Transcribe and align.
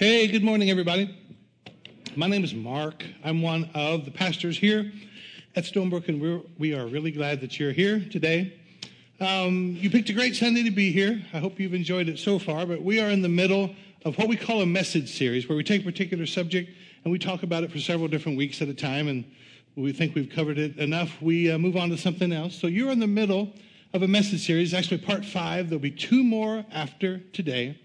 Hey, 0.00 0.28
good 0.28 0.42
morning, 0.42 0.70
everybody. 0.70 1.14
My 2.16 2.26
name 2.26 2.42
is 2.42 2.54
Mark. 2.54 3.04
I'm 3.22 3.42
one 3.42 3.68
of 3.74 4.06
the 4.06 4.10
pastors 4.10 4.56
here 4.56 4.90
at 5.54 5.64
Stonebrook, 5.64 6.08
and 6.08 6.18
we're, 6.22 6.40
we 6.58 6.72
are 6.72 6.86
really 6.86 7.10
glad 7.10 7.42
that 7.42 7.60
you're 7.60 7.72
here 7.72 8.00
today. 8.10 8.58
Um, 9.20 9.76
you 9.78 9.90
picked 9.90 10.08
a 10.08 10.14
great 10.14 10.34
Sunday 10.36 10.62
to 10.62 10.70
be 10.70 10.90
here. 10.90 11.20
I 11.34 11.38
hope 11.38 11.60
you've 11.60 11.74
enjoyed 11.74 12.08
it 12.08 12.18
so 12.18 12.38
far, 12.38 12.64
but 12.64 12.82
we 12.82 12.98
are 12.98 13.10
in 13.10 13.20
the 13.20 13.28
middle 13.28 13.74
of 14.06 14.16
what 14.16 14.26
we 14.26 14.38
call 14.38 14.62
a 14.62 14.66
message 14.66 15.14
series 15.14 15.50
where 15.50 15.56
we 15.56 15.62
take 15.62 15.82
a 15.82 15.84
particular 15.84 16.24
subject 16.24 16.70
and 17.04 17.12
we 17.12 17.18
talk 17.18 17.42
about 17.42 17.62
it 17.62 17.70
for 17.70 17.78
several 17.78 18.08
different 18.08 18.38
weeks 18.38 18.62
at 18.62 18.68
a 18.68 18.74
time, 18.74 19.06
and 19.06 19.30
we 19.76 19.92
think 19.92 20.14
we've 20.14 20.30
covered 20.30 20.56
it 20.56 20.78
enough. 20.78 21.20
We 21.20 21.50
uh, 21.50 21.58
move 21.58 21.76
on 21.76 21.90
to 21.90 21.98
something 21.98 22.32
else. 22.32 22.54
So 22.54 22.68
you're 22.68 22.90
in 22.90 23.00
the 23.00 23.06
middle 23.06 23.52
of 23.92 24.00
a 24.00 24.08
message 24.08 24.46
series, 24.46 24.72
actually 24.72 25.02
part 25.02 25.26
five. 25.26 25.68
There'll 25.68 25.78
be 25.78 25.90
two 25.90 26.24
more 26.24 26.64
after 26.72 27.18
today 27.34 27.78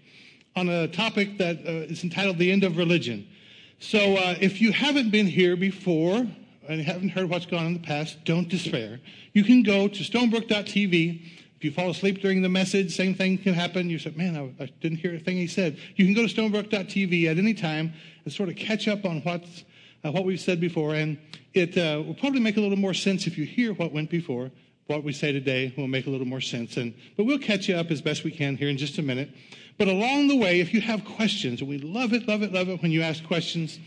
on 0.56 0.70
a 0.70 0.88
topic 0.88 1.36
that 1.36 1.58
uh, 1.66 1.92
is 1.92 2.02
entitled 2.02 2.38
The 2.38 2.50
End 2.50 2.64
of 2.64 2.78
Religion. 2.78 3.28
So 3.78 4.16
uh, 4.16 4.36
if 4.40 4.62
you 4.62 4.72
haven't 4.72 5.10
been 5.10 5.26
here 5.26 5.54
before 5.54 6.26
and 6.66 6.80
haven't 6.80 7.10
heard 7.10 7.28
what's 7.28 7.44
gone 7.44 7.60
on 7.60 7.66
in 7.66 7.72
the 7.74 7.86
past, 7.86 8.24
don't 8.24 8.48
despair. 8.48 8.98
You 9.34 9.44
can 9.44 9.62
go 9.62 9.86
to 9.86 10.02
stonebrook.tv. 10.02 11.20
If 11.56 11.64
you 11.64 11.70
fall 11.70 11.90
asleep 11.90 12.20
during 12.20 12.40
the 12.40 12.48
message, 12.48 12.96
same 12.96 13.14
thing 13.14 13.36
can 13.36 13.52
happen. 13.52 13.90
You 13.90 13.98
said, 13.98 14.16
man, 14.16 14.34
I, 14.34 14.64
I 14.64 14.66
didn't 14.80 14.98
hear 14.98 15.14
a 15.14 15.18
thing 15.18 15.36
he 15.36 15.46
said. 15.46 15.78
You 15.94 16.06
can 16.06 16.14
go 16.14 16.26
to 16.26 16.34
stonebrook.tv 16.34 17.30
at 17.30 17.36
any 17.36 17.52
time 17.52 17.92
and 18.24 18.32
sort 18.32 18.48
of 18.48 18.56
catch 18.56 18.88
up 18.88 19.04
on 19.04 19.20
what's, 19.20 19.64
uh, 20.04 20.10
what 20.10 20.24
we've 20.24 20.40
said 20.40 20.58
before. 20.58 20.94
And 20.94 21.18
it 21.52 21.76
uh, 21.76 22.02
will 22.02 22.14
probably 22.14 22.40
make 22.40 22.56
a 22.56 22.60
little 22.60 22.78
more 22.78 22.94
sense 22.94 23.26
if 23.26 23.36
you 23.36 23.44
hear 23.44 23.74
what 23.74 23.92
went 23.92 24.08
before. 24.08 24.50
What 24.86 25.02
we 25.02 25.12
say 25.12 25.32
today 25.32 25.74
will 25.76 25.88
make 25.88 26.06
a 26.06 26.10
little 26.10 26.26
more 26.26 26.40
sense. 26.40 26.78
And, 26.78 26.94
but 27.16 27.24
we'll 27.24 27.40
catch 27.40 27.68
you 27.68 27.74
up 27.74 27.90
as 27.90 28.00
best 28.00 28.24
we 28.24 28.30
can 28.30 28.56
here 28.56 28.68
in 28.68 28.78
just 28.78 28.98
a 28.98 29.02
minute. 29.02 29.30
But 29.78 29.88
along 29.88 30.28
the 30.28 30.36
way, 30.36 30.60
if 30.60 30.72
you 30.72 30.80
have 30.80 31.04
questions, 31.04 31.62
we 31.62 31.78
love 31.78 32.12
it, 32.12 32.26
love 32.26 32.42
it, 32.42 32.52
love 32.52 32.68
it 32.68 32.80
when 32.82 32.90
you 32.90 33.02
ask 33.02 33.24
questions. 33.24 33.78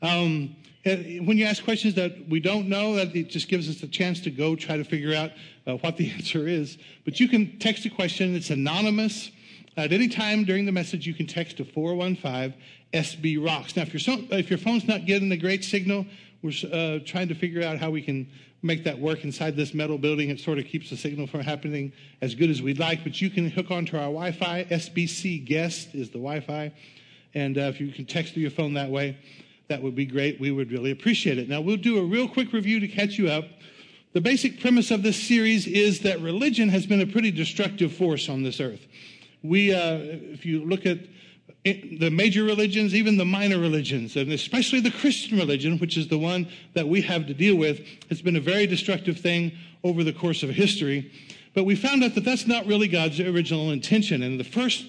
Um, 0.00 0.56
when 0.84 1.38
you 1.38 1.46
ask 1.46 1.64
questions 1.64 1.94
that 1.94 2.28
we 2.28 2.40
don't 2.40 2.68
know, 2.68 2.94
that 2.96 3.14
it 3.16 3.30
just 3.30 3.48
gives 3.48 3.68
us 3.68 3.82
a 3.82 3.88
chance 3.88 4.20
to 4.20 4.30
go 4.30 4.54
try 4.54 4.76
to 4.76 4.84
figure 4.84 5.14
out 5.14 5.32
uh, 5.66 5.76
what 5.76 5.96
the 5.96 6.10
answer 6.16 6.46
is. 6.46 6.78
But 7.04 7.20
you 7.20 7.28
can 7.28 7.58
text 7.58 7.84
a 7.86 7.90
question. 7.90 8.34
It's 8.34 8.50
anonymous. 8.50 9.30
At 9.76 9.92
any 9.92 10.08
time 10.08 10.44
during 10.44 10.66
the 10.66 10.72
message, 10.72 11.06
you 11.06 11.14
can 11.14 11.26
text 11.26 11.56
to 11.56 11.64
415 11.64 12.54
SB 12.92 13.44
Rocks. 13.44 13.76
Now, 13.76 13.82
if 13.82 13.92
your, 13.92 14.00
so, 14.00 14.22
if 14.30 14.48
your 14.48 14.58
phone's 14.58 14.86
not 14.86 15.04
getting 15.04 15.32
a 15.32 15.36
great 15.36 15.64
signal, 15.64 16.06
we're 16.42 16.52
uh, 16.70 16.98
trying 17.04 17.28
to 17.28 17.34
figure 17.34 17.62
out 17.62 17.78
how 17.78 17.90
we 17.90 18.02
can 18.02 18.30
make 18.64 18.84
that 18.84 18.98
work 18.98 19.24
inside 19.24 19.56
this 19.56 19.74
metal 19.74 19.98
building. 19.98 20.30
It 20.30 20.40
sort 20.40 20.58
of 20.58 20.64
keeps 20.64 20.88
the 20.88 20.96
signal 20.96 21.26
from 21.26 21.40
happening 21.40 21.92
as 22.22 22.34
good 22.34 22.48
as 22.48 22.62
we'd 22.62 22.78
like, 22.78 23.04
but 23.04 23.20
you 23.20 23.28
can 23.28 23.50
hook 23.50 23.70
onto 23.70 23.96
our 23.96 24.04
Wi 24.04 24.32
Fi. 24.32 24.64
SBC 24.64 25.44
guest 25.44 25.94
is 25.94 26.08
the 26.08 26.18
Wi 26.18 26.40
Fi. 26.40 26.72
And 27.34 27.58
uh, 27.58 27.62
if 27.62 27.80
you 27.80 27.92
can 27.92 28.06
text 28.06 28.32
through 28.32 28.42
your 28.42 28.50
phone 28.50 28.74
that 28.74 28.90
way, 28.90 29.18
that 29.68 29.82
would 29.82 29.94
be 29.94 30.06
great. 30.06 30.40
We 30.40 30.50
would 30.50 30.72
really 30.72 30.90
appreciate 30.90 31.38
it. 31.38 31.48
Now, 31.48 31.60
we'll 31.60 31.76
do 31.76 31.98
a 31.98 32.04
real 32.04 32.26
quick 32.26 32.52
review 32.52 32.80
to 32.80 32.88
catch 32.88 33.18
you 33.18 33.28
up. 33.28 33.44
The 34.14 34.20
basic 34.20 34.60
premise 34.60 34.90
of 34.90 35.02
this 35.02 35.22
series 35.22 35.66
is 35.66 36.00
that 36.00 36.20
religion 36.20 36.70
has 36.70 36.86
been 36.86 37.00
a 37.00 37.06
pretty 37.06 37.32
destructive 37.32 37.92
force 37.92 38.28
on 38.28 38.44
this 38.44 38.60
earth. 38.60 38.86
We, 39.42 39.74
uh, 39.74 39.98
if 39.98 40.46
you 40.46 40.64
look 40.64 40.86
at 40.86 41.00
the 41.64 42.10
major 42.10 42.44
religions, 42.44 42.94
even 42.94 43.16
the 43.16 43.24
minor 43.24 43.58
religions, 43.58 44.16
and 44.16 44.30
especially 44.32 44.80
the 44.80 44.90
Christian 44.90 45.38
religion, 45.38 45.78
which 45.78 45.96
is 45.96 46.08
the 46.08 46.18
one 46.18 46.48
that 46.74 46.86
we 46.86 47.00
have 47.02 47.26
to 47.26 47.34
deal 47.34 47.56
with, 47.56 47.80
has 48.10 48.20
been 48.20 48.36
a 48.36 48.40
very 48.40 48.66
destructive 48.66 49.18
thing 49.18 49.52
over 49.82 50.04
the 50.04 50.12
course 50.12 50.42
of 50.42 50.50
history. 50.50 51.10
But 51.54 51.64
we 51.64 51.74
found 51.74 52.04
out 52.04 52.14
that 52.16 52.24
that's 52.24 52.46
not 52.46 52.66
really 52.66 52.88
God's 52.88 53.18
original 53.20 53.70
intention. 53.70 54.22
And 54.22 54.38
the 54.38 54.44
first 54.44 54.86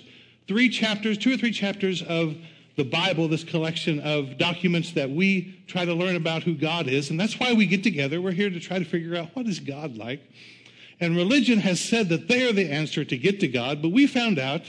three 0.47 0.67
chapters, 0.67 1.17
two 1.17 1.33
or 1.33 1.37
three 1.37 1.51
chapters 1.51 2.01
of 2.01 2.35
the 2.75 2.83
Bible, 2.83 3.29
this 3.29 3.43
collection 3.43 4.01
of 4.01 4.37
documents 4.37 4.91
that 4.93 5.09
we 5.09 5.57
try 5.67 5.85
to 5.85 5.93
learn 5.93 6.17
about 6.17 6.43
who 6.43 6.55
God 6.55 6.87
is, 6.87 7.09
and 7.09 7.17
that's 7.17 7.39
why 7.39 7.53
we 7.53 7.65
get 7.65 7.83
together. 7.83 8.19
We're 8.19 8.31
here 8.31 8.49
to 8.49 8.59
try 8.59 8.79
to 8.79 8.85
figure 8.85 9.15
out 9.15 9.29
what 9.33 9.45
is 9.47 9.61
God 9.61 9.95
like. 9.95 10.21
And 10.99 11.15
religion 11.15 11.59
has 11.59 11.79
said 11.79 12.09
that 12.09 12.27
they 12.27 12.47
are 12.47 12.51
the 12.51 12.69
answer 12.69 13.05
to 13.05 13.17
get 13.17 13.39
to 13.41 13.47
God, 13.47 13.81
but 13.81 13.89
we 13.89 14.07
found 14.07 14.39
out 14.39 14.63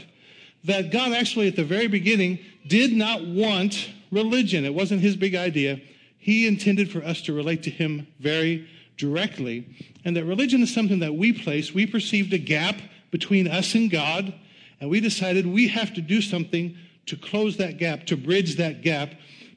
that 0.67 0.91
God 0.91 1.13
actually, 1.13 1.49
at 1.49 1.57
the 1.57 1.65
very 1.65 1.87
beginning, 1.87 2.39
did 2.67 2.93
not 2.93 3.25
want 3.25 3.89
religion. 4.11 4.65
It 4.65 4.75
wasn't 4.75 5.01
his 5.01 5.17
big 5.17 5.35
idea. 5.35 5.81
He 6.19 6.47
intended 6.47 6.91
for 6.91 7.03
us 7.05 7.23
to 7.23 7.33
relate 7.33 7.63
to 7.65 7.71
him 7.71 8.07
very 8.19 8.69
directly. 8.97 9.67
And 10.05 10.17
that 10.17 10.25
religion 10.25 10.63
is 10.63 10.75
something 10.75 10.99
that 11.01 11.15
we 11.15 11.33
place. 11.33 11.73
We 11.73 11.87
perceived 11.87 12.33
a 12.33 12.39
gap 12.39 12.77
between 13.11 13.47
us 13.47 13.75
and 13.75 13.91
God, 13.91 14.35
and 14.81 14.91
we 14.91 15.01
decided 15.01 15.47
we 15.47 15.69
have 15.69 15.95
to 15.95 16.01
do 16.01 16.21
something 16.21 16.77
to 17.07 17.17
close 17.17 17.57
that 17.59 17.79
gap, 17.79 18.07
to 18.07 18.17
bridge 18.17 18.57
that 18.57 18.83
gap. 18.83 19.11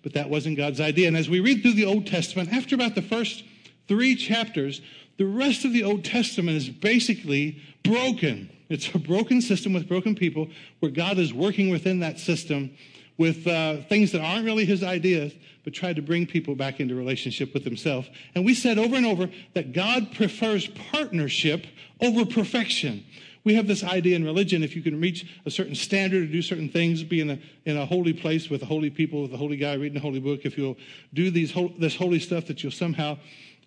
But 0.03 0.13
that 0.13 0.29
wasn't 0.29 0.57
God's 0.57 0.79
idea. 0.79 1.07
And 1.07 1.17
as 1.17 1.29
we 1.29 1.39
read 1.39 1.61
through 1.61 1.73
the 1.73 1.85
Old 1.85 2.07
Testament, 2.07 2.53
after 2.53 2.75
about 2.75 2.95
the 2.95 3.01
first 3.01 3.43
three 3.87 4.15
chapters, 4.15 4.81
the 5.17 5.25
rest 5.25 5.65
of 5.65 5.73
the 5.73 5.83
Old 5.83 6.05
Testament 6.05 6.55
is 6.55 6.69
basically 6.69 7.61
broken. 7.83 8.49
It's 8.69 8.93
a 8.93 8.99
broken 8.99 9.41
system 9.41 9.73
with 9.73 9.87
broken 9.87 10.15
people 10.15 10.47
where 10.79 10.91
God 10.91 11.17
is 11.17 11.33
working 11.33 11.69
within 11.69 11.99
that 11.99 12.19
system 12.19 12.71
with 13.17 13.45
uh, 13.47 13.77
things 13.89 14.13
that 14.13 14.21
aren't 14.21 14.45
really 14.45 14.63
his 14.63 14.81
ideas, 14.81 15.33
but 15.65 15.73
try 15.73 15.91
to 15.91 16.01
bring 16.01 16.25
people 16.25 16.55
back 16.55 16.79
into 16.79 16.95
relationship 16.95 17.53
with 17.53 17.65
himself. 17.65 18.07
And 18.33 18.45
we 18.45 18.53
said 18.53 18.79
over 18.79 18.95
and 18.95 19.05
over 19.05 19.29
that 19.55 19.73
God 19.73 20.13
prefers 20.13 20.67
partnership 20.67 21.67
over 21.99 22.25
perfection. 22.25 23.03
We 23.43 23.55
have 23.55 23.67
this 23.67 23.83
idea 23.83 24.15
in 24.15 24.23
religion 24.23 24.63
if 24.63 24.75
you 24.75 24.81
can 24.81 25.01
reach 25.01 25.25
a 25.45 25.51
certain 25.51 25.75
standard 25.75 26.23
or 26.23 26.31
do 26.31 26.41
certain 26.41 26.69
things, 26.69 27.03
be 27.03 27.19
in 27.19 27.29
a, 27.31 27.39
in 27.65 27.77
a 27.77 27.85
holy 27.85 28.13
place 28.13 28.49
with 28.49 28.61
a 28.61 28.65
holy 28.65 28.89
people, 28.89 29.23
with 29.23 29.33
a 29.33 29.37
holy 29.37 29.57
guy 29.57 29.73
reading 29.73 29.97
a 29.97 30.01
holy 30.01 30.19
book, 30.19 30.41
if 30.43 30.57
you'll 30.57 30.77
do 31.13 31.29
these, 31.29 31.53
this 31.77 31.95
holy 31.95 32.19
stuff, 32.19 32.45
that 32.47 32.63
you'll 32.63 32.71
somehow 32.71 33.17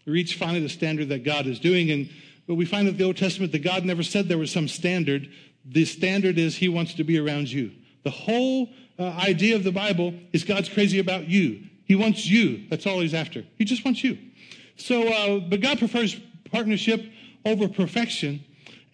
reach 0.06 0.36
finally 0.36 0.60
the 0.60 0.68
standard 0.68 1.10
that 1.10 1.24
God 1.24 1.46
is 1.46 1.60
doing. 1.60 1.90
And 1.90 2.08
but 2.46 2.54
we 2.54 2.64
find 2.64 2.88
in 2.88 2.96
the 2.96 3.04
Old 3.04 3.16
Testament 3.16 3.52
that 3.52 3.62
God 3.62 3.84
never 3.84 4.02
said 4.02 4.28
there 4.28 4.38
was 4.38 4.50
some 4.50 4.68
standard. 4.68 5.30
The 5.64 5.84
standard 5.84 6.38
is 6.38 6.56
He 6.56 6.68
wants 6.68 6.94
to 6.94 7.04
be 7.04 7.18
around 7.18 7.50
you. 7.50 7.72
The 8.02 8.10
whole 8.10 8.70
uh, 8.98 9.04
idea 9.04 9.54
of 9.56 9.64
the 9.64 9.72
Bible 9.72 10.14
is 10.32 10.44
God's 10.44 10.68
crazy 10.68 10.98
about 10.98 11.28
you. 11.28 11.64
He 11.84 11.94
wants 11.94 12.26
you. 12.26 12.64
That's 12.68 12.86
all 12.86 13.00
He's 13.00 13.14
after. 13.14 13.44
He 13.56 13.64
just 13.64 13.84
wants 13.84 14.02
you. 14.02 14.18
So, 14.76 15.08
uh, 15.08 15.38
but 15.40 15.60
God 15.60 15.78
prefers 15.78 16.18
partnership 16.50 17.04
over 17.44 17.68
perfection. 17.68 18.44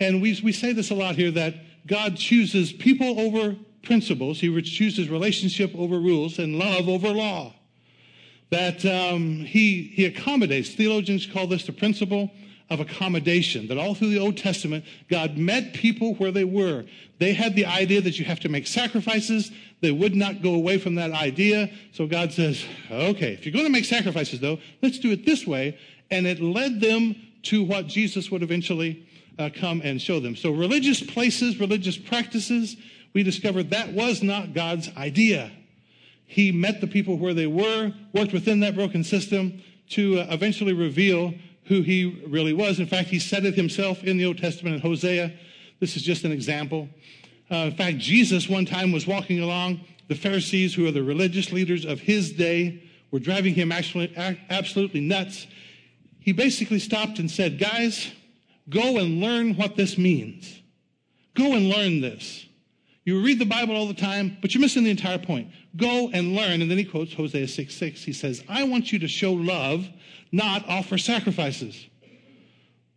And 0.00 0.22
we, 0.22 0.38
we 0.42 0.52
say 0.52 0.72
this 0.72 0.90
a 0.90 0.94
lot 0.94 1.16
here 1.16 1.30
that 1.32 1.54
God 1.86 2.16
chooses 2.16 2.72
people 2.72 3.18
over 3.18 3.56
principles. 3.82 4.40
He 4.40 4.62
chooses 4.62 5.08
relationship 5.08 5.74
over 5.74 5.98
rules 5.98 6.38
and 6.38 6.58
love 6.58 6.88
over 6.88 7.08
law. 7.08 7.54
That 8.50 8.84
um, 8.84 9.44
he, 9.44 9.82
he 9.94 10.04
accommodates. 10.06 10.70
Theologians 10.74 11.26
call 11.26 11.46
this 11.46 11.64
the 11.64 11.72
principle 11.72 12.30
of 12.70 12.80
accommodation, 12.80 13.66
that 13.68 13.78
all 13.78 13.94
through 13.94 14.10
the 14.10 14.18
Old 14.18 14.36
Testament, 14.36 14.84
God 15.08 15.38
met 15.38 15.72
people 15.72 16.14
where 16.14 16.30
they 16.30 16.44
were. 16.44 16.84
They 17.18 17.32
had 17.32 17.56
the 17.56 17.66
idea 17.66 18.00
that 18.02 18.18
you 18.18 18.24
have 18.26 18.40
to 18.40 18.48
make 18.48 18.66
sacrifices. 18.66 19.50
They 19.80 19.90
would 19.90 20.14
not 20.14 20.42
go 20.42 20.54
away 20.54 20.78
from 20.78 20.96
that 20.96 21.12
idea. 21.12 21.70
So 21.92 22.06
God 22.06 22.32
says, 22.32 22.62
okay, 22.90 23.32
if 23.32 23.46
you're 23.46 23.52
going 23.52 23.64
to 23.64 23.72
make 23.72 23.86
sacrifices, 23.86 24.40
though, 24.40 24.58
let's 24.82 24.98
do 24.98 25.10
it 25.12 25.24
this 25.24 25.46
way. 25.46 25.78
And 26.10 26.26
it 26.26 26.40
led 26.40 26.80
them 26.80 27.16
to 27.44 27.62
what 27.62 27.86
Jesus 27.86 28.30
would 28.30 28.42
eventually 28.42 29.06
uh, 29.38 29.50
come 29.54 29.80
and 29.82 30.00
show 30.00 30.20
them. 30.20 30.36
So 30.36 30.50
religious 30.50 31.00
places, 31.00 31.58
religious 31.58 31.96
practices, 31.96 32.76
we 33.14 33.22
discovered 33.22 33.70
that 33.70 33.92
was 33.92 34.22
not 34.22 34.52
God's 34.52 34.90
idea. 34.96 35.50
He 36.26 36.52
met 36.52 36.82
the 36.82 36.86
people 36.86 37.16
where 37.16 37.32
they 37.32 37.46
were, 37.46 37.92
worked 38.12 38.32
within 38.34 38.60
that 38.60 38.74
broken 38.74 39.02
system 39.02 39.62
to 39.90 40.20
uh, 40.20 40.26
eventually 40.28 40.74
reveal 40.74 41.32
who 41.68 41.82
he 41.82 42.22
really 42.26 42.52
was. 42.52 42.80
In 42.80 42.86
fact, 42.86 43.08
he 43.08 43.18
said 43.18 43.44
it 43.44 43.54
himself 43.54 44.02
in 44.02 44.16
the 44.16 44.24
Old 44.24 44.38
Testament 44.38 44.76
in 44.76 44.80
Hosea. 44.80 45.32
This 45.80 45.96
is 45.96 46.02
just 46.02 46.24
an 46.24 46.32
example. 46.32 46.88
Uh, 47.50 47.56
in 47.56 47.72
fact, 47.72 47.98
Jesus 47.98 48.48
one 48.48 48.66
time 48.66 48.92
was 48.92 49.06
walking 49.06 49.40
along. 49.40 49.80
The 50.08 50.14
Pharisees, 50.14 50.74
who 50.74 50.86
are 50.86 50.90
the 50.90 51.02
religious 51.02 51.52
leaders 51.52 51.84
of 51.84 52.00
his 52.00 52.32
day, 52.32 52.82
were 53.10 53.18
driving 53.18 53.54
him 53.54 53.70
actually, 53.70 54.12
absolutely 54.50 55.00
nuts. 55.00 55.46
He 56.18 56.32
basically 56.32 56.78
stopped 56.78 57.18
and 57.18 57.30
said, 57.30 57.58
Guys, 57.58 58.10
go 58.68 58.98
and 58.98 59.20
learn 59.20 59.54
what 59.54 59.76
this 59.76 59.96
means. 59.96 60.60
Go 61.34 61.54
and 61.54 61.68
learn 61.68 62.00
this. 62.00 62.47
You 63.08 63.22
read 63.22 63.38
the 63.38 63.46
Bible 63.46 63.74
all 63.74 63.86
the 63.86 63.94
time, 63.94 64.36
but 64.42 64.52
you're 64.52 64.60
missing 64.60 64.84
the 64.84 64.90
entire 64.90 65.16
point. 65.16 65.48
Go 65.74 66.10
and 66.12 66.36
learn. 66.36 66.60
And 66.60 66.70
then 66.70 66.76
he 66.76 66.84
quotes 66.84 67.14
Hosea 67.14 67.48
6 67.48 67.74
6. 67.74 68.04
He 68.04 68.12
says, 68.12 68.44
I 68.50 68.64
want 68.64 68.92
you 68.92 68.98
to 68.98 69.08
show 69.08 69.32
love 69.32 69.88
not 70.30 70.68
offer 70.68 70.98
sacrifices. 70.98 71.86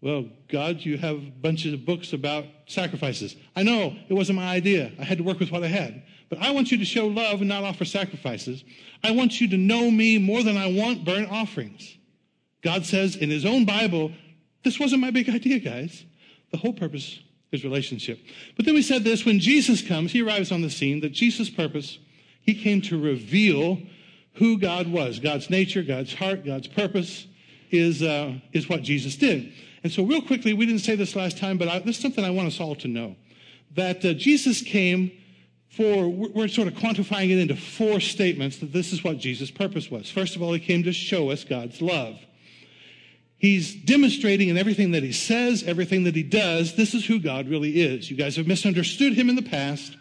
Well, 0.02 0.26
God, 0.50 0.82
you 0.82 0.98
have 0.98 1.42
bunches 1.42 1.72
of 1.72 1.86
books 1.86 2.12
about 2.12 2.44
sacrifices. 2.66 3.38
I 3.56 3.64
know 3.64 3.96
it 4.10 4.14
wasn't 4.14 4.36
my 4.36 4.50
idea. 4.50 4.92
I 5.00 5.06
had 5.06 5.18
to 5.20 5.24
work 5.24 5.40
with 5.40 5.50
what 5.50 5.64
I 5.64 5.68
had. 5.68 6.04
But 6.28 6.40
I 6.40 6.52
want 6.52 6.74
you 6.74 6.78
to 6.80 6.86
show 6.86 7.08
love 7.08 7.40
and 7.40 7.48
not 7.48 7.64
offer 7.64 7.86
sacrifices. 7.86 8.66
I 9.06 9.12
want 9.12 9.40
you 9.40 9.48
to 9.48 9.58
know 9.58 9.90
me 9.90 10.18
more 10.18 10.44
than 10.44 10.58
I 10.58 10.70
want 10.70 11.06
burnt 11.06 11.32
offerings. 11.32 11.98
God 12.62 12.86
says 12.86 13.16
in 13.16 13.30
his 13.30 13.46
own 13.46 13.64
Bible, 13.64 14.12
this 14.66 14.78
wasn't 14.78 15.00
my 15.00 15.12
big 15.12 15.30
idea, 15.30 15.60
guys. 15.60 16.04
The 16.52 16.58
whole 16.58 16.74
purpose 16.74 17.22
is 17.52 17.64
relationship. 17.64 18.20
But 18.56 18.66
then 18.66 18.76
we 18.76 18.82
said 18.82 19.04
this 19.04 19.26
when 19.26 19.40
Jesus 19.40 19.82
comes, 19.82 20.12
he 20.12 20.22
arrives 20.22 20.52
on 20.52 20.62
the 20.62 20.70
scene, 20.70 21.02
that 21.02 21.12
Jesus' 21.12 21.50
purpose, 21.50 22.00
He 22.42 22.54
came 22.54 22.82
to 22.84 23.00
reveal 23.00 23.80
who 24.36 24.58
God 24.58 24.88
was. 24.88 25.20
God's 25.20 25.50
nature, 25.50 25.84
God's 25.84 26.14
heart, 26.14 26.46
God's 26.46 26.68
purpose 26.68 27.28
is, 27.70 28.02
uh, 28.02 28.34
is 28.54 28.70
what 28.70 28.84
Jesus 28.84 29.16
did. 29.16 29.52
And 29.84 29.92
so, 29.92 30.04
real 30.04 30.22
quickly, 30.22 30.54
we 30.54 30.66
didn't 30.66 30.82
say 30.82 30.96
this 30.96 31.16
last 31.16 31.38
time, 31.38 31.58
but 31.58 31.68
I, 31.68 31.80
this 31.80 31.98
is 31.98 32.02
something 32.02 32.24
I 32.24 32.30
want 32.30 32.48
us 32.48 32.60
all 32.60 32.76
to 32.76 32.88
know 32.88 33.16
that 33.76 34.04
uh, 34.06 34.14
Jesus 34.14 34.62
came 34.62 35.12
for, 35.70 36.10
we're 36.10 36.50
sort 36.50 36.68
of 36.68 36.74
quantifying 36.74 37.32
it 37.32 37.40
into 37.40 37.56
four 37.56 38.02
statements 38.02 38.58
that 38.58 38.74
this 38.74 38.92
is 38.92 39.04
what 39.04 39.18
Jesus' 39.18 39.50
purpose 39.50 39.90
was. 39.90 40.12
First 40.12 40.36
of 40.36 40.42
all, 40.42 40.52
he 40.52 40.60
came 40.60 40.84
to 40.84 40.92
show 40.92 41.32
us 41.32 41.46
God's 41.46 41.82
love. 41.82 42.20
He's 43.42 43.74
demonstrating 43.74 44.50
in 44.50 44.58
everything 44.60 44.92
that 44.92 45.02
he 45.02 45.12
says, 45.12 45.64
everything 45.64 46.04
that 46.04 46.16
he 46.16 46.22
does, 46.22 46.76
this 46.76 46.94
is 46.94 47.04
who 47.04 47.20
God 47.20 47.50
really 47.50 47.82
is. 47.82 48.12
You 48.12 48.16
guys 48.16 48.36
have 48.36 48.46
misunderstood 48.46 49.14
him 49.14 49.30
in 49.30 49.36
the 49.36 49.42
past, 49.42 49.98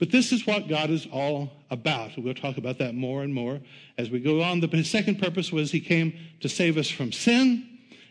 but 0.00 0.10
this 0.10 0.32
is 0.32 0.48
what 0.48 0.66
God 0.66 0.90
is 0.90 1.06
all 1.12 1.52
about. 1.70 2.18
We'll 2.18 2.34
talk 2.34 2.56
about 2.56 2.78
that 2.78 2.96
more 2.96 3.22
and 3.22 3.32
more 3.32 3.60
as 3.96 4.10
we 4.10 4.18
go 4.18 4.42
on. 4.42 4.58
The, 4.58 4.82
second 4.82 5.20
purpose 5.20 5.52
was 5.52 5.70
he 5.70 5.78
came 5.78 6.12
to 6.40 6.48
save 6.48 6.76
us 6.76 6.90
from 6.90 7.12
sin, 7.12 7.68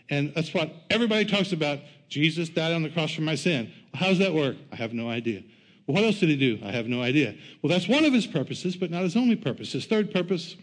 and 0.10 0.34
that's 0.34 0.54
what 0.54 0.74
everybody 0.90 1.26
talks 1.26 1.52
about. 1.52 1.80
Jesus 2.08 2.48
died 2.48 2.72
on 2.72 2.82
the 2.82 2.90
cross 2.90 3.12
for 3.12 3.24
my 3.24 3.36
sin. 3.36 3.70
Well, 3.92 4.04
how 4.04 4.08
does 4.08 4.20
that 4.20 4.34
work? 4.34 4.56
I 4.72 4.78
have 4.78 4.94
no 4.94 5.10
idea. 5.10 5.44
Well, 5.86 5.96
what 5.96 6.06
else 6.06 6.22
did 6.22 6.30
he 6.30 6.38
do? 6.38 6.60
I 6.64 6.72
have 6.72 6.88
no 6.88 7.02
idea. 7.02 7.36
Well, 7.62 7.70
that's 7.70 7.90
one 7.90 8.06
of 8.06 8.14
his 8.14 8.26
purposes, 8.26 8.78
but 8.78 8.90
not 8.90 9.04
his 9.04 9.18
only 9.18 9.36
purpose. 9.36 9.74
His 9.74 9.86
third 9.86 10.14
purpose, 10.14 10.56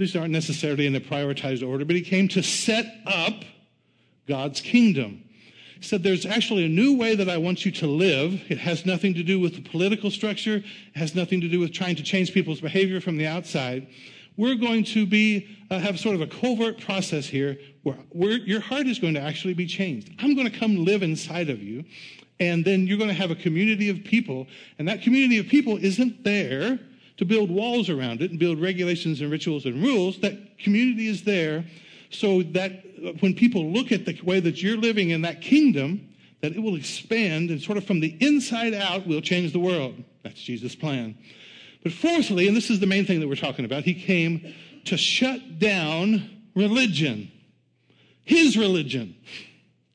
these 0.00 0.16
aren't 0.16 0.32
necessarily 0.32 0.86
in 0.86 0.92
the 0.92 1.00
prioritized 1.00 1.66
order, 1.66 1.84
but 1.84 1.96
he 1.96 2.02
came 2.02 2.28
to 2.28 2.42
set 2.42 2.86
up 3.06 3.44
God's 4.26 4.60
kingdom. 4.60 5.22
He 5.76 5.82
said, 5.82 6.02
There's 6.02 6.24
actually 6.24 6.64
a 6.64 6.68
new 6.68 6.96
way 6.96 7.14
that 7.14 7.28
I 7.28 7.36
want 7.36 7.66
you 7.66 7.72
to 7.72 7.86
live. 7.86 8.40
It 8.48 8.58
has 8.58 8.86
nothing 8.86 9.14
to 9.14 9.22
do 9.22 9.38
with 9.38 9.56
the 9.56 9.68
political 9.68 10.10
structure, 10.10 10.56
it 10.56 10.96
has 10.98 11.14
nothing 11.14 11.40
to 11.42 11.48
do 11.48 11.60
with 11.60 11.72
trying 11.72 11.96
to 11.96 12.02
change 12.02 12.32
people's 12.32 12.60
behavior 12.60 13.00
from 13.00 13.16
the 13.16 13.26
outside. 13.26 13.88
We're 14.36 14.54
going 14.54 14.84
to 14.84 15.04
be 15.04 15.46
uh, 15.70 15.78
have 15.78 16.00
sort 16.00 16.14
of 16.14 16.22
a 16.22 16.26
covert 16.26 16.80
process 16.80 17.26
here 17.26 17.58
where 17.82 18.38
your 18.38 18.60
heart 18.60 18.86
is 18.86 18.98
going 18.98 19.14
to 19.14 19.20
actually 19.20 19.54
be 19.54 19.66
changed. 19.66 20.10
I'm 20.20 20.34
going 20.34 20.50
to 20.50 20.58
come 20.58 20.84
live 20.84 21.02
inside 21.02 21.50
of 21.50 21.62
you, 21.62 21.84
and 22.40 22.64
then 22.64 22.86
you're 22.86 22.96
going 22.96 23.10
to 23.10 23.14
have 23.14 23.30
a 23.30 23.34
community 23.34 23.90
of 23.90 24.04
people, 24.04 24.46
and 24.78 24.88
that 24.88 25.02
community 25.02 25.38
of 25.38 25.48
people 25.48 25.76
isn't 25.76 26.24
there 26.24 26.78
to 27.22 27.26
build 27.26 27.52
walls 27.52 27.88
around 27.88 28.20
it 28.20 28.32
and 28.32 28.40
build 28.40 28.60
regulations 28.60 29.20
and 29.20 29.30
rituals 29.30 29.64
and 29.64 29.80
rules. 29.80 30.18
That 30.18 30.58
community 30.58 31.06
is 31.06 31.22
there 31.22 31.64
so 32.10 32.42
that 32.42 32.84
when 33.20 33.32
people 33.34 33.70
look 33.70 33.92
at 33.92 34.06
the 34.06 34.20
way 34.22 34.40
that 34.40 34.60
you're 34.60 34.76
living 34.76 35.10
in 35.10 35.22
that 35.22 35.40
kingdom, 35.40 36.08
that 36.40 36.56
it 36.56 36.58
will 36.58 36.74
expand 36.74 37.50
and 37.50 37.62
sort 37.62 37.78
of 37.78 37.84
from 37.84 38.00
the 38.00 38.16
inside 38.20 38.74
out 38.74 39.06
will 39.06 39.20
change 39.20 39.52
the 39.52 39.60
world. 39.60 40.02
That's 40.24 40.40
Jesus' 40.40 40.74
plan. 40.74 41.16
But 41.84 41.92
fourthly, 41.92 42.48
and 42.48 42.56
this 42.56 42.70
is 42.70 42.80
the 42.80 42.88
main 42.88 43.06
thing 43.06 43.20
that 43.20 43.28
we're 43.28 43.36
talking 43.36 43.64
about, 43.64 43.84
he 43.84 43.94
came 43.94 44.52
to 44.86 44.96
shut 44.96 45.60
down 45.60 46.28
religion. 46.56 47.30
His 48.24 48.56
religion. 48.56 49.14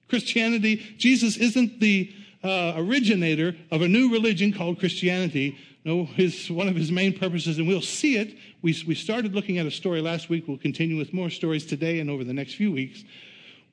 Christianity, 0.07 0.77
Jesus 0.97 1.35
isn't 1.35 1.81
the 1.81 2.09
uh, 2.41 2.75
originator 2.77 3.53
of 3.69 3.81
a 3.81 3.87
new 3.89 4.13
religion 4.13 4.53
called 4.53 4.79
Christianity. 4.79 5.57
No, 5.87 6.03
his, 6.03 6.51
one 6.51 6.67
of 6.67 6.75
his 6.75 6.91
main 6.91 7.17
purposes, 7.17 7.59
and 7.59 7.65
we'll 7.65 7.79
see 7.79 8.17
it. 8.17 8.37
We, 8.61 8.75
we 8.85 8.93
started 8.93 9.33
looking 9.33 9.57
at 9.57 9.65
a 9.65 9.71
story 9.71 10.01
last 10.01 10.27
week. 10.27 10.43
We'll 10.45 10.57
continue 10.57 10.97
with 10.97 11.13
more 11.13 11.29
stories 11.29 11.65
today 11.65 12.01
and 12.01 12.09
over 12.09 12.25
the 12.25 12.33
next 12.33 12.55
few 12.55 12.73
weeks, 12.73 13.05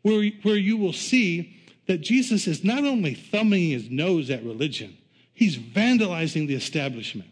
where, 0.03 0.31
where 0.45 0.55
you 0.55 0.77
will 0.77 0.93
see 0.93 1.57
that 1.89 2.03
Jesus 2.03 2.47
is 2.47 2.63
not 2.63 2.85
only 2.85 3.15
thumbing 3.15 3.71
his 3.71 3.91
nose 3.91 4.31
at 4.31 4.45
religion, 4.45 4.97
he's 5.33 5.59
vandalizing 5.59 6.47
the 6.47 6.55
establishment. 6.55 7.29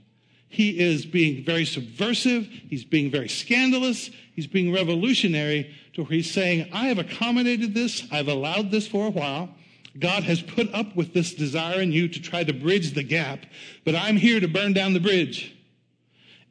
He 0.49 0.81
is 0.81 1.07
being 1.07 1.45
very 1.45 1.65
subversive. 1.65 2.49
He's 2.49 2.85
being 2.85 3.09
very 3.09 3.29
scandalous. 3.29 4.11
He's 4.35 4.49
being 4.49 4.73
revolutionary 4.73 5.73
to 5.93 6.03
where 6.03 6.11
he's 6.11 6.33
saying, 6.33 6.69
I 6.73 6.87
have 6.87 6.99
accommodated 6.99 7.73
this. 7.73 8.03
I've 8.11 8.27
allowed 8.27 8.73
this 8.73 8.89
for 8.89 9.07
a 9.07 9.11
while. 9.11 9.49
God 9.99 10.25
has 10.25 10.41
put 10.41 10.73
up 10.73 10.97
with 10.97 11.13
this 11.13 11.35
desire 11.35 11.81
in 11.81 11.93
you 11.93 12.09
to 12.09 12.21
try 12.21 12.45
to 12.45 12.53
bridge 12.53 12.95
the 12.95 13.03
gap, 13.03 13.41
but 13.85 13.95
I'm 13.95 14.17
here 14.17 14.41
to 14.41 14.49
burn 14.49 14.73
down 14.73 14.95
the 14.95 15.01
bridge. 15.01 15.55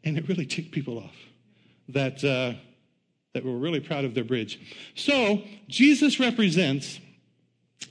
And 0.04 0.18
it 0.18 0.28
really 0.28 0.46
ticked 0.46 0.72
people 0.72 0.98
off 0.98 1.16
that, 1.90 2.24
uh, 2.24 2.54
that 3.34 3.44
were 3.44 3.58
really 3.58 3.80
proud 3.80 4.06
of 4.06 4.14
their 4.14 4.24
bridge. 4.24 4.60
So 4.96 5.42
Jesus 5.68 6.20
represents, 6.20 7.00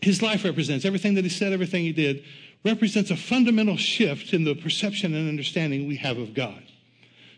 his 0.00 0.22
life 0.22 0.44
represents 0.44 0.84
everything 0.84 1.14
that 1.14 1.24
he 1.24 1.30
said, 1.30 1.52
everything 1.52 1.82
he 1.82 1.92
did, 1.92 2.24
represents 2.64 3.10
a 3.10 3.16
fundamental 3.16 3.76
shift 3.76 4.32
in 4.32 4.44
the 4.44 4.54
perception 4.54 5.14
and 5.14 5.28
understanding 5.28 5.88
we 5.88 5.96
have 5.96 6.18
of 6.18 6.34
God. 6.34 6.62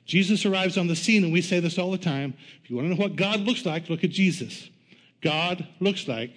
Jesus 0.05 0.45
arrives 0.45 0.77
on 0.77 0.89
the 0.89 0.97
scene, 0.97 1.23
and 1.23 1.33
we 1.33 1.41
say 1.41 1.61
this 1.61 1.79
all 1.79 1.93
the 1.93 1.99
time. 1.99 2.35
If 2.63 2.71
you 2.71 2.77
want 2.77 2.89
to 2.89 2.95
know 2.95 3.01
what 3.01 3.17
God 3.17 3.41
looks 3.41 3.65
like, 3.65 3.89
look 3.89 4.03
at 4.03 4.11
Jesus. 4.11 4.69
God 5.21 5.67
looks 5.79 6.09
like 6.09 6.33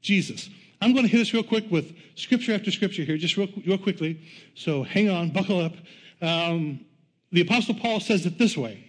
Jesus. 0.00 0.48
I'm 0.82 0.92
going 0.92 1.04
to 1.06 1.10
hit 1.10 1.20
us 1.20 1.32
real 1.32 1.44
quick 1.44 1.70
with 1.70 1.94
scripture 2.16 2.52
after 2.52 2.72
scripture 2.72 3.04
here, 3.04 3.16
just 3.16 3.36
real, 3.36 3.46
real 3.64 3.78
quickly. 3.78 4.20
So 4.56 4.82
hang 4.82 5.08
on, 5.08 5.30
buckle 5.30 5.60
up. 5.60 5.74
Um, 6.20 6.84
the 7.30 7.40
Apostle 7.40 7.74
Paul 7.74 8.00
says 8.00 8.26
it 8.26 8.36
this 8.36 8.56
way 8.56 8.84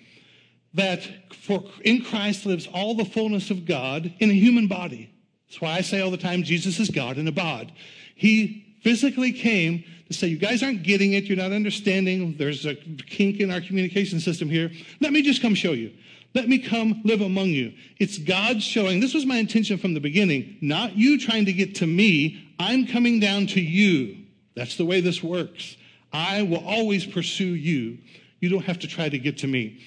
that 0.73 1.07
for 1.31 1.63
in 1.83 2.03
Christ 2.03 2.47
lives 2.47 2.67
all 2.73 2.95
the 2.95 3.05
fullness 3.05 3.51
of 3.51 3.67
God 3.67 4.11
in 4.17 4.31
a 4.31 4.33
human 4.33 4.67
body. 4.67 5.13
That's 5.47 5.61
why 5.61 5.73
I 5.73 5.81
say 5.81 6.01
all 6.01 6.09
the 6.09 6.17
time 6.17 6.41
Jesus 6.41 6.79
is 6.79 6.89
God 6.89 7.19
in 7.19 7.27
a 7.27 7.31
bod. 7.31 7.71
He 8.15 8.77
physically 8.81 9.31
came 9.31 9.83
to 10.07 10.13
say, 10.15 10.25
You 10.25 10.37
guys 10.37 10.63
aren't 10.63 10.81
getting 10.81 11.13
it. 11.13 11.25
You're 11.25 11.37
not 11.37 11.51
understanding. 11.51 12.37
There's 12.37 12.65
a 12.65 12.73
kink 12.73 13.39
in 13.39 13.51
our 13.51 13.61
communication 13.61 14.19
system 14.19 14.49
here. 14.49 14.71
Let 14.99 15.13
me 15.13 15.21
just 15.21 15.43
come 15.43 15.53
show 15.53 15.73
you. 15.73 15.91
Let 16.33 16.49
me 16.49 16.57
come 16.57 17.01
live 17.03 17.21
among 17.21 17.49
you. 17.49 17.73
It's 17.99 18.17
God 18.17 18.61
showing. 18.61 18.99
This 18.99 19.13
was 19.13 19.25
my 19.25 19.37
intention 19.37 19.77
from 19.77 19.93
the 19.93 19.99
beginning, 19.99 20.57
not 20.61 20.97
you 20.97 21.19
trying 21.19 21.45
to 21.45 21.53
get 21.53 21.75
to 21.75 21.87
me. 21.87 22.43
I'm 22.59 22.87
coming 22.87 23.19
down 23.19 23.47
to 23.47 23.61
you. 23.61 24.17
That's 24.55 24.77
the 24.77 24.85
way 24.85 24.99
this 25.01 25.21
works. 25.21 25.77
I 26.11 26.41
will 26.43 26.63
always 26.65 27.05
pursue 27.05 27.55
you. 27.55 27.99
You 28.39 28.49
don't 28.49 28.65
have 28.65 28.79
to 28.79 28.87
try 28.87 29.09
to 29.09 29.17
get 29.17 29.39
to 29.39 29.47
me. 29.47 29.79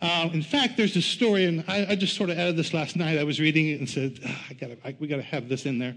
Uh, 0.00 0.28
in 0.32 0.42
fact, 0.42 0.76
there's 0.76 0.96
a 0.96 1.02
story, 1.02 1.44
and 1.44 1.64
I, 1.68 1.86
I, 1.90 1.94
just 1.94 2.16
sort 2.16 2.28
of 2.28 2.36
added 2.36 2.56
this 2.56 2.74
last 2.74 2.96
night. 2.96 3.18
I 3.18 3.24
was 3.24 3.38
reading 3.38 3.68
it 3.68 3.78
and 3.78 3.88
said, 3.88 4.18
I 4.50 4.54
gotta, 4.54 4.76
I, 4.84 4.96
we 4.98 5.06
got 5.06 5.16
to 5.16 5.22
have 5.22 5.48
this 5.48 5.64
in 5.64 5.78
there. 5.78 5.94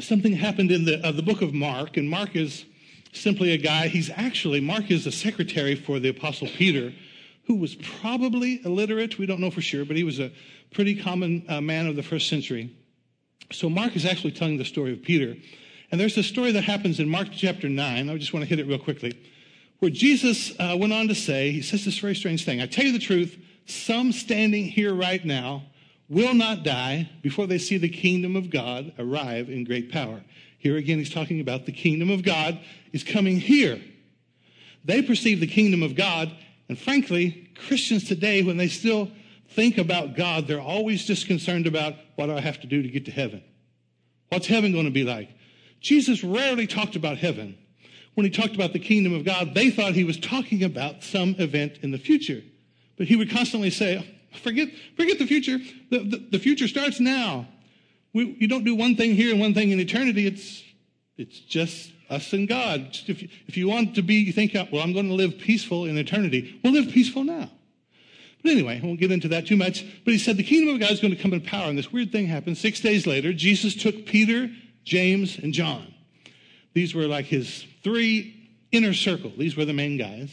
Something 0.00 0.34
happened 0.34 0.70
in 0.70 0.84
the, 0.84 1.04
uh, 1.06 1.12
the 1.12 1.22
book 1.22 1.40
of 1.40 1.54
Mark, 1.54 1.96
and 1.96 2.08
Mark 2.08 2.36
is 2.36 2.66
simply 3.14 3.52
a 3.52 3.56
guy. 3.56 3.88
He's 3.88 4.10
actually, 4.10 4.60
Mark 4.60 4.90
is 4.90 5.06
a 5.06 5.12
secretary 5.12 5.74
for 5.74 5.98
the 5.98 6.10
Apostle 6.10 6.48
Peter 6.48 6.92
who 7.46 7.56
was 7.56 7.74
probably 7.74 8.60
illiterate. 8.64 9.18
We 9.18 9.26
don't 9.26 9.40
know 9.40 9.50
for 9.50 9.60
sure, 9.60 9.84
but 9.84 9.96
he 9.96 10.04
was 10.04 10.18
a 10.18 10.32
pretty 10.72 10.94
common 10.96 11.44
uh, 11.48 11.60
man 11.60 11.86
of 11.86 11.96
the 11.96 12.02
first 12.02 12.28
century. 12.28 12.76
So 13.52 13.70
Mark 13.70 13.94
is 13.94 14.04
actually 14.04 14.32
telling 14.32 14.58
the 14.58 14.64
story 14.64 14.92
of 14.92 15.02
Peter. 15.02 15.36
And 15.90 16.00
there's 16.00 16.16
a 16.18 16.22
story 16.22 16.50
that 16.52 16.64
happens 16.64 16.98
in 16.98 17.08
Mark 17.08 17.28
chapter 17.32 17.68
9. 17.68 18.10
I 18.10 18.18
just 18.18 18.32
want 18.32 18.42
to 18.42 18.48
hit 18.48 18.58
it 18.58 18.66
real 18.66 18.78
quickly. 18.78 19.16
Where 19.78 19.90
Jesus 19.90 20.52
uh, 20.58 20.76
went 20.78 20.92
on 20.92 21.06
to 21.08 21.14
say, 21.14 21.52
he 21.52 21.62
says 21.62 21.84
this 21.84 21.98
very 21.98 22.14
strange 22.14 22.44
thing. 22.44 22.60
I 22.60 22.66
tell 22.66 22.84
you 22.84 22.92
the 22.92 22.98
truth, 22.98 23.38
some 23.66 24.10
standing 24.10 24.64
here 24.64 24.94
right 24.94 25.24
now 25.24 25.64
will 26.08 26.34
not 26.34 26.64
die 26.64 27.08
before 27.22 27.46
they 27.46 27.58
see 27.58 27.78
the 27.78 27.88
kingdom 27.88 28.36
of 28.36 28.50
God 28.50 28.92
arrive 28.98 29.48
in 29.48 29.64
great 29.64 29.92
power. 29.92 30.22
Here 30.58 30.76
again, 30.76 30.98
he's 30.98 31.12
talking 31.12 31.40
about 31.40 31.66
the 31.66 31.72
kingdom 31.72 32.10
of 32.10 32.24
God 32.24 32.58
is 32.92 33.04
coming 33.04 33.38
here. 33.38 33.80
They 34.84 35.02
perceive 35.02 35.40
the 35.40 35.46
kingdom 35.46 35.82
of 35.82 35.94
God 35.94 36.32
and 36.68 36.78
frankly, 36.78 37.50
Christians 37.66 38.04
today, 38.04 38.42
when 38.42 38.56
they 38.56 38.68
still 38.68 39.10
think 39.50 39.78
about 39.78 40.16
God, 40.16 40.46
they're 40.46 40.60
always 40.60 41.04
just 41.04 41.26
concerned 41.26 41.66
about 41.66 41.94
what 42.16 42.26
do 42.26 42.36
I 42.36 42.40
have 42.40 42.60
to 42.62 42.66
do 42.66 42.82
to 42.82 42.88
get 42.88 43.04
to 43.06 43.10
heaven? 43.10 43.42
What's 44.28 44.46
heaven 44.46 44.72
going 44.72 44.86
to 44.86 44.90
be 44.90 45.04
like? 45.04 45.30
Jesus 45.80 46.24
rarely 46.24 46.66
talked 46.66 46.96
about 46.96 47.18
heaven. 47.18 47.56
When 48.14 48.24
he 48.24 48.30
talked 48.30 48.54
about 48.54 48.72
the 48.72 48.78
kingdom 48.78 49.14
of 49.14 49.24
God, 49.24 49.54
they 49.54 49.70
thought 49.70 49.92
he 49.92 50.04
was 50.04 50.18
talking 50.18 50.64
about 50.64 51.04
some 51.04 51.36
event 51.38 51.78
in 51.82 51.90
the 51.90 51.98
future. 51.98 52.42
But 52.96 53.06
he 53.06 53.14
would 53.14 53.30
constantly 53.30 53.70
say, 53.70 54.04
forget, 54.42 54.68
forget 54.96 55.18
the 55.18 55.26
future. 55.26 55.58
The, 55.90 55.98
the, 55.98 56.28
the 56.32 56.38
future 56.38 56.66
starts 56.66 56.98
now. 56.98 57.46
We, 58.14 58.36
you 58.40 58.48
don't 58.48 58.64
do 58.64 58.74
one 58.74 58.96
thing 58.96 59.14
here 59.14 59.30
and 59.30 59.40
one 59.40 59.54
thing 59.54 59.70
in 59.70 59.78
eternity. 59.78 60.26
It's, 60.26 60.64
it's 61.18 61.38
just 61.38 61.92
us 62.08 62.32
and 62.32 62.48
God. 62.48 62.96
If 63.06 63.22
you, 63.22 63.28
if 63.46 63.56
you 63.56 63.68
want 63.68 63.94
to 63.96 64.02
be, 64.02 64.14
you 64.14 64.32
think, 64.32 64.54
uh, 64.54 64.66
well, 64.70 64.82
I'm 64.82 64.92
going 64.92 65.08
to 65.08 65.14
live 65.14 65.38
peaceful 65.38 65.84
in 65.84 65.98
eternity. 65.98 66.58
We'll 66.62 66.72
live 66.72 66.92
peaceful 66.92 67.24
now. 67.24 67.50
But 68.42 68.52
anyway, 68.52 68.80
I 68.82 68.86
won't 68.86 69.00
get 69.00 69.10
into 69.10 69.28
that 69.28 69.46
too 69.46 69.56
much. 69.56 69.84
But 70.04 70.12
he 70.12 70.18
said 70.18 70.36
the 70.36 70.44
kingdom 70.44 70.74
of 70.74 70.80
God 70.80 70.92
is 70.92 71.00
going 71.00 71.14
to 71.14 71.20
come 71.20 71.32
in 71.32 71.40
power. 71.40 71.68
And 71.68 71.76
this 71.76 71.92
weird 71.92 72.12
thing 72.12 72.26
happened. 72.26 72.58
Six 72.58 72.80
days 72.80 73.06
later, 73.06 73.32
Jesus 73.32 73.74
took 73.74 74.06
Peter, 74.06 74.50
James, 74.84 75.38
and 75.38 75.52
John. 75.52 75.92
These 76.74 76.94
were 76.94 77.06
like 77.06 77.26
his 77.26 77.66
three 77.82 78.50
inner 78.70 78.94
circle. 78.94 79.32
These 79.36 79.56
were 79.56 79.64
the 79.64 79.72
main 79.72 79.96
guys. 79.96 80.30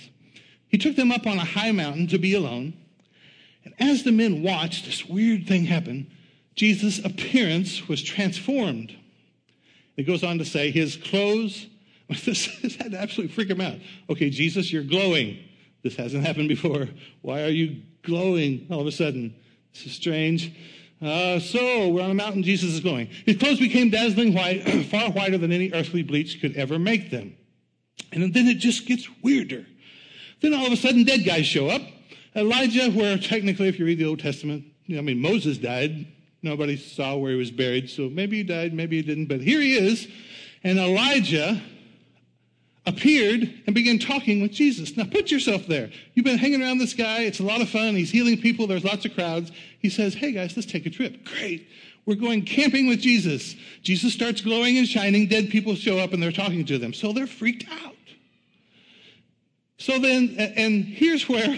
He 0.68 0.78
took 0.78 0.96
them 0.96 1.12
up 1.12 1.26
on 1.26 1.38
a 1.38 1.46
high 1.46 1.72
mountain 1.72 2.08
to 2.08 2.18
be 2.18 2.34
alone. 2.34 2.74
And 3.64 3.74
as 3.80 4.04
the 4.04 4.12
men 4.12 4.44
watched, 4.44 4.86
this 4.86 5.06
weird 5.06 5.48
thing 5.48 5.66
happened. 5.66 6.08
Jesus' 6.56 7.04
appearance 7.04 7.88
was 7.88 8.04
transformed. 8.04 8.96
It 9.96 10.04
goes 10.04 10.24
on 10.24 10.40
to 10.40 10.46
say 10.46 10.72
his 10.72 10.96
clothes 10.96 11.68
This, 12.26 12.50
this 12.62 12.76
had 12.76 12.92
to 12.92 13.00
absolutely 13.00 13.34
freak 13.34 13.50
him 13.50 13.62
out. 13.62 13.78
Okay, 14.10 14.30
Jesus, 14.30 14.72
you're 14.72 14.84
glowing. 14.84 15.38
This 15.84 15.96
hasn't 15.96 16.26
happened 16.26 16.50
before. 16.50 16.88
Why 17.22 17.44
are 17.44 17.50
you 17.50 17.82
glowing 18.04 18.68
all 18.70 18.82
of 18.82 18.88
a 18.88 18.92
sudden? 18.92 19.36
This 19.74 19.88
is 19.88 19.94
strange. 19.94 20.54
Uh, 21.02 21.40
so 21.40 21.90
we're 21.90 22.04
on 22.04 22.12
a 22.12 22.16
mountain. 22.16 22.44
Jesus 22.44 22.72
is 22.72 22.80
glowing. 22.80 23.08
His 23.26 23.38
clothes 23.38 23.60
became 23.60 23.90
dazzling 23.90 24.34
white, 24.34 24.62
far 24.92 25.12
whiter 25.12 25.38
than 25.38 25.52
any 25.52 25.72
earthly 25.74 26.04
bleach 26.04 26.40
could 26.40 26.56
ever 26.56 26.80
make 26.80 27.10
them. 27.10 27.36
And 28.12 28.34
then 28.34 28.48
it 28.48 28.60
just 28.60 28.86
gets 28.86 29.08
weirder. 29.22 29.66
Then 30.42 30.54
all 30.54 30.66
of 30.66 30.72
a 30.72 30.78
sudden, 30.78 31.04
dead 31.04 31.26
guys 31.26 31.46
show 31.46 31.68
up. 31.68 31.82
Elijah, 32.36 32.90
where 32.92 33.18
technically, 33.18 33.68
if 33.68 33.80
you 33.80 33.86
read 33.86 34.00
the 34.00 34.06
Old 34.06 34.20
Testament, 34.20 34.66
I 34.90 35.02
mean, 35.02 35.20
Moses 35.20 35.58
died. 35.58 36.08
Nobody 36.44 36.76
saw 36.76 37.16
where 37.16 37.32
he 37.32 37.38
was 37.38 37.52
buried, 37.52 37.90
so 37.90 38.10
maybe 38.10 38.38
he 38.38 38.44
died, 38.44 38.74
maybe 38.74 38.98
he 38.98 39.02
didn't. 39.02 39.28
But 39.28 39.40
here 39.40 39.62
he 39.62 39.78
is, 39.78 40.08
and 40.64 40.78
Elijah 40.78 41.62
appeared 42.86 43.62
and 43.66 43.74
began 43.74 43.98
talking 43.98 44.42
with 44.42 44.52
Jesus. 44.52 44.98
Now 44.98 45.06
put 45.06 45.32
yourself 45.32 45.68
there. 45.68 45.90
You've 46.14 46.26
been 46.26 46.38
hanging 46.38 46.62
around 46.62 46.80
this 46.80 46.94
guy. 46.94 47.22
It's 47.22 47.40
a 47.40 47.44
lot 47.44 47.62
of 47.62 47.70
fun. 47.70 47.96
He's 47.96 48.12
healing 48.12 48.42
people. 48.42 48.68
There's 48.68 48.84
lots 48.84 49.06
of 49.06 49.14
crowds. 49.14 49.52
He 49.80 49.90
says, 49.90 50.14
Hey 50.14 50.34
guys, 50.34 50.56
let's 50.56 50.70
take 50.70 50.86
a 50.86 50.90
trip. 50.90 51.26
Great. 51.26 51.68
We're 52.06 52.16
going 52.16 52.44
camping 52.44 52.88
with 52.88 53.00
Jesus. 53.00 53.56
Jesus 53.82 54.14
starts 54.14 54.42
glowing 54.42 54.78
and 54.78 54.86
shining. 54.86 55.28
Dead 55.28 55.50
people 55.50 55.76
show 55.76 55.98
up 56.00 56.12
and 56.12 56.22
they're 56.22 56.34
talking 56.34 56.66
to 56.66 56.78
them. 56.78 56.94
So 56.94 57.14
they're 57.14 57.28
freaked 57.28 57.66
out. 57.86 57.96
So 59.78 60.00
then, 60.00 60.36
and 60.38 60.84
here's 60.84 61.30
where 61.30 61.58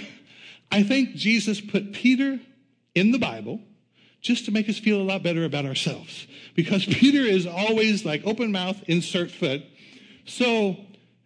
I 0.72 0.84
think 0.84 1.16
Jesus 1.16 1.60
put 1.60 1.94
Peter 1.94 2.40
in 2.94 3.12
the 3.12 3.20
Bible 3.20 3.60
just 4.26 4.46
to 4.46 4.52
make 4.52 4.68
us 4.68 4.80
feel 4.80 5.00
a 5.00 5.04
lot 5.04 5.24
better 5.24 5.46
about 5.46 5.66
ourselves. 5.66 6.28
Because 6.56 6.86
Peter 7.02 7.22
is 7.22 7.46
always 7.46 8.06
like 8.06 8.22
open 8.26 8.52
mouth, 8.52 8.78
insert 8.88 9.32
foot. 9.32 9.64
So 10.26 10.78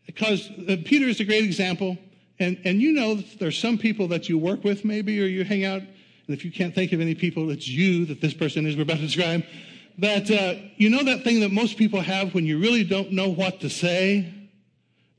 because 0.05 0.49
uh, 0.67 0.75
Peter 0.85 1.05
is 1.05 1.19
a 1.19 1.23
great 1.23 1.43
example. 1.43 1.97
And, 2.39 2.59
and 2.65 2.81
you 2.81 2.93
know 2.93 3.15
there's 3.15 3.59
some 3.59 3.77
people 3.77 4.07
that 4.07 4.27
you 4.27 4.37
work 4.37 4.63
with 4.63 4.83
maybe 4.83 5.21
or 5.21 5.27
you 5.27 5.43
hang 5.43 5.65
out, 5.65 5.81
and 5.81 6.37
if 6.37 6.43
you 6.43 6.51
can't 6.51 6.73
think 6.73 6.93
of 6.93 7.01
any 7.01 7.13
people, 7.13 7.49
it's 7.51 7.67
you 7.67 8.05
that 8.05 8.21
this 8.21 8.33
person 8.33 8.65
is 8.65 8.75
we're 8.75 8.83
about 8.83 8.97
to 8.97 9.03
describe. 9.03 9.43
That 9.97 10.31
uh, 10.31 10.55
you 10.77 10.89
know 10.89 11.03
that 11.03 11.23
thing 11.23 11.41
that 11.41 11.51
most 11.51 11.77
people 11.77 11.99
have 12.01 12.33
when 12.33 12.45
you 12.45 12.59
really 12.59 12.83
don't 12.83 13.11
know 13.11 13.29
what 13.29 13.59
to 13.59 13.69
say, 13.69 14.33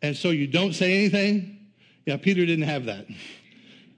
and 0.03 0.17
so 0.17 0.31
you 0.31 0.47
don't 0.47 0.73
say 0.73 0.97
anything? 0.97 1.59
Yeah, 2.07 2.17
Peter 2.17 2.47
didn't 2.47 2.65
have 2.65 2.87
that. 2.87 3.07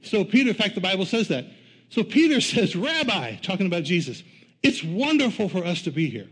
So 0.03 0.25
Peter, 0.25 0.51
in 0.51 0.57
fact, 0.57 0.75
the 0.75 0.81
Bible 0.81 1.07
says 1.07 1.29
that. 1.29 1.47
So 1.93 2.03
Peter 2.03 2.41
says, 2.41 2.75
Rabbi, 2.75 3.37
talking 3.37 3.67
about 3.67 3.85
Jesus, 3.85 4.23
it's 4.63 4.83
wonderful 4.83 5.49
for 5.49 5.65
us 5.65 5.83
to 5.83 5.91
be 5.91 6.11
here 6.11 6.29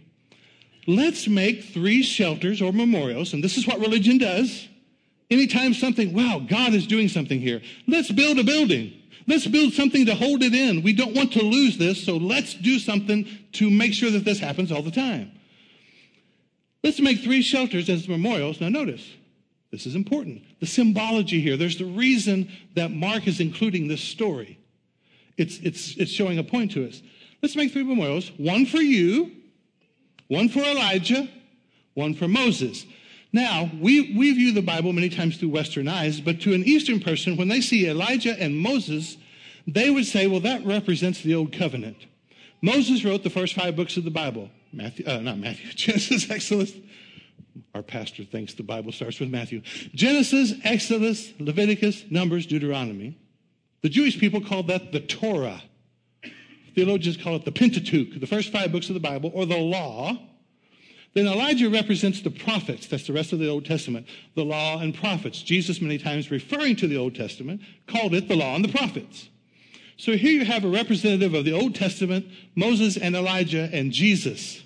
let's 0.86 1.28
make 1.28 1.64
three 1.64 2.02
shelters 2.02 2.60
or 2.60 2.72
memorials, 2.72 3.32
and 3.32 3.42
this 3.42 3.56
is 3.56 3.66
what 3.66 3.80
religion 3.80 4.18
does. 4.18 4.68
Anytime 5.30 5.74
something, 5.74 6.12
wow, 6.12 6.44
God 6.46 6.74
is 6.74 6.86
doing 6.86 7.08
something 7.08 7.40
here, 7.40 7.62
let's 7.86 8.10
build 8.10 8.38
a 8.38 8.44
building. 8.44 8.94
Let's 9.26 9.46
build 9.46 9.74
something 9.74 10.06
to 10.06 10.14
hold 10.14 10.42
it 10.42 10.54
in. 10.54 10.82
We 10.82 10.92
don't 10.92 11.14
want 11.14 11.32
to 11.34 11.42
lose 11.42 11.78
this, 11.78 12.04
so 12.04 12.16
let's 12.16 12.54
do 12.54 12.78
something 12.78 13.28
to 13.52 13.70
make 13.70 13.94
sure 13.94 14.10
that 14.10 14.24
this 14.24 14.40
happens 14.40 14.72
all 14.72 14.82
the 14.82 14.90
time. 14.90 15.30
Let's 16.82 17.00
make 17.00 17.20
three 17.20 17.42
shelters 17.42 17.88
as 17.88 18.08
memorials. 18.08 18.60
Now, 18.60 18.70
notice, 18.70 19.06
this 19.70 19.86
is 19.86 19.94
important. 19.94 20.42
The 20.58 20.66
symbology 20.66 21.40
here, 21.40 21.56
there's 21.56 21.76
the 21.76 21.84
reason 21.84 22.50
that 22.74 22.90
Mark 22.90 23.28
is 23.28 23.38
including 23.38 23.86
this 23.86 24.00
story. 24.00 24.58
It's, 25.40 25.58
it's, 25.60 25.96
it's 25.96 26.10
showing 26.10 26.38
a 26.38 26.44
point 26.44 26.72
to 26.72 26.86
us. 26.86 27.00
Let's 27.42 27.56
make 27.56 27.72
three 27.72 27.82
memorials 27.82 28.30
one 28.36 28.66
for 28.66 28.76
you, 28.76 29.32
one 30.28 30.50
for 30.50 30.60
Elijah, 30.60 31.28
one 31.94 32.14
for 32.14 32.28
Moses. 32.28 32.84
Now, 33.32 33.70
we, 33.80 34.14
we 34.14 34.32
view 34.32 34.52
the 34.52 34.60
Bible 34.60 34.92
many 34.92 35.08
times 35.08 35.38
through 35.38 35.48
Western 35.48 35.88
eyes, 35.88 36.20
but 36.20 36.42
to 36.42 36.52
an 36.52 36.64
Eastern 36.64 37.00
person, 37.00 37.38
when 37.38 37.48
they 37.48 37.62
see 37.62 37.88
Elijah 37.88 38.38
and 38.38 38.54
Moses, 38.54 39.16
they 39.66 39.88
would 39.88 40.04
say, 40.04 40.26
well, 40.26 40.40
that 40.40 40.66
represents 40.66 41.22
the 41.22 41.34
Old 41.34 41.52
Covenant. 41.52 41.96
Moses 42.60 43.02
wrote 43.02 43.22
the 43.22 43.30
first 43.30 43.54
five 43.54 43.76
books 43.76 43.96
of 43.96 44.04
the 44.04 44.10
Bible. 44.10 44.50
Matthew, 44.74 45.06
uh, 45.06 45.20
not 45.20 45.38
Matthew, 45.38 45.72
Genesis, 45.74 46.30
Exodus. 46.30 46.72
Our 47.74 47.82
pastor 47.82 48.24
thinks 48.24 48.52
the 48.52 48.62
Bible 48.62 48.92
starts 48.92 49.18
with 49.20 49.30
Matthew. 49.30 49.62
Genesis, 49.94 50.52
Exodus, 50.64 51.32
Leviticus, 51.38 52.04
Numbers, 52.10 52.44
Deuteronomy. 52.44 53.16
The 53.82 53.88
Jewish 53.88 54.18
people 54.18 54.40
called 54.40 54.68
that 54.68 54.92
the 54.92 55.00
Torah. 55.00 55.62
Theologians 56.74 57.16
call 57.16 57.36
it 57.36 57.44
the 57.44 57.52
Pentateuch, 57.52 58.20
the 58.20 58.26
first 58.26 58.52
five 58.52 58.72
books 58.72 58.88
of 58.88 58.94
the 58.94 59.00
Bible, 59.00 59.30
or 59.34 59.46
the 59.46 59.56
law. 59.56 60.16
Then 61.14 61.26
Elijah 61.26 61.68
represents 61.68 62.20
the 62.20 62.30
prophets. 62.30 62.86
That's 62.86 63.06
the 63.06 63.12
rest 63.12 63.32
of 63.32 63.40
the 63.40 63.48
Old 63.48 63.64
Testament, 63.64 64.06
the 64.36 64.44
law 64.44 64.80
and 64.80 64.94
prophets. 64.94 65.42
Jesus, 65.42 65.80
many 65.80 65.98
times 65.98 66.30
referring 66.30 66.76
to 66.76 66.86
the 66.86 66.96
Old 66.96 67.16
Testament, 67.16 67.62
called 67.88 68.14
it 68.14 68.28
the 68.28 68.36
law 68.36 68.54
and 68.54 68.64
the 68.64 68.72
prophets. 68.72 69.28
So 69.96 70.12
here 70.12 70.30
you 70.30 70.44
have 70.44 70.64
a 70.64 70.68
representative 70.68 71.34
of 71.34 71.44
the 71.44 71.52
Old 71.52 71.74
Testament, 71.74 72.26
Moses 72.54 72.96
and 72.96 73.16
Elijah 73.16 73.68
and 73.72 73.92
Jesus. 73.92 74.62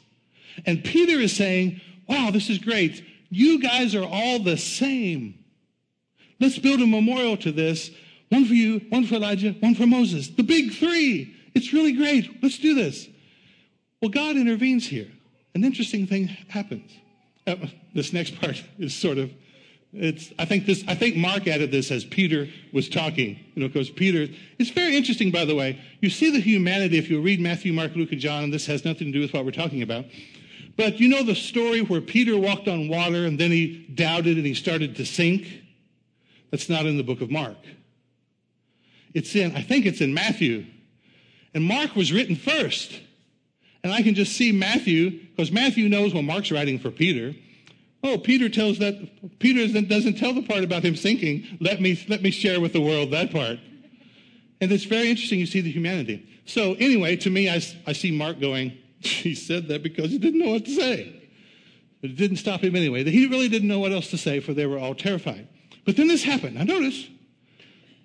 And 0.67 0.85
Peter 0.85 1.19
is 1.19 1.35
saying, 1.35 1.81
wow, 2.09 2.31
this 2.31 2.51
is 2.51 2.59
great. 2.59 3.05
You 3.31 3.61
guys 3.61 3.95
are 3.95 4.05
all 4.05 4.39
the 4.39 4.59
same. 4.59 5.43
Let's 6.39 6.59
build 6.59 6.81
a 6.81 6.87
memorial 6.87 7.37
to 7.39 7.53
this. 7.53 7.91
One 8.31 8.45
for 8.45 8.55
you, 8.55 8.81
one 8.89 9.07
for 9.07 9.17
Elijah, 9.17 9.53
one 9.61 9.75
for 9.75 9.87
Moses. 9.87 10.29
The 10.29 10.43
big 10.43 10.73
three. 10.73 11.35
It's 11.55 11.73
really 11.73 11.93
great. 11.93 12.43
Let's 12.43 12.59
do 12.59 12.75
this. 12.75 13.09
Well, 14.01 14.11
God 14.11 14.37
intervenes 14.37 14.87
here. 14.87 15.09
An 15.55 15.65
interesting 15.65 16.07
thing 16.07 16.27
happens. 16.49 16.91
Uh, 17.47 17.57
this 17.95 18.13
next 18.13 18.37
part 18.41 18.63
is 18.79 18.95
sort 18.95 19.19
of 19.19 19.31
it's 19.97 20.33
i 20.39 20.45
think 20.45 20.67
this 20.67 20.83
i 20.89 20.95
think 20.95 21.17
mark 21.17 21.47
added 21.47 21.71
this 21.71 21.91
as 21.93 22.05
peter 22.05 22.49
was 22.73 22.89
talking 22.89 23.39
you 23.55 23.63
know 23.63 23.69
because 23.69 23.91
peter 23.91 24.27
it's 24.59 24.71
very 24.71 24.97
interesting 24.97 25.31
by 25.31 25.45
the 25.45 25.55
way 25.55 25.81
you 26.01 26.11
see 26.11 26.31
the 26.31 26.41
humanity 26.41 26.99
if 26.99 27.09
you 27.09 27.21
read 27.21 27.41
matthew 27.41 27.73
mark 27.73 27.95
luke 27.95 28.11
and 28.11 28.21
john 28.21 28.45
and 28.45 28.53
this 28.53 28.67
has 28.67 28.85
nothing 28.85 29.09
to 29.09 29.13
do 29.13 29.21
with 29.21 29.33
what 29.33 29.45
we're 29.45 29.53
talking 29.53 29.83
about 29.83 30.05
but 30.77 30.99
you 30.99 31.09
know 31.09 31.23
the 31.23 31.35
story 31.35 31.81
where 31.81 32.01
peter 32.01 32.37
walked 32.37 32.67
on 32.67 32.89
water 32.89 33.25
and 33.25 33.39
then 33.39 33.53
he 33.53 33.87
doubted 33.95 34.37
and 34.37 34.45
he 34.45 34.55
started 34.55 34.97
to 34.97 35.07
sink 35.07 35.47
that's 36.51 36.69
not 36.69 36.87
in 36.87 36.97
the 36.97 37.05
book 37.05 37.21
of 37.21 37.31
mark 37.31 37.59
it's 39.15 39.35
in 39.35 39.55
i 39.57 39.63
think 39.63 39.87
it's 39.87 40.01
in 40.01 40.13
matthew 40.13 40.67
and 41.55 41.63
Mark 41.65 41.95
was 41.95 42.13
written 42.13 42.35
first. 42.35 43.01
And 43.83 43.93
I 43.93 44.03
can 44.03 44.15
just 44.15 44.33
see 44.33 44.51
Matthew, 44.51 45.11
because 45.29 45.53
Matthew 45.53 45.89
knows 45.89 46.13
when 46.13 46.27
Mark's 46.27 46.51
writing 46.51 46.79
for 46.79 46.91
Peter. 46.91 47.35
Oh, 48.03 48.19
Peter 48.19 48.49
tells 48.49 48.79
that, 48.79 49.39
Peter 49.39 49.81
doesn't 49.81 50.19
tell 50.19 50.35
the 50.35 50.43
part 50.43 50.65
about 50.65 50.83
him 50.83 50.97
sinking. 50.97 51.59
Let 51.61 51.81
me, 51.81 52.05
let 52.09 52.23
me 52.23 52.31
share 52.31 52.61
with 52.61 52.73
the 52.73 52.81
world 52.81 53.13
that 53.13 53.31
part. 53.31 53.59
And 54.61 54.73
it's 54.73 54.85
very 54.85 55.11
interesting. 55.11 55.39
You 55.39 55.47
see 55.47 55.61
the 55.61 55.71
humanity. 55.71 56.27
So 56.47 56.75
anyway, 56.75 57.17
to 57.17 57.31
me, 57.31 57.49
I, 57.49 57.63
I 57.87 57.93
see 57.93 58.11
Mark 58.11 58.41
going, 58.41 58.77
he 59.01 59.35
said 59.35 59.69
that 59.69 59.83
because 59.83 60.11
he 60.11 60.19
didn't 60.19 60.41
know 60.41 60.51
what 60.51 60.65
to 60.65 60.75
say. 60.75 61.21
But 62.01 62.11
it 62.11 62.17
didn't 62.17 62.39
stop 62.39 62.63
him 62.63 62.75
anyway. 62.77 63.05
He 63.05 63.27
really 63.27 63.49
didn't 63.49 63.69
know 63.69 63.79
what 63.79 63.93
else 63.93 64.11
to 64.11 64.19
say, 64.19 64.41
for 64.41 64.53
they 64.53 64.67
were 64.67 64.79
all 64.79 64.95
terrified. 64.95 65.49
But 65.85 65.97
then 65.97 66.09
this 66.09 66.23
happened. 66.23 66.57
Now 66.57 66.65
notice, 66.65 67.09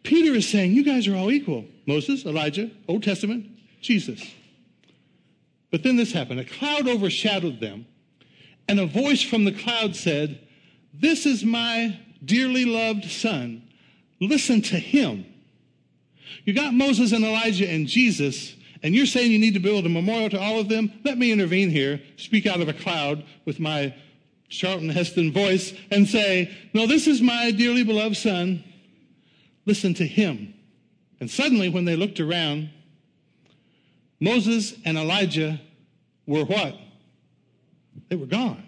Peter 0.03 0.33
is 0.33 0.47
saying, 0.47 0.73
You 0.73 0.83
guys 0.83 1.07
are 1.07 1.15
all 1.15 1.31
equal 1.31 1.65
Moses, 1.85 2.25
Elijah, 2.25 2.71
Old 2.87 3.03
Testament, 3.03 3.47
Jesus. 3.81 4.21
But 5.71 5.83
then 5.83 5.97
this 5.97 6.11
happened 6.11 6.39
a 6.39 6.45
cloud 6.45 6.87
overshadowed 6.87 7.59
them, 7.59 7.85
and 8.67 8.79
a 8.79 8.85
voice 8.85 9.21
from 9.21 9.45
the 9.45 9.51
cloud 9.51 9.95
said, 9.95 10.39
This 10.93 11.25
is 11.25 11.43
my 11.43 11.99
dearly 12.23 12.65
loved 12.65 13.05
son. 13.05 13.63
Listen 14.19 14.61
to 14.63 14.77
him. 14.77 15.25
You 16.45 16.53
got 16.53 16.73
Moses 16.73 17.11
and 17.11 17.23
Elijah 17.23 17.69
and 17.69 17.87
Jesus, 17.87 18.55
and 18.83 18.93
you're 18.93 19.05
saying 19.05 19.31
you 19.31 19.39
need 19.39 19.53
to 19.53 19.59
build 19.59 19.85
a 19.85 19.89
memorial 19.89 20.29
to 20.29 20.39
all 20.39 20.59
of 20.59 20.69
them? 20.69 20.91
Let 21.03 21.17
me 21.17 21.31
intervene 21.31 21.69
here, 21.69 22.01
speak 22.17 22.45
out 22.45 22.61
of 22.61 22.67
a 22.67 22.73
cloud 22.73 23.23
with 23.45 23.59
my 23.59 23.93
Charlton 24.49 24.89
Heston 24.89 25.31
voice, 25.31 25.73
and 25.91 26.07
say, 26.07 26.55
No, 26.73 26.87
this 26.87 27.07
is 27.07 27.21
my 27.21 27.51
dearly 27.51 27.83
beloved 27.83 28.17
son. 28.17 28.63
Listen 29.69 29.93
to 29.93 30.07
him. 30.07 30.55
And 31.19 31.29
suddenly, 31.29 31.69
when 31.69 31.85
they 31.85 31.95
looked 31.95 32.19
around, 32.19 32.71
Moses 34.19 34.73
and 34.83 34.97
Elijah 34.97 35.61
were 36.25 36.43
what? 36.43 36.75
They 38.07 38.15
were 38.15 38.25
gone. 38.25 38.63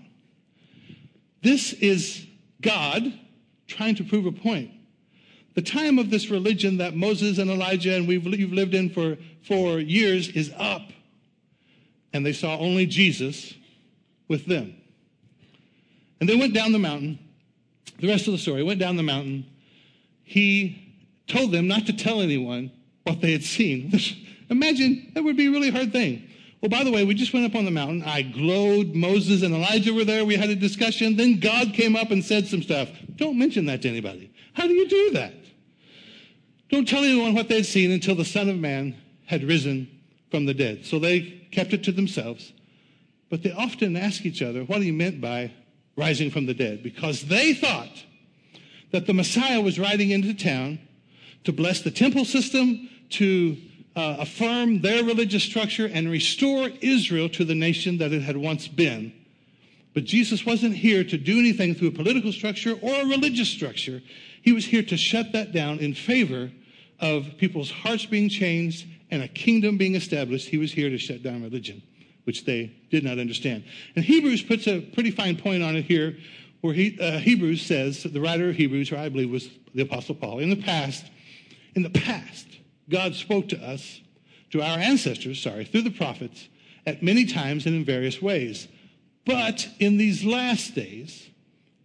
This 1.41 1.73
is 1.73 2.27
God 2.61 3.19
trying 3.65 3.95
to 3.95 4.03
prove 4.03 4.27
a 4.27 4.31
point. 4.31 4.69
The 5.55 5.63
time 5.63 5.97
of 5.97 6.11
this 6.11 6.29
religion 6.29 6.77
that 6.77 6.95
Moses 6.95 7.39
and 7.39 7.49
Elijah 7.49 7.95
and 7.95 8.07
we've 8.07 8.27
lived 8.27 8.75
in 8.75 8.91
for, 8.91 9.17
for 9.41 9.79
years 9.79 10.29
is 10.29 10.53
up. 10.55 10.83
And 12.13 12.23
they 12.23 12.33
saw 12.33 12.59
only 12.59 12.85
Jesus 12.85 13.55
with 14.27 14.45
them. 14.45 14.75
And 16.19 16.29
they 16.29 16.35
went 16.35 16.53
down 16.53 16.73
the 16.73 16.77
mountain. 16.77 17.17
The 17.97 18.07
rest 18.07 18.27
of 18.27 18.33
the 18.33 18.37
story 18.37 18.61
went 18.61 18.79
down 18.79 18.97
the 18.97 19.01
mountain. 19.03 19.47
He 20.23 20.80
told 21.31 21.51
them 21.51 21.67
not 21.67 21.85
to 21.85 21.93
tell 21.93 22.21
anyone 22.21 22.71
what 23.03 23.21
they 23.21 23.31
had 23.31 23.43
seen. 23.43 23.91
Imagine 24.49 25.11
that 25.13 25.23
would 25.23 25.37
be 25.37 25.47
a 25.47 25.51
really 25.51 25.69
hard 25.69 25.91
thing. 25.91 26.27
Well, 26.61 26.69
by 26.69 26.83
the 26.83 26.91
way, 26.91 27.03
we 27.03 27.15
just 27.15 27.33
went 27.33 27.45
up 27.45 27.55
on 27.55 27.65
the 27.65 27.71
mountain. 27.71 28.03
I 28.03 28.21
glowed. 28.21 28.93
Moses 28.93 29.41
and 29.41 29.55
Elijah 29.55 29.93
were 29.93 30.05
there. 30.05 30.25
We 30.25 30.35
had 30.35 30.49
a 30.49 30.55
discussion. 30.55 31.15
Then 31.15 31.39
God 31.39 31.73
came 31.73 31.95
up 31.95 32.11
and 32.11 32.23
said 32.23 32.47
some 32.47 32.61
stuff. 32.61 32.89
Don't 33.15 33.39
mention 33.39 33.65
that 33.65 33.81
to 33.81 33.89
anybody. 33.89 34.31
How 34.53 34.67
do 34.67 34.73
you 34.73 34.87
do 34.87 35.11
that? 35.11 35.33
Don't 36.69 36.87
tell 36.87 37.03
anyone 37.03 37.33
what 37.33 37.49
they'd 37.49 37.63
seen 37.63 37.91
until 37.91 38.15
the 38.15 38.25
Son 38.25 38.47
of 38.47 38.57
Man 38.57 38.95
had 39.25 39.43
risen 39.43 39.89
from 40.29 40.45
the 40.45 40.53
dead. 40.53 40.85
So 40.85 40.99
they 40.99 41.47
kept 41.51 41.73
it 41.73 41.83
to 41.85 41.91
themselves. 41.91 42.53
But 43.29 43.41
they 43.41 43.51
often 43.51 43.95
ask 43.95 44.25
each 44.25 44.41
other 44.41 44.63
what 44.63 44.81
he 44.81 44.91
meant 44.91 45.19
by 45.19 45.51
rising 45.97 46.29
from 46.29 46.45
the 46.45 46.53
dead 46.53 46.83
because 46.83 47.23
they 47.23 47.53
thought 47.53 48.05
that 48.91 49.07
the 49.07 49.13
Messiah 49.13 49.61
was 49.61 49.79
riding 49.79 50.11
into 50.11 50.33
town 50.33 50.79
to 51.43 51.51
bless 51.51 51.81
the 51.81 51.91
temple 51.91 52.25
system, 52.25 52.89
to 53.11 53.57
uh, 53.95 54.17
affirm 54.19 54.81
their 54.81 55.03
religious 55.03 55.43
structure, 55.43 55.89
and 55.91 56.09
restore 56.09 56.69
Israel 56.81 57.29
to 57.29 57.43
the 57.43 57.55
nation 57.55 57.97
that 57.97 58.13
it 58.13 58.21
had 58.21 58.37
once 58.37 58.67
been. 58.67 59.13
But 59.93 60.05
Jesus 60.05 60.45
wasn't 60.45 60.75
here 60.75 61.03
to 61.03 61.17
do 61.17 61.39
anything 61.39 61.75
through 61.75 61.89
a 61.89 61.91
political 61.91 62.31
structure 62.31 62.77
or 62.81 62.93
a 62.93 63.05
religious 63.05 63.49
structure. 63.49 64.01
He 64.41 64.53
was 64.53 64.65
here 64.65 64.83
to 64.83 64.95
shut 64.95 65.33
that 65.33 65.51
down 65.51 65.79
in 65.79 65.93
favor 65.93 66.51
of 66.99 67.37
people's 67.37 67.71
hearts 67.71 68.05
being 68.05 68.29
changed 68.29 68.87
and 69.09 69.21
a 69.21 69.27
kingdom 69.27 69.77
being 69.77 69.95
established. 69.95 70.47
He 70.47 70.57
was 70.57 70.71
here 70.71 70.89
to 70.89 70.97
shut 70.97 71.21
down 71.21 71.43
religion, 71.43 71.81
which 72.23 72.45
they 72.45 72.71
did 72.89 73.03
not 73.03 73.19
understand. 73.19 73.65
And 73.95 74.05
Hebrews 74.05 74.43
puts 74.43 74.67
a 74.67 74.79
pretty 74.79 75.11
fine 75.11 75.35
point 75.35 75.61
on 75.61 75.75
it 75.75 75.83
here, 75.83 76.15
where 76.61 76.73
he, 76.73 76.97
uh, 76.99 77.17
Hebrews 77.17 77.61
says, 77.61 78.03
the 78.03 78.21
writer 78.21 78.49
of 78.49 78.55
Hebrews, 78.55 78.89
who 78.89 78.95
I 78.95 79.09
believe 79.09 79.29
was 79.29 79.49
the 79.75 79.81
Apostle 79.81 80.15
Paul, 80.15 80.39
in 80.39 80.49
the 80.49 80.55
past, 80.55 81.05
in 81.75 81.83
the 81.83 81.89
past, 81.89 82.47
God 82.89 83.15
spoke 83.15 83.49
to 83.49 83.57
us, 83.63 84.01
to 84.51 84.61
our 84.61 84.77
ancestors, 84.77 85.41
sorry, 85.41 85.65
through 85.65 85.83
the 85.83 85.91
prophets 85.91 86.49
at 86.85 87.01
many 87.01 87.25
times 87.25 87.65
and 87.65 87.75
in 87.75 87.85
various 87.85 88.21
ways. 88.21 88.67
But 89.25 89.67
in 89.79 89.97
these 89.97 90.23
last 90.23 90.75
days, 90.75 91.29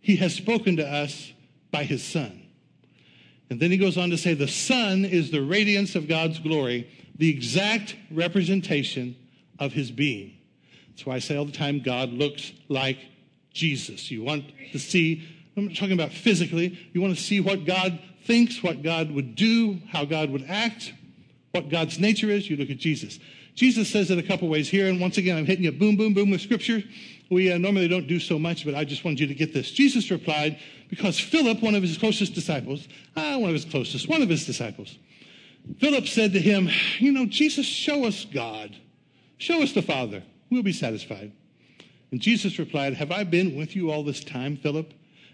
he 0.00 0.16
has 0.16 0.34
spoken 0.34 0.76
to 0.76 0.86
us 0.86 1.32
by 1.70 1.84
his 1.84 2.02
Son. 2.02 2.42
And 3.50 3.60
then 3.60 3.70
he 3.70 3.76
goes 3.76 3.96
on 3.96 4.10
to 4.10 4.18
say, 4.18 4.34
the 4.34 4.48
Son 4.48 5.04
is 5.04 5.30
the 5.30 5.42
radiance 5.42 5.94
of 5.94 6.08
God's 6.08 6.38
glory, 6.38 6.90
the 7.16 7.30
exact 7.30 7.94
representation 8.10 9.16
of 9.58 9.72
his 9.72 9.90
being. 9.90 10.36
That's 10.88 11.06
why 11.06 11.16
I 11.16 11.18
say 11.18 11.36
all 11.36 11.44
the 11.44 11.52
time 11.52 11.80
God 11.80 12.10
looks 12.10 12.52
like 12.68 12.98
Jesus. 13.52 14.10
You 14.10 14.24
want 14.24 14.44
to 14.72 14.78
see, 14.78 15.22
I'm 15.56 15.68
talking 15.74 15.92
about 15.92 16.12
physically, 16.12 16.78
you 16.92 17.00
want 17.00 17.16
to 17.16 17.22
see 17.22 17.40
what 17.40 17.64
God 17.64 17.98
thinks, 18.26 18.62
what 18.62 18.82
God 18.82 19.10
would 19.12 19.34
do, 19.34 19.80
how 19.90 20.04
God 20.04 20.30
would 20.30 20.44
act, 20.48 20.92
what 21.52 21.68
God's 21.68 21.98
nature 21.98 22.28
is, 22.30 22.50
you 22.50 22.56
look 22.56 22.70
at 22.70 22.78
Jesus. 22.78 23.18
Jesus 23.54 23.88
says 23.88 24.10
it 24.10 24.18
a 24.18 24.22
couple 24.22 24.48
ways 24.48 24.68
here, 24.68 24.88
and 24.88 25.00
once 25.00 25.16
again, 25.16 25.38
I'm 25.38 25.46
hitting 25.46 25.64
you 25.64 25.72
boom, 25.72 25.96
boom, 25.96 26.12
boom 26.12 26.30
with 26.30 26.42
scripture. 26.42 26.82
We 27.30 27.50
uh, 27.50 27.58
normally 27.58 27.88
don't 27.88 28.06
do 28.06 28.20
so 28.20 28.38
much, 28.38 28.64
but 28.64 28.74
I 28.74 28.84
just 28.84 29.04
wanted 29.04 29.20
you 29.20 29.26
to 29.28 29.34
get 29.34 29.54
this. 29.54 29.70
Jesus 29.70 30.10
replied, 30.10 30.58
because 30.88 31.18
Philip, 31.18 31.62
one 31.62 31.74
of 31.74 31.82
his 31.82 31.96
closest 31.96 32.34
disciples, 32.34 32.86
ah, 33.16 33.38
one 33.38 33.48
of 33.48 33.54
his 33.54 33.64
closest, 33.64 34.08
one 34.08 34.22
of 34.22 34.28
his 34.28 34.44
disciples, 34.44 34.98
Philip 35.80 36.06
said 36.06 36.32
to 36.34 36.40
him, 36.40 36.68
You 36.98 37.12
know, 37.12 37.26
Jesus, 37.26 37.66
show 37.66 38.04
us 38.04 38.24
God. 38.24 38.76
Show 39.38 39.62
us 39.62 39.72
the 39.72 39.82
Father. 39.82 40.22
We'll 40.50 40.62
be 40.62 40.72
satisfied. 40.72 41.32
And 42.12 42.20
Jesus 42.20 42.58
replied, 42.58 42.94
Have 42.94 43.10
I 43.10 43.24
been 43.24 43.56
with 43.56 43.74
you 43.74 43.90
all 43.90 44.04
this 44.04 44.22
time, 44.22 44.56
Philip, 44.56 44.92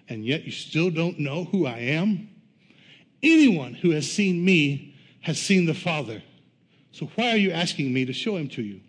and 0.09 0.25
yet 0.25 0.45
you 0.45 0.53
still 0.53 0.91
don't 0.91 1.19
know 1.19 1.45
who 1.45 1.67
I 1.67 1.79
am? 1.79 2.29
Anyone 3.23 3.75
who 3.75 3.91
has 3.91 4.11
seen 4.11 4.45
me 4.45 4.95
has 5.21 5.41
seen 5.41 5.67
the 5.67 5.75
Father. 5.75 6.23
So 6.91 7.11
why 7.15 7.31
are 7.31 7.37
you 7.37 7.53
asking 7.53 7.93
me 7.93 8.05
to 8.05 8.13
show 8.13 8.37
him 8.37 8.49
to 8.51 8.63
you? 8.63 8.81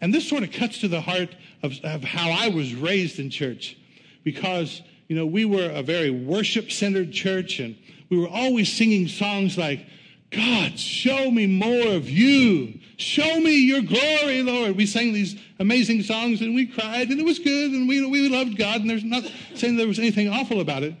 And 0.00 0.12
this 0.12 0.28
sort 0.28 0.42
of 0.42 0.52
cuts 0.52 0.80
to 0.80 0.88
the 0.88 1.00
heart 1.00 1.34
of, 1.62 1.72
of 1.84 2.04
how 2.04 2.30
I 2.30 2.48
was 2.48 2.74
raised 2.74 3.18
in 3.18 3.30
church 3.30 3.76
because, 4.24 4.82
you 5.08 5.16
know, 5.16 5.26
we 5.26 5.44
were 5.44 5.70
a 5.70 5.82
very 5.82 6.10
worship 6.10 6.70
centered 6.70 7.12
church 7.12 7.60
and 7.60 7.76
we 8.10 8.18
were 8.18 8.28
always 8.28 8.72
singing 8.72 9.08
songs 9.08 9.56
like, 9.56 9.86
God, 10.30 10.78
show 10.78 11.30
me 11.30 11.46
more 11.46 11.94
of 11.94 12.08
you. 12.08 12.80
Show 12.96 13.40
me 13.40 13.58
your 13.58 13.82
glory, 13.82 14.42
Lord. 14.42 14.76
We 14.76 14.86
sang 14.86 15.12
these 15.12 15.36
amazing 15.58 16.02
songs 16.02 16.40
and 16.40 16.54
we 16.54 16.66
cried 16.66 17.08
and 17.10 17.20
it 17.20 17.24
was 17.24 17.38
good 17.38 17.70
and 17.72 17.88
we, 17.88 18.04
we 18.06 18.28
loved 18.28 18.56
God 18.56 18.80
and 18.80 18.90
there's 18.90 19.04
not 19.04 19.24
saying 19.54 19.76
there 19.76 19.86
was 19.86 19.98
anything 19.98 20.28
awful 20.28 20.60
about 20.60 20.82
it. 20.82 20.94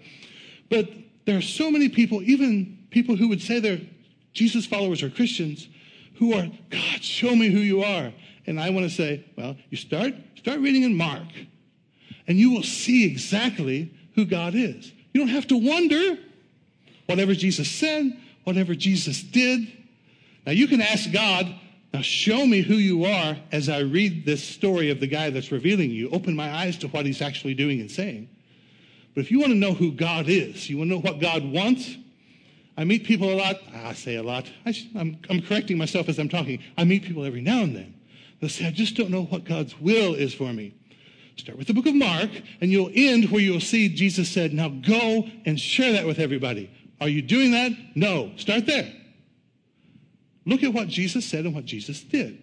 But 0.70 0.90
there 1.24 1.36
are 1.36 1.42
so 1.42 1.70
many 1.70 1.88
people, 1.88 2.22
even 2.22 2.78
people 2.90 3.16
who 3.16 3.28
would 3.28 3.42
say 3.42 3.60
they're 3.60 3.80
Jesus 4.32 4.66
followers 4.66 5.02
or 5.02 5.10
Christians, 5.10 5.68
who 6.14 6.34
are, 6.34 6.46
God, 6.70 7.02
show 7.02 7.34
me 7.34 7.50
who 7.50 7.58
you 7.58 7.82
are. 7.82 8.12
And 8.46 8.60
I 8.60 8.70
want 8.70 8.88
to 8.88 8.90
say, 8.90 9.24
well, 9.36 9.56
you 9.70 9.76
start, 9.76 10.14
start 10.36 10.60
reading 10.60 10.82
in 10.82 10.96
Mark 10.96 11.28
and 12.26 12.38
you 12.38 12.50
will 12.50 12.62
see 12.62 13.04
exactly 13.04 13.92
who 14.14 14.24
God 14.24 14.54
is. 14.54 14.92
You 15.12 15.20
don't 15.20 15.28
have 15.28 15.46
to 15.48 15.56
wonder 15.56 16.18
whatever 17.06 17.34
Jesus 17.34 17.70
said, 17.70 18.18
whatever 18.44 18.74
Jesus 18.74 19.22
did. 19.22 19.70
Now 20.46 20.52
you 20.52 20.66
can 20.66 20.80
ask 20.80 21.10
God, 21.12 21.54
now 21.92 22.00
show 22.00 22.46
me 22.46 22.62
who 22.62 22.74
you 22.74 23.04
are 23.04 23.36
as 23.50 23.68
I 23.68 23.80
read 23.80 24.24
this 24.24 24.42
story 24.42 24.90
of 24.90 25.00
the 25.00 25.06
guy 25.06 25.30
that's 25.30 25.52
revealing 25.52 25.90
you. 25.90 26.08
Open 26.10 26.34
my 26.34 26.50
eyes 26.50 26.78
to 26.78 26.88
what 26.88 27.06
he's 27.06 27.20
actually 27.20 27.54
doing 27.54 27.80
and 27.80 27.90
saying. 27.90 28.28
But 29.14 29.22
if 29.22 29.30
you 29.30 29.40
want 29.40 29.52
to 29.52 29.58
know 29.58 29.74
who 29.74 29.92
God 29.92 30.28
is, 30.28 30.70
you 30.70 30.78
want 30.78 30.90
to 30.90 30.94
know 30.96 31.00
what 31.00 31.20
God 31.20 31.44
wants, 31.44 31.96
I 32.76 32.84
meet 32.84 33.04
people 33.04 33.30
a 33.30 33.36
lot. 33.36 33.60
I 33.74 33.92
say 33.92 34.16
a 34.16 34.22
lot. 34.22 34.50
I, 34.64 34.74
am 34.96 35.42
correcting 35.42 35.76
myself 35.76 36.08
as 36.08 36.18
I'm 36.18 36.28
talking. 36.28 36.60
I 36.78 36.84
meet 36.84 37.02
people 37.02 37.24
every 37.24 37.42
now 37.42 37.62
and 37.62 37.76
then. 37.76 37.94
They'll 38.40 38.50
say, 38.50 38.66
I 38.66 38.70
just 38.70 38.96
don't 38.96 39.10
know 39.10 39.24
what 39.24 39.44
God's 39.44 39.78
will 39.78 40.14
is 40.14 40.32
for 40.32 40.52
me. 40.52 40.74
Start 41.36 41.58
with 41.58 41.66
the 41.66 41.74
book 41.74 41.86
of 41.86 41.94
Mark, 41.94 42.30
and 42.60 42.70
you'll 42.70 42.90
end 42.94 43.30
where 43.30 43.40
you'll 43.40 43.60
see 43.60 43.88
Jesus 43.88 44.28
said, 44.28 44.52
Now 44.52 44.68
go 44.68 45.28
and 45.44 45.58
share 45.58 45.92
that 45.92 46.06
with 46.06 46.18
everybody. 46.18 46.70
Are 47.00 47.08
you 47.08 47.22
doing 47.22 47.52
that? 47.52 47.72
No. 47.94 48.32
Start 48.36 48.66
there. 48.66 48.92
Look 50.44 50.62
at 50.62 50.72
what 50.72 50.88
Jesus 50.88 51.24
said 51.24 51.44
and 51.44 51.54
what 51.54 51.64
Jesus 51.64 52.02
did. 52.02 52.42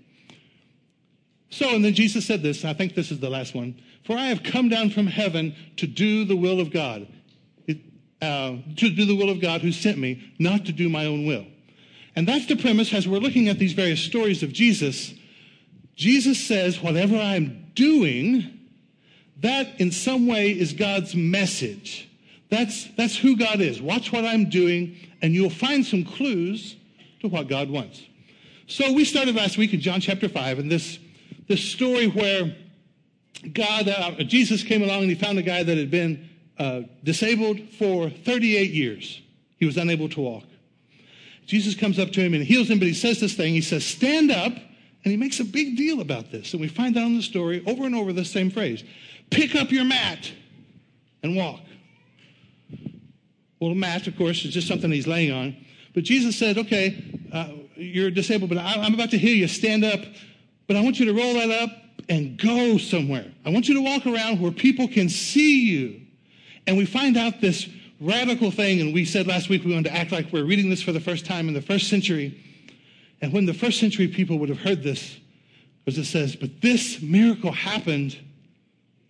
So, 1.49 1.75
and 1.75 1.84
then 1.84 1.93
Jesus 1.93 2.25
said 2.25 2.43
this, 2.43 2.63
I 2.63 2.73
think 2.73 2.95
this 2.95 3.12
is 3.12 3.19
the 3.19 3.29
last 3.29 3.55
one. 3.55 3.75
For 4.05 4.17
I 4.17 4.27
have 4.27 4.43
come 4.43 4.69
down 4.69 4.89
from 4.89 5.07
heaven 5.07 5.55
to 5.77 5.88
do 5.88 6.25
the 6.25 6.35
will 6.35 6.59
of 6.59 6.71
God, 6.71 7.07
uh, 8.21 8.57
to 8.77 8.89
do 8.89 9.05
the 9.05 9.15
will 9.15 9.29
of 9.29 9.39
God 9.39 9.62
who 9.62 9.71
sent 9.71 9.97
me, 9.97 10.33
not 10.39 10.65
to 10.65 10.71
do 10.71 10.89
my 10.89 11.05
own 11.05 11.25
will. 11.25 11.45
And 12.15 12.27
that's 12.27 12.47
the 12.47 12.55
premise 12.55 12.93
as 12.93 13.07
we're 13.07 13.19
looking 13.19 13.47
at 13.47 13.59
these 13.59 13.73
various 13.73 14.01
stories 14.01 14.43
of 14.43 14.51
Jesus. 14.51 15.13
Jesus 15.95 16.39
says, 16.39 16.81
whatever 16.81 17.15
I'm 17.15 17.71
doing, 17.75 18.59
that 19.41 19.79
in 19.79 19.91
some 19.91 20.27
way 20.27 20.51
is 20.51 20.73
God's 20.73 21.15
message. 21.15 22.09
That's, 22.49 22.88
that's 22.97 23.15
who 23.15 23.38
God 23.38 23.62
is. 23.62 23.81
Watch 23.81 24.12
what 24.12 24.25
I'm 24.25 24.49
doing, 24.49 24.97
and 25.21 25.33
you'll 25.33 25.49
find 25.49 25.85
some 25.85 26.03
clues 26.03 26.75
to 27.21 27.27
what 27.27 27.47
God 27.47 27.69
wants. 27.69 28.01
So 28.67 28.91
we 28.91 29.05
started 29.05 29.35
last 29.35 29.57
week 29.57 29.73
in 29.73 29.81
John 29.81 30.01
chapter 30.01 30.27
5, 30.27 30.59
and 30.59 30.71
this, 30.71 30.99
this 31.47 31.63
story 31.63 32.07
where 32.07 32.55
God, 33.54 33.88
uh, 33.88 34.12
Jesus 34.23 34.63
came 34.63 34.84
along 34.84 35.04
and 35.04 35.10
he 35.10 35.15
found 35.15 35.38
a 35.38 35.41
guy 35.41 35.63
that 35.63 35.78
had 35.78 35.89
been 35.89 36.30
uh, 36.58 36.82
disabled 37.04 37.60
for 37.78 38.10
38 38.10 38.71
years. 38.71 39.21
He 39.58 39.65
was 39.65 39.78
unable 39.78 40.10
to 40.10 40.21
walk. 40.21 40.43
Jesus 41.45 41.73
comes 41.73 41.97
up 41.97 42.12
to 42.12 42.21
him 42.21 42.34
and 42.34 42.43
heals 42.43 42.69
him, 42.69 42.80
but 42.80 42.88
he 42.88 42.93
says 42.93 43.19
this 43.19 43.34
thing. 43.34 43.54
He 43.54 43.62
says, 43.62 43.86
Stand 43.86 44.32
up. 44.32 44.54
And 45.06 45.12
he 45.12 45.17
makes 45.17 45.39
a 45.39 45.45
big 45.45 45.78
deal 45.78 46.02
about 46.02 46.30
this. 46.30 46.52
And 46.52 46.60
we 46.60 46.67
find 46.67 46.97
out 46.97 47.06
in 47.06 47.15
the 47.15 47.23
story 47.23 47.63
over 47.65 47.86
and 47.86 47.95
over 47.95 48.12
the 48.12 48.25
same 48.25 48.52
phrase 48.52 48.84
Pick 49.30 49.56
up 49.56 49.71
your 49.71 49.86
mat 49.86 50.32
and 51.23 51.36
walk. 51.36 51.62
Well, 53.60 53.71
a 53.71 53.75
mat, 53.75 54.08
of 54.08 54.17
course, 54.17 54.43
is 54.45 54.54
just 54.54 54.67
something 54.67 54.91
he's 54.91 55.08
laying 55.08 55.32
on. 55.32 55.56
But 55.93 56.04
Jesus 56.04 56.38
said, 56.38 56.58
okay, 56.58 57.19
uh, 57.32 57.49
you're 57.75 58.12
disabled, 58.12 58.49
but 58.49 58.58
I, 58.58 58.75
I'm 58.75 58.93
about 58.93 59.12
to 59.12 59.17
heal 59.17 59.36
you. 59.36 59.47
Stand 59.47 59.84
up. 59.84 59.99
But 60.67 60.78
I 60.78 60.82
want 60.82 60.99
you 60.99 61.06
to 61.06 61.13
roll 61.13 61.34
that 61.34 61.49
up 61.49 61.69
and 62.10 62.38
go 62.38 62.78
somewhere. 62.78 63.32
I 63.45 63.52
want 63.52 63.69
you 63.69 63.76
to 63.76 63.82
walk 63.82 64.08
around 64.08 64.41
where 64.41 64.52
people 64.52 64.88
can 64.88 65.08
see 65.08 65.65
you. 65.67 66.02
And 66.65 66.76
we 66.78 66.86
find 66.86 67.15
out 67.15 67.39
this 67.39 67.69
radical 68.02 68.52
thing, 68.52 68.82
and 68.82 68.93
we 68.93 69.06
said 69.06 69.28
last 69.28 69.48
week 69.48 69.63
we 69.63 69.74
wanted 69.74 69.89
to 69.89 69.95
act 69.95 70.12
like 70.12 70.34
we're 70.34 70.43
reading 70.43 70.69
this 70.69 70.82
for 70.82 70.91
the 70.91 71.00
first 71.00 71.26
time 71.26 71.48
in 71.48 71.54
the 71.54 71.62
first 71.62 71.88
century. 71.88 72.43
And 73.22 73.32
when 73.32 73.45
the 73.45 73.54
first 73.54 73.80
century 73.80 74.08
people 74.08 74.39
would 74.39 74.50
have 74.50 74.62
heard 74.62 74.82
this, 74.82 75.17
because 75.86 75.98
it 75.98 76.06
says, 76.06 76.36
but 76.36 76.62
this 76.62 77.02
miracle 77.02 77.52
happened 77.52 78.17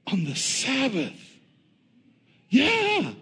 on 0.08 0.26
the 0.26 0.36
Sabbath. 0.36 1.14
Yeah. 2.50 3.14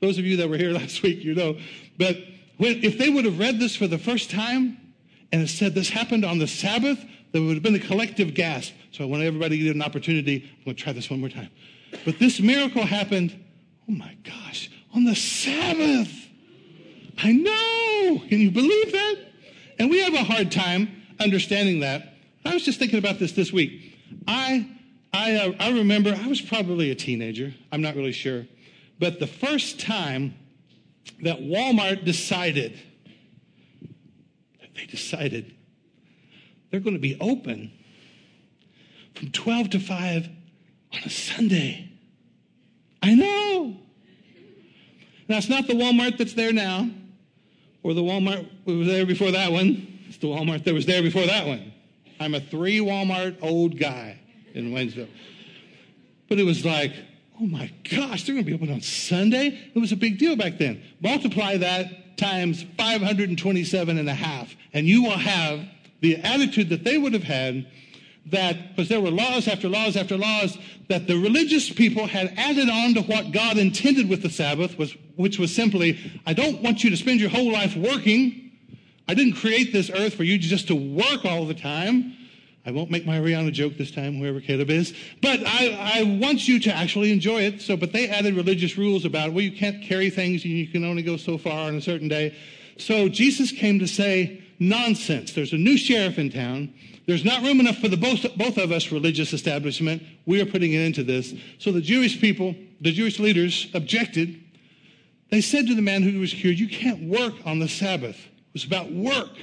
Those 0.00 0.18
of 0.18 0.24
you 0.24 0.36
that 0.38 0.48
were 0.48 0.56
here 0.56 0.72
last 0.72 1.02
week, 1.02 1.24
you 1.24 1.34
know. 1.34 1.56
But 1.98 2.16
when, 2.58 2.84
if 2.84 2.98
they 2.98 3.08
would 3.08 3.24
have 3.24 3.38
read 3.38 3.58
this 3.58 3.74
for 3.76 3.86
the 3.86 3.98
first 3.98 4.30
time 4.30 4.78
and 5.32 5.42
it 5.42 5.48
said 5.48 5.74
this 5.74 5.90
happened 5.90 6.24
on 6.24 6.38
the 6.38 6.46
Sabbath, 6.46 7.02
there 7.32 7.42
would 7.42 7.54
have 7.54 7.62
been 7.62 7.74
a 7.74 7.80
collective 7.80 8.34
gasp. 8.34 8.74
So 8.94 9.02
I 9.02 9.08
want 9.08 9.24
everybody 9.24 9.58
to 9.58 9.64
get 9.64 9.74
an 9.74 9.82
opportunity. 9.82 10.48
I'm 10.58 10.64
going 10.66 10.76
to 10.76 10.80
try 10.80 10.92
this 10.92 11.10
one 11.10 11.18
more 11.18 11.28
time. 11.28 11.50
But 12.04 12.20
this 12.20 12.38
miracle 12.38 12.84
happened, 12.84 13.32
oh 13.88 13.92
my 13.92 14.16
gosh, 14.22 14.70
on 14.94 15.02
the 15.02 15.16
Sabbath. 15.16 16.12
I 17.18 17.32
know. 17.32 18.22
Can 18.28 18.38
you 18.38 18.52
believe 18.52 18.92
that? 18.92 19.16
And 19.80 19.90
we 19.90 20.00
have 20.00 20.14
a 20.14 20.22
hard 20.22 20.52
time 20.52 21.02
understanding 21.18 21.80
that 21.80 22.14
I 22.44 22.54
was 22.54 22.64
just 22.64 22.78
thinking 22.78 23.00
about 23.00 23.18
this 23.18 23.32
this 23.32 23.52
week. 23.52 23.98
I, 24.28 24.64
I, 25.12 25.34
uh, 25.38 25.52
I 25.58 25.70
remember 25.72 26.16
I 26.16 26.28
was 26.28 26.40
probably 26.40 26.92
a 26.92 26.94
teenager. 26.94 27.52
I'm 27.72 27.82
not 27.82 27.96
really 27.96 28.12
sure. 28.12 28.46
But 29.00 29.18
the 29.18 29.26
first 29.26 29.80
time 29.80 30.36
that 31.20 31.40
Walmart 31.40 32.04
decided, 32.04 32.78
they 34.76 34.86
decided 34.86 35.52
they're 36.70 36.78
going 36.78 36.94
to 36.94 37.02
be 37.02 37.18
open 37.20 37.72
from 39.14 39.30
12 39.30 39.70
to 39.70 39.80
5 39.80 40.28
on 40.92 40.98
a 41.04 41.10
Sunday. 41.10 41.90
I 43.02 43.14
know. 43.14 43.76
Now, 45.28 45.38
it's 45.38 45.48
not 45.48 45.66
the 45.66 45.74
Walmart 45.74 46.18
that's 46.18 46.34
there 46.34 46.52
now, 46.52 46.88
or 47.82 47.94
the 47.94 48.02
Walmart 48.02 48.48
that 48.66 48.72
was 48.72 48.86
there 48.86 49.06
before 49.06 49.30
that 49.30 49.52
one. 49.52 50.00
It's 50.08 50.18
the 50.18 50.26
Walmart 50.26 50.64
that 50.64 50.74
was 50.74 50.86
there 50.86 51.02
before 51.02 51.26
that 51.26 51.46
one. 51.46 51.72
I'm 52.20 52.34
a 52.34 52.40
three 52.40 52.78
Walmart 52.78 53.38
old 53.42 53.78
guy 53.78 54.18
in 54.54 54.72
Waynesville. 54.72 55.08
But 56.28 56.38
it 56.38 56.44
was 56.44 56.64
like, 56.64 56.92
oh 57.40 57.46
my 57.46 57.70
gosh, 57.90 58.24
they're 58.24 58.34
going 58.34 58.44
to 58.44 58.50
be 58.50 58.54
open 58.54 58.72
on 58.72 58.80
Sunday? 58.80 59.70
It 59.74 59.78
was 59.78 59.92
a 59.92 59.96
big 59.96 60.18
deal 60.18 60.36
back 60.36 60.58
then. 60.58 60.82
Multiply 61.00 61.58
that 61.58 62.16
times 62.16 62.64
527 62.76 63.98
and 63.98 64.08
a 64.08 64.14
half, 64.14 64.54
and 64.72 64.86
you 64.86 65.02
will 65.02 65.18
have 65.18 65.60
the 66.00 66.16
attitude 66.16 66.68
that 66.68 66.84
they 66.84 66.98
would 66.98 67.12
have 67.12 67.24
had 67.24 67.66
that, 68.26 68.70
because 68.70 68.88
there 68.88 69.00
were 69.00 69.10
laws 69.10 69.48
after 69.48 69.68
laws 69.68 69.96
after 69.96 70.16
laws, 70.16 70.56
that 70.88 71.06
the 71.06 71.16
religious 71.16 71.70
people 71.70 72.06
had 72.06 72.32
added 72.36 72.68
on 72.68 72.94
to 72.94 73.02
what 73.02 73.32
God 73.32 73.58
intended 73.58 74.08
with 74.08 74.22
the 74.22 74.30
Sabbath, 74.30 74.78
was, 74.78 74.96
which 75.16 75.38
was 75.38 75.54
simply, 75.54 75.98
I 76.26 76.32
don't 76.32 76.62
want 76.62 76.82
you 76.82 76.90
to 76.90 76.96
spend 76.96 77.20
your 77.20 77.30
whole 77.30 77.52
life 77.52 77.76
working. 77.76 78.52
I 79.06 79.14
didn't 79.14 79.34
create 79.34 79.72
this 79.72 79.90
earth 79.90 80.14
for 80.14 80.24
you 80.24 80.38
just 80.38 80.68
to 80.68 80.74
work 80.74 81.24
all 81.24 81.44
the 81.44 81.54
time. 81.54 82.16
I 82.66 82.70
won't 82.70 82.90
make 82.90 83.04
my 83.04 83.18
Rihanna 83.18 83.52
joke 83.52 83.76
this 83.76 83.90
time, 83.90 84.16
whoever 84.16 84.40
Caleb 84.40 84.70
is. 84.70 84.94
But 85.20 85.40
I, 85.44 85.98
I 85.98 86.02
want 86.18 86.48
you 86.48 86.58
to 86.60 86.74
actually 86.74 87.12
enjoy 87.12 87.42
it. 87.42 87.60
So, 87.60 87.76
but 87.76 87.92
they 87.92 88.08
added 88.08 88.34
religious 88.34 88.78
rules 88.78 89.04
about, 89.04 89.32
well, 89.32 89.42
you 89.42 89.52
can't 89.52 89.82
carry 89.82 90.08
things, 90.08 90.44
and 90.44 90.54
you 90.54 90.66
can 90.66 90.82
only 90.82 91.02
go 91.02 91.18
so 91.18 91.36
far 91.36 91.68
on 91.68 91.74
a 91.74 91.82
certain 91.82 92.08
day. 92.08 92.34
So 92.78 93.10
Jesus 93.10 93.52
came 93.52 93.78
to 93.80 93.86
say, 93.86 94.43
nonsense. 94.58 95.32
There's 95.32 95.52
a 95.52 95.58
new 95.58 95.76
sheriff 95.76 96.18
in 96.18 96.30
town. 96.30 96.72
There's 97.06 97.24
not 97.24 97.42
room 97.42 97.60
enough 97.60 97.78
for 97.78 97.88
the 97.88 97.96
both, 97.96 98.24
both 98.36 98.56
of 98.56 98.72
us 98.72 98.90
religious 98.90 99.32
establishment. 99.32 100.02
We 100.26 100.40
are 100.40 100.46
putting 100.46 100.72
it 100.72 100.80
into 100.80 101.02
this. 101.02 101.34
So 101.58 101.70
the 101.70 101.80
Jewish 101.80 102.20
people, 102.20 102.54
the 102.80 102.92
Jewish 102.92 103.18
leaders 103.18 103.68
objected. 103.74 104.40
They 105.30 105.40
said 105.40 105.66
to 105.66 105.74
the 105.74 105.82
man 105.82 106.02
who 106.02 106.18
was 106.18 106.32
cured, 106.32 106.58
You 106.58 106.68
can't 106.68 107.08
work 107.08 107.34
on 107.44 107.58
the 107.58 107.68
Sabbath. 107.68 108.16
It 108.16 108.54
was 108.54 108.64
about 108.64 108.90
work. 108.92 109.36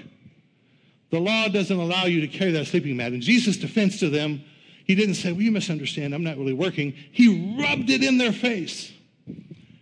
The 1.11 1.19
law 1.19 1.49
doesn't 1.49 1.77
allow 1.77 2.05
you 2.05 2.21
to 2.21 2.27
carry 2.27 2.51
that 2.51 2.67
sleeping 2.67 2.97
mat. 2.97 3.11
And 3.11 3.21
Jesus' 3.21 3.57
defense 3.57 3.99
to 3.99 4.09
them, 4.09 4.43
he 4.85 4.95
didn't 4.95 5.15
say, 5.15 5.31
Well, 5.31 5.41
you 5.41 5.51
misunderstand. 5.51 6.15
I'm 6.15 6.23
not 6.23 6.37
really 6.37 6.53
working. 6.53 6.93
He 7.11 7.57
rubbed 7.59 7.89
it 7.89 8.03
in 8.03 8.17
their 8.17 8.31
face. 8.31 8.91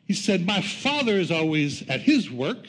He 0.05 0.13
said, 0.13 0.45
My 0.45 0.61
Father 0.61 1.13
is 1.13 1.31
always 1.31 1.87
at 1.87 2.01
his 2.01 2.29
work. 2.31 2.65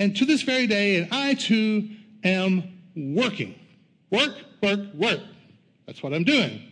And 0.00 0.16
to 0.16 0.24
this 0.24 0.42
very 0.42 0.66
day, 0.66 0.96
and 0.96 1.08
I 1.12 1.34
too 1.34 1.90
am 2.24 2.80
working. 2.96 3.54
Work, 4.10 4.34
work, 4.62 4.80
work. 4.94 5.20
That's 5.86 6.02
what 6.02 6.14
I'm 6.14 6.24
doing. 6.24 6.62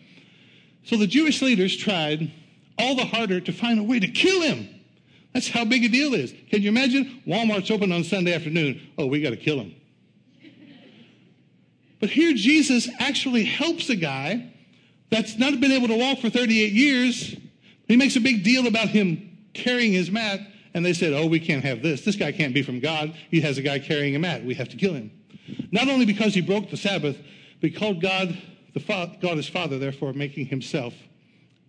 So 0.82 0.96
the 0.96 1.06
Jewish 1.06 1.42
leaders 1.42 1.76
tried 1.76 2.32
all 2.78 2.96
the 2.96 3.04
harder 3.04 3.40
to 3.40 3.52
find 3.52 3.78
a 3.78 3.82
way 3.82 4.00
to 4.00 4.08
kill 4.08 4.40
him. 4.40 4.68
That's 5.34 5.48
how 5.48 5.66
big 5.66 5.84
a 5.84 5.88
deal 5.88 6.14
is. 6.14 6.32
Can 6.50 6.62
you 6.62 6.70
imagine? 6.70 7.22
Walmart's 7.26 7.70
open 7.70 7.92
on 7.92 8.02
Sunday 8.02 8.32
afternoon. 8.32 8.80
Oh, 8.96 9.06
we 9.06 9.20
got 9.20 9.30
to 9.30 9.36
kill 9.36 9.60
him. 9.60 9.74
But 12.00 12.08
here 12.08 12.32
Jesus 12.32 12.88
actually 12.98 13.44
helps 13.44 13.90
a 13.90 13.96
guy 13.96 14.54
that's 15.10 15.36
not 15.36 15.60
been 15.60 15.72
able 15.72 15.88
to 15.88 15.96
walk 15.96 16.20
for 16.20 16.30
38 16.30 16.72
years. 16.72 17.36
He 17.88 17.96
makes 17.96 18.16
a 18.16 18.20
big 18.20 18.42
deal 18.42 18.66
about 18.66 18.88
him 18.88 19.36
carrying 19.52 19.92
his 19.92 20.10
mat, 20.10 20.40
and 20.74 20.84
they 20.84 20.92
said, 20.92 21.12
Oh, 21.12 21.26
we 21.26 21.40
can't 21.40 21.64
have 21.64 21.82
this. 21.82 22.04
This 22.04 22.16
guy 22.16 22.32
can't 22.32 22.54
be 22.54 22.62
from 22.62 22.80
God. 22.80 23.14
He 23.30 23.40
has 23.40 23.58
a 23.58 23.62
guy 23.62 23.78
carrying 23.78 24.14
a 24.16 24.18
mat. 24.18 24.44
We 24.44 24.54
have 24.54 24.68
to 24.70 24.76
kill 24.76 24.94
him. 24.94 25.10
Not 25.70 25.88
only 25.88 26.06
because 26.06 26.34
he 26.34 26.40
broke 26.40 26.70
the 26.70 26.76
Sabbath, 26.76 27.16
but 27.60 27.70
he 27.70 27.76
called 27.76 28.00
God, 28.00 28.36
the 28.74 28.80
fa- 28.80 29.16
God 29.20 29.36
his 29.36 29.48
Father, 29.48 29.78
therefore 29.78 30.12
making 30.12 30.46
himself 30.46 30.94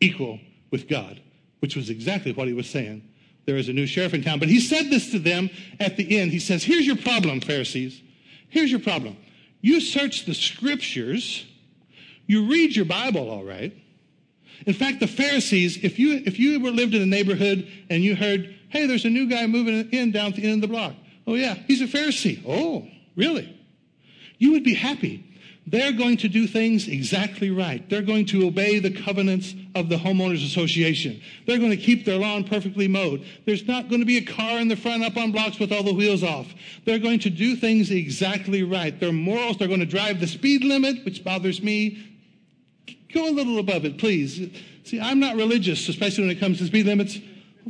equal 0.02 0.40
with 0.72 0.88
God, 0.88 1.22
which 1.60 1.76
was 1.76 1.90
exactly 1.90 2.32
what 2.34 2.48
he 2.48 2.54
was 2.54 2.70
saying. 2.70 3.04
There 3.46 3.58
is 3.58 3.70
a 3.70 3.74
new 3.74 3.88
sheriff 3.88 4.14
in 4.14 4.24
town. 4.24 4.40
But 4.40 4.50
he 4.50 4.60
said 4.60 4.90
this 4.90 5.12
to 5.12 5.20
them 5.20 5.50
at 5.80 5.98
the 5.98 6.20
end. 6.20 6.32
He 6.32 6.40
says, 6.40 6.64
Here's 6.64 6.86
your 6.86 6.98
problem, 6.98 7.42
Pharisees. 7.42 8.02
Here's 8.50 8.70
your 8.70 8.80
problem. 8.80 9.18
You 9.62 9.82
search 9.82 10.26
the 10.26 10.34
scriptures, 10.34 11.46
you 12.28 12.48
read 12.48 12.76
your 12.76 12.86
Bible 12.86 13.30
all 13.30 13.44
right. 13.44 13.76
In 14.66 14.74
fact, 14.74 15.00
the 15.00 15.08
Pharisees, 15.08 15.84
if 15.84 15.98
you 15.98 16.22
if 16.26 16.38
you 16.38 16.60
were 16.60 16.72
lived 16.72 16.94
in 16.94 17.02
a 17.02 17.06
neighborhood 17.06 17.68
and 17.90 18.04
you 18.04 18.16
heard, 18.16 18.56
hey, 18.70 18.86
there's 18.88 19.06
a 19.06 19.10
new 19.10 19.30
guy 19.30 19.46
moving 19.48 19.90
in 19.92 20.12
down 20.12 20.28
at 20.28 20.36
the 20.36 20.44
end 20.44 20.64
of 20.64 20.70
the 20.70 20.74
block. 20.74 20.94
Oh 21.28 21.36
yeah, 21.36 21.56
he's 21.68 21.82
a 21.82 21.88
Pharisee. 21.88 22.44
Oh, 22.48 22.88
really? 23.16 23.56
you 24.40 24.54
would 24.54 24.64
be 24.64 24.74
happy. 24.74 25.26
They're 25.68 25.92
going 25.92 26.18
to 26.18 26.30
do 26.30 26.48
things 26.48 26.88
exactly 26.88 27.52
right. 27.52 27.88
They're 27.88 28.02
going 28.02 28.26
to 28.28 28.48
obey 28.48 28.80
the 28.80 28.90
covenants 28.90 29.54
of 29.76 29.88
the 29.88 29.98
homeowners 29.98 30.44
association. 30.44 31.22
They're 31.46 31.60
going 31.60 31.70
to 31.70 31.78
keep 31.78 32.06
their 32.06 32.18
lawn 32.18 32.44
perfectly 32.44 32.88
mowed. 32.88 33.24
There's 33.46 33.68
not 33.68 33.88
going 33.88 34.00
to 34.00 34.06
be 34.06 34.18
a 34.18 34.26
car 34.26 34.60
in 34.60 34.68
the 34.68 34.76
front 34.76 35.04
up 35.04 35.16
on 35.16 35.32
blocks 35.32 35.60
with 35.60 35.72
all 35.72 35.84
the 35.84 35.94
wheels 35.94 36.24
off. 36.24 36.48
They're 36.86 36.98
going 36.98 37.20
to 37.20 37.30
do 37.30 37.56
things 37.56 37.92
exactly 37.92 38.64
right. 38.64 39.00
Their 39.00 39.12
morals, 39.12 39.58
they're 39.58 39.68
going 39.68 39.82
to 39.82 39.86
drive 39.86 40.20
the 40.20 40.28
speed 40.28 40.64
limit, 40.64 41.06
which 41.06 41.24
bothers 41.24 41.62
me. 41.62 42.04
Go 43.14 43.30
a 43.30 43.32
little 43.32 43.60
above 43.60 43.86
it, 43.86 44.00
please. 44.00 44.50
See, 44.86 45.00
I'm 45.00 45.20
not 45.20 45.36
religious, 45.36 45.88
especially 45.88 46.24
when 46.24 46.36
it 46.36 46.40
comes 46.40 46.58
to 46.60 46.66
speed 46.66 46.88
limits. 46.88 47.20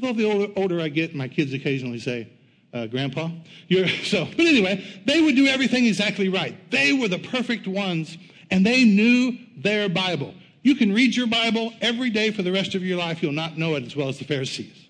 Although 0.02 0.18
the 0.18 0.32
older, 0.32 0.54
older 0.56 0.82
I 0.82 0.88
get, 0.88 1.14
my 1.14 1.28
kids 1.28 1.54
occasionally 1.54 2.00
say, 2.00 2.30
uh, 2.74 2.86
Grandpa. 2.86 3.30
You're, 3.68 3.88
so, 4.04 4.26
but 4.26 4.46
anyway, 4.46 4.86
they 5.06 5.22
would 5.22 5.36
do 5.36 5.48
everything 5.48 5.86
exactly 5.86 6.30
right. 6.30 6.56
They 6.72 6.94
were 6.94 7.08
the 7.08 7.20
perfect 7.20 7.68
ones, 7.68 8.18
and 8.50 8.66
they 8.66 8.84
knew 8.86 9.38
their 9.58 9.90
Bible. 9.90 10.34
You 10.62 10.76
can 10.76 10.94
read 10.94 11.16
your 11.16 11.28
Bible 11.28 11.74
every 11.82 12.10
day 12.10 12.32
for 12.32 12.44
the 12.44 12.52
rest 12.52 12.76
of 12.76 12.84
your 12.84 12.98
life. 12.98 13.22
You'll 13.22 13.32
not 13.32 13.58
know 13.58 13.76
it 13.76 13.84
as 13.84 13.96
well 13.96 14.10
as 14.10 14.20
the 14.20 14.26
Pharisees. 14.26 14.88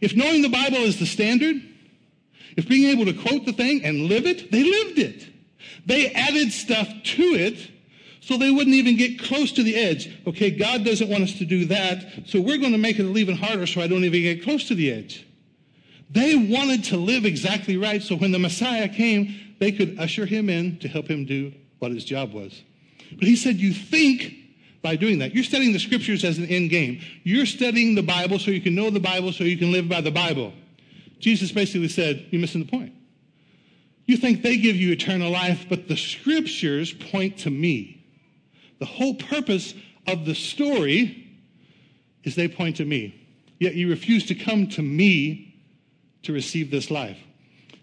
If 0.00 0.16
knowing 0.16 0.42
the 0.42 0.48
Bible 0.48 0.78
is 0.78 0.98
the 0.98 1.06
standard, 1.06 1.56
if 2.56 2.68
being 2.68 2.88
able 2.88 3.04
to 3.06 3.12
quote 3.12 3.46
the 3.46 3.52
thing 3.52 3.84
and 3.84 4.06
live 4.06 4.26
it, 4.26 4.50
they 4.50 4.64
lived 4.64 4.98
it. 4.98 5.26
They 5.86 6.12
added 6.12 6.52
stuff 6.52 6.88
to 6.88 7.22
it 7.22 7.69
so 8.20 8.36
they 8.36 8.50
wouldn't 8.50 8.76
even 8.76 8.96
get 8.96 9.18
close 9.18 9.52
to 9.52 9.62
the 9.62 9.76
edge. 9.76 10.14
Okay, 10.26 10.50
God 10.50 10.84
doesn't 10.84 11.08
want 11.08 11.24
us 11.24 11.38
to 11.38 11.44
do 11.44 11.64
that, 11.66 12.04
so 12.26 12.40
we're 12.40 12.58
going 12.58 12.72
to 12.72 12.78
make 12.78 12.98
it 12.98 13.04
even 13.04 13.36
harder 13.36 13.66
so 13.66 13.80
I 13.80 13.86
don't 13.86 14.04
even 14.04 14.22
get 14.22 14.42
close 14.42 14.68
to 14.68 14.74
the 14.74 14.92
edge. 14.92 15.26
They 16.10 16.34
wanted 16.34 16.84
to 16.84 16.96
live 16.96 17.24
exactly 17.24 17.76
right, 17.76 18.02
so 18.02 18.16
when 18.16 18.32
the 18.32 18.38
Messiah 18.38 18.88
came, 18.88 19.54
they 19.58 19.72
could 19.72 19.98
usher 19.98 20.26
him 20.26 20.48
in 20.48 20.78
to 20.80 20.88
help 20.88 21.08
him 21.08 21.24
do 21.24 21.52
what 21.78 21.92
his 21.92 22.04
job 22.04 22.32
was. 22.32 22.62
But 23.12 23.26
he 23.26 23.36
said, 23.36 23.56
You 23.56 23.72
think 23.72 24.34
by 24.82 24.96
doing 24.96 25.18
that. 25.18 25.34
You're 25.34 25.44
studying 25.44 25.72
the 25.72 25.78
scriptures 25.78 26.24
as 26.24 26.38
an 26.38 26.46
end 26.46 26.70
game. 26.70 27.00
You're 27.22 27.46
studying 27.46 27.94
the 27.94 28.02
Bible 28.02 28.38
so 28.38 28.50
you 28.50 28.60
can 28.60 28.74
know 28.74 28.90
the 28.90 29.00
Bible 29.00 29.32
so 29.32 29.44
you 29.44 29.56
can 29.56 29.72
live 29.72 29.88
by 29.88 30.00
the 30.00 30.10
Bible. 30.10 30.52
Jesus 31.18 31.52
basically 31.52 31.88
said, 31.88 32.26
You're 32.30 32.40
missing 32.40 32.64
the 32.64 32.70
point. 32.70 32.94
You 34.06 34.16
think 34.16 34.42
they 34.42 34.56
give 34.56 34.76
you 34.76 34.90
eternal 34.90 35.30
life, 35.30 35.66
but 35.68 35.86
the 35.86 35.96
scriptures 35.96 36.92
point 36.92 37.38
to 37.38 37.50
me. 37.50 37.99
The 38.80 38.86
whole 38.86 39.14
purpose 39.14 39.74
of 40.06 40.24
the 40.24 40.34
story 40.34 41.28
is 42.24 42.34
they 42.34 42.48
point 42.48 42.76
to 42.76 42.84
me. 42.84 43.14
Yet 43.58 43.74
you 43.74 43.88
refuse 43.88 44.26
to 44.26 44.34
come 44.34 44.66
to 44.68 44.82
me 44.82 45.54
to 46.22 46.32
receive 46.32 46.70
this 46.70 46.90
life. 46.90 47.18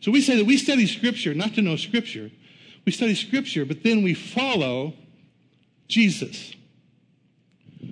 So 0.01 0.11
we 0.11 0.21
say 0.21 0.35
that 0.37 0.45
we 0.45 0.57
study 0.57 0.85
Scripture 0.87 1.33
not 1.33 1.53
to 1.53 1.61
know 1.61 1.75
Scripture. 1.75 2.31
We 2.85 2.91
study 2.91 3.15
Scripture, 3.15 3.63
but 3.63 3.83
then 3.83 4.03
we 4.03 4.15
follow 4.15 4.93
Jesus. 5.87 6.53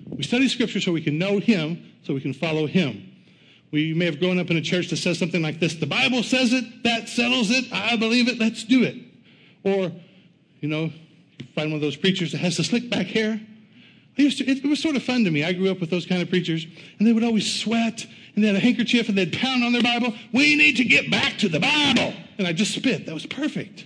We 0.10 0.24
study 0.24 0.48
Scripture 0.48 0.82
so 0.82 0.91
we 0.91 1.02
can 1.02 1.18
know 1.18 1.39
Him, 1.39 1.84
so 2.04 2.13
we 2.13 2.22
can 2.22 2.34
follow 2.34 2.65
Him. 2.65 3.12
We 3.72 3.94
may 3.94 4.06
have 4.06 4.20
grown 4.20 4.39
up 4.39 4.50
in 4.50 4.58
a 4.58 4.62
church 4.62 4.89
that 4.89 4.98
says 4.98 5.20
something 5.20 5.41
like 5.41 5.60
this 5.60 5.76
The 5.76 5.86
Bible 5.86 6.24
says 6.24 6.54
it, 6.54 6.84
that 6.84 7.08
settles 7.08 7.52
it, 7.52 7.72
I 7.72 7.98
believe 7.98 8.28
it, 8.28 8.39
let's 8.39 8.63
do 8.63 8.84
it. 8.84 8.96
Or, 9.63 9.91
you 10.60 10.70
know, 10.70 10.91
find 11.54 11.71
one 11.71 11.76
of 11.76 11.82
those 11.82 11.95
preachers 11.95 12.32
that 12.32 12.39
has 12.39 12.58
the 12.58 12.63
slick 12.63 12.89
back 12.89 13.08
hair. 13.08 13.39
I 14.17 14.21
used 14.21 14.38
to, 14.38 14.50
it, 14.50 14.63
it 14.63 14.67
was 14.67 14.82
sort 14.82 14.95
of 14.95 15.04
fun 15.04 15.24
to 15.26 15.32
me. 15.32 15.43
I 15.43 15.54
grew 15.54 15.69
up 15.69 15.80
with 15.80 15.89
those 15.89 16.06
kind 16.06 16.21
of 16.21 16.30
preachers, 16.30 16.65
and 17.00 17.08
they 17.08 17.12
would 17.12 17.24
always 17.24 17.62
sweat 17.62 18.06
and 18.36 18.43
they 18.43 18.48
had 18.48 18.56
a 18.58 18.60
handkerchief 18.60 19.08
and 19.08 19.17
they'd 19.17 19.34
pound 19.34 19.63
on 19.63 19.71
their 19.71 19.82
Bible. 19.82 20.13
We 20.34 20.56
need 20.56 20.78
to 20.78 20.84
get 20.84 21.10
back 21.10 21.38
to 21.39 21.50
the 21.50 21.60
Bible. 21.60 22.13
And 22.38 22.45
I 22.45 22.54
just 22.54 22.74
spit. 22.74 23.06
That 23.06 23.13
was 23.13 23.26
perfect. 23.26 23.86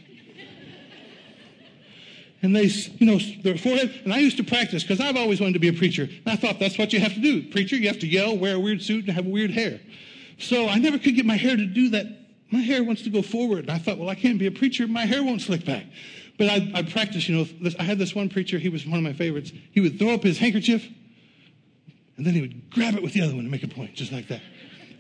And 2.42 2.56
they, 2.56 2.64
you 2.64 3.06
know, 3.06 3.20
their 3.44 3.58
forehead. 3.58 4.02
And 4.06 4.14
I 4.14 4.20
used 4.20 4.38
to 4.38 4.44
practice 4.44 4.82
because 4.84 5.00
I've 5.00 5.18
always 5.18 5.40
wanted 5.40 5.54
to 5.54 5.60
be 5.60 5.68
a 5.68 5.74
preacher. 5.74 6.04
And 6.04 6.28
I 6.28 6.36
thought 6.36 6.58
that's 6.58 6.78
what 6.78 6.94
you 6.94 7.00
have 7.00 7.14
to 7.14 7.20
do. 7.20 7.44
Preacher, 7.50 7.76
you 7.76 7.88
have 7.90 8.00
to 8.00 8.08
yell, 8.08 8.38
wear 8.38 8.56
a 8.56 8.60
weird 8.60 8.82
suit, 8.82 9.06
and 9.06 9.14
have 9.14 9.26
weird 9.26 9.52
hair. 9.52 9.80
So 10.40 10.68
I 10.68 10.80
never 10.80 10.98
could 10.98 11.16
get 11.16 11.26
my 11.26 11.36
hair 11.36 11.56
to 11.56 11.66
do 11.66 11.90
that. 11.90 12.08
My 12.50 12.62
hair 12.62 12.84
wants 12.84 13.04
to 13.04 13.10
go 13.10 13.22
forward. 13.22 13.60
And 13.60 13.72
I 13.72 13.78
thought, 13.78 14.00
well, 14.00 14.10
I 14.10 14.16
can't 14.16 14.40
be 14.40 14.48
a 14.48 14.52
preacher. 14.52 14.88
My 14.88 15.06
hair 15.06 15.24
won't 15.24 15.42
slick 15.42 15.66
back. 15.66 15.84
But 16.40 16.48
I, 16.48 16.72
I 16.74 16.82
practiced, 16.84 17.28
you 17.28 17.36
know, 17.36 17.44
this, 17.44 17.76
I 17.78 17.84
had 17.84 18.00
this 18.00 18.16
one 18.16 18.30
preacher, 18.30 18.58
he 18.58 18.70
was 18.70 18.88
one 18.88 18.98
of 18.98 19.04
my 19.04 19.12
favorites. 19.12 19.52
He 19.72 19.82
would 19.82 20.00
throw 20.00 20.14
up 20.14 20.24
his 20.24 20.38
handkerchief, 20.38 20.88
and 22.16 22.26
then 22.26 22.34
he 22.34 22.40
would 22.40 22.72
grab 22.72 22.96
it 22.96 23.04
with 23.04 23.12
the 23.12 23.22
other 23.22 23.36
one 23.36 23.44
to 23.44 23.50
make 23.50 23.64
a 23.64 23.68
point, 23.68 23.94
just 23.94 24.14
like 24.14 24.30
that. 24.30 24.42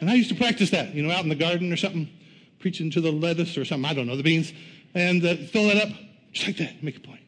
And 0.01 0.09
I 0.09 0.15
used 0.15 0.27
to 0.29 0.35
practice 0.35 0.69
that, 0.71 0.93
you 0.93 1.01
know, 1.01 1.11
out 1.11 1.23
in 1.23 1.29
the 1.29 1.35
garden 1.35 1.71
or 1.71 1.77
something, 1.77 2.09
preaching 2.59 2.91
to 2.91 2.99
the 2.99 3.11
lettuce 3.11 3.57
or 3.57 3.63
something, 3.63 3.89
I 3.89 3.93
don't 3.93 4.05
know, 4.05 4.17
the 4.17 4.23
beans, 4.23 4.51
and 4.93 5.25
uh, 5.25 5.35
fill 5.35 5.67
that 5.69 5.77
up, 5.77 5.89
just 6.33 6.45
like 6.45 6.57
that, 6.57 6.83
make 6.83 6.97
a 6.97 6.99
point. 6.99 7.21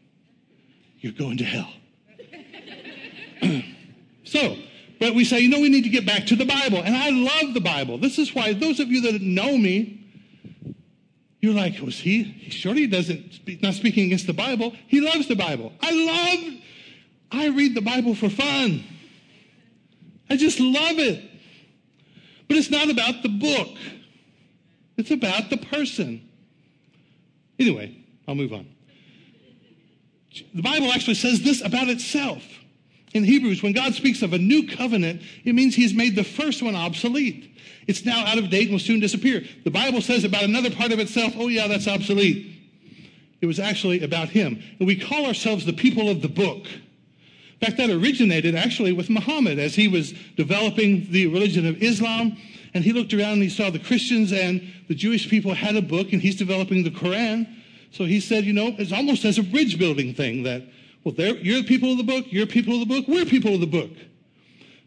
You're 1.00 1.14
going 1.14 1.38
to 1.38 1.46
hell. 1.46 1.72
so, 4.26 4.58
but 5.00 5.16
we 5.16 5.24
say, 5.24 5.40
you 5.40 5.48
know, 5.48 5.62
we 5.62 5.70
need 5.70 5.86
to 5.86 5.90
get 5.90 6.06
back 6.06 6.28
to 6.28 6.36
the 6.36 6.46
Bible. 6.46 6.80
And 6.84 6.98
I 6.98 7.12
love 7.12 7.54
the 7.54 7.62
Bible. 7.62 7.98
This 7.98 8.20
is 8.20 8.36
why 8.36 8.52
those 8.52 8.82
of 8.82 8.90
you 8.90 9.02
that 9.10 9.22
know 9.22 9.58
me, 9.58 10.01
you're 11.42 11.56
like, 11.56 11.80
was 11.82 11.98
he? 11.98 12.50
Surely 12.50 12.82
he 12.82 12.88
doesn't, 12.88 13.34
speak, 13.34 13.62
not 13.64 13.74
speaking 13.74 14.06
against 14.06 14.28
the 14.28 14.34
Bible. 14.34 14.74
He 14.88 15.02
loves 15.02 15.28
the 15.28 15.36
Bible. 15.36 15.74
I 15.82 15.92
love, 15.92 16.54
I 17.32 17.48
read 17.48 17.76
the 17.76 17.82
Bible 17.82 18.14
for 18.14 18.30
fun. 18.30 18.84
I 20.30 20.38
just 20.38 20.60
love 20.60 21.00
it. 21.00 21.30
But 22.48 22.58
it's 22.58 22.70
not 22.70 22.90
about 22.90 23.24
the 23.24 23.30
book. 23.30 23.76
It's 24.98 25.10
about 25.10 25.50
the 25.50 25.58
person. 25.58 26.30
Anyway, 27.58 27.98
I'll 28.28 28.36
move 28.36 28.54
on. 28.54 28.68
The 30.54 30.62
Bible 30.62 30.92
actually 30.92 31.16
says 31.16 31.42
this 31.42 31.62
about 31.66 31.90
itself 31.90 32.44
in 33.14 33.24
Hebrews, 33.24 33.62
when 33.62 33.74
God 33.74 33.94
speaks 33.94 34.22
of 34.22 34.34
a 34.34 34.38
new 34.38 34.68
covenant, 34.68 35.22
it 35.44 35.54
means 35.54 35.76
he's 35.76 35.94
made 35.94 36.16
the 36.16 36.24
first 36.24 36.62
one 36.62 36.76
obsolete. 36.76 37.58
It's 37.88 38.06
now 38.06 38.26
out 38.26 38.38
of 38.38 38.50
date 38.50 38.64
and 38.64 38.72
will 38.72 38.80
soon 38.80 39.00
disappear. 39.00 39.44
The 39.64 39.72
Bible 39.72 40.02
says 40.02 40.24
about 40.24 40.44
another 40.44 40.72
part 40.72 40.92
of 40.92 41.00
itself, 41.00 41.34
oh 41.36 41.48
yeah, 41.48 41.68
that's 41.68 41.88
obsolete. 41.88 42.48
It 43.42 43.48
was 43.48 43.60
actually 43.60 44.04
about 44.04 44.30
him. 44.30 44.62
And 44.80 44.88
we 44.88 44.96
call 44.96 45.26
ourselves 45.26 45.66
the 45.66 45.74
people 45.74 46.10
of 46.10 46.22
the 46.22 46.30
book. 46.30 46.68
In 46.68 47.68
fact, 47.68 47.78
that 47.78 47.90
originated 47.90 48.56
actually 48.56 48.94
with 48.94 49.10
Muhammad 49.10 49.60
as 49.60 49.76
he 49.76 49.88
was 49.88 50.14
developing 50.36 51.12
the 51.12 51.28
religion 51.28 51.66
of 51.66 51.82
Islam. 51.82 52.38
And 52.74 52.84
he 52.84 52.94
looked 52.94 53.14
around 53.14 53.34
and 53.34 53.44
he 53.44 53.50
saw 53.50 53.70
the 53.70 53.80
Christians 53.80 54.32
and 54.32 54.62
the 54.88 54.96
Jewish 54.96 55.30
people 55.30 55.54
had 55.54 55.76
a 55.76 55.82
book, 55.82 56.14
and 56.14 56.22
he's 56.22 56.36
developing 56.36 56.84
the 56.84 56.92
Quran. 56.92 57.48
So 57.92 58.06
he 58.06 58.20
said, 58.20 58.46
you 58.46 58.54
know, 58.54 58.74
it's 58.78 58.94
almost 58.94 59.26
as 59.26 59.38
a 59.38 59.44
bridge 59.44 59.78
building 59.78 60.14
thing 60.14 60.44
that 60.44 60.64
well, 61.04 61.16
you're 61.16 61.62
the 61.62 61.68
people 61.68 61.92
of 61.92 61.98
the 61.98 62.04
book, 62.04 62.26
you're 62.30 62.46
people 62.46 62.74
of 62.74 62.80
the 62.80 62.86
book, 62.86 63.08
we're 63.08 63.26
people 63.26 63.56
of 63.56 63.60
the 63.60 63.68
book. 63.68 63.92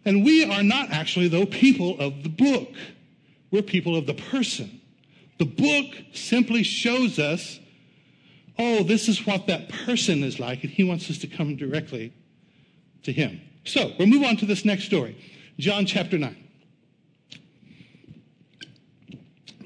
And 0.05 0.25
we 0.25 0.45
are 0.45 0.63
not 0.63 0.91
actually, 0.91 1.29
though, 1.29 1.47
people 1.47 1.99
of 1.99 2.23
the 2.23 2.29
book. 2.29 2.69
We're 3.51 3.63
people 3.63 3.97
of 3.97 4.07
the 4.07 4.15
person. 4.15 4.81
The 5.39 5.47
book 5.47 5.87
simply 6.13 6.63
shows 6.63 7.19
us, 7.19 7.59
oh, 8.59 8.83
this 8.83 9.09
is 9.09 9.27
what 9.27 9.47
that 9.47 9.69
person 9.69 10.23
is 10.23 10.39
like, 10.39 10.63
and 10.63 10.73
he 10.73 10.85
wants 10.85 11.11
us 11.11 11.19
to 11.19 11.27
come 11.27 11.57
directly 11.57 12.13
to 13.03 13.13
him. 13.13 13.41
So 13.65 13.93
we'll 13.99 14.09
move 14.09 14.25
on 14.25 14.37
to 14.39 14.47
this 14.47 14.65
next 14.65 14.85
story 14.85 15.17
John 15.59 15.87
chapter 15.87 16.19
9. 16.19 16.37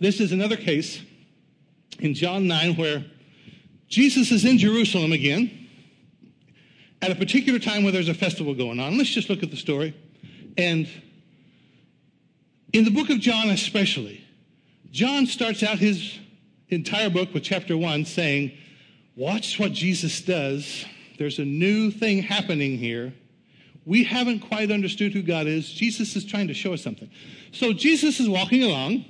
This 0.01 0.21
is 0.21 0.31
another 0.31 0.57
case 0.57 1.03
in 1.99 2.15
John 2.15 2.47
9 2.47 2.77
where 2.77 3.05
Jesus 3.89 4.31
is 4.31 4.45
in 4.45 4.59
Jerusalem 4.59 5.13
again 5.13 5.68
at 7.01 7.11
a 7.11 7.15
particular 7.15 7.59
time 7.59 7.83
where 7.83 7.93
there's 7.93 8.09
a 8.09 8.15
festival 8.15 8.55
going 8.55 8.81
on. 8.81 8.99
Let's 8.99 9.11
just 9.11 9.31
look 9.31 9.43
at 9.43 9.51
the 9.51 9.57
story. 9.57 9.95
And 10.57 10.89
in 12.73 12.85
the 12.85 12.91
book 12.91 13.11
of 13.11 13.21
John, 13.21 13.51
especially, 13.51 14.25
John 14.91 15.27
starts 15.27 15.63
out 15.63 15.79
his 15.79 16.19
entire 16.69 17.11
book 17.11 17.33
with 17.33 17.43
chapter 17.43 17.77
one 17.77 18.05
saying, 18.05 18.53
Watch 19.17 19.59
what 19.59 19.73
Jesus 19.73 20.21
does. 20.21 20.85
There's 21.19 21.41
a 21.41 21.45
new 21.45 21.91
thing 21.91 22.23
happening 22.23 22.79
here. 22.79 23.13
We 23.85 24.05
haven't 24.05 24.41
quite 24.41 24.71
understood 24.71 25.13
who 25.13 25.23
God 25.23 25.47
is. 25.49 25.69
Jesus 25.69 26.15
is 26.15 26.25
trying 26.25 26.47
to 26.49 26.55
show 26.55 26.73
us 26.73 26.83
something. 26.83 27.11
So 27.51 27.73
Jesus 27.73 28.21
is 28.21 28.29
walking 28.29 28.63
along. 28.63 29.05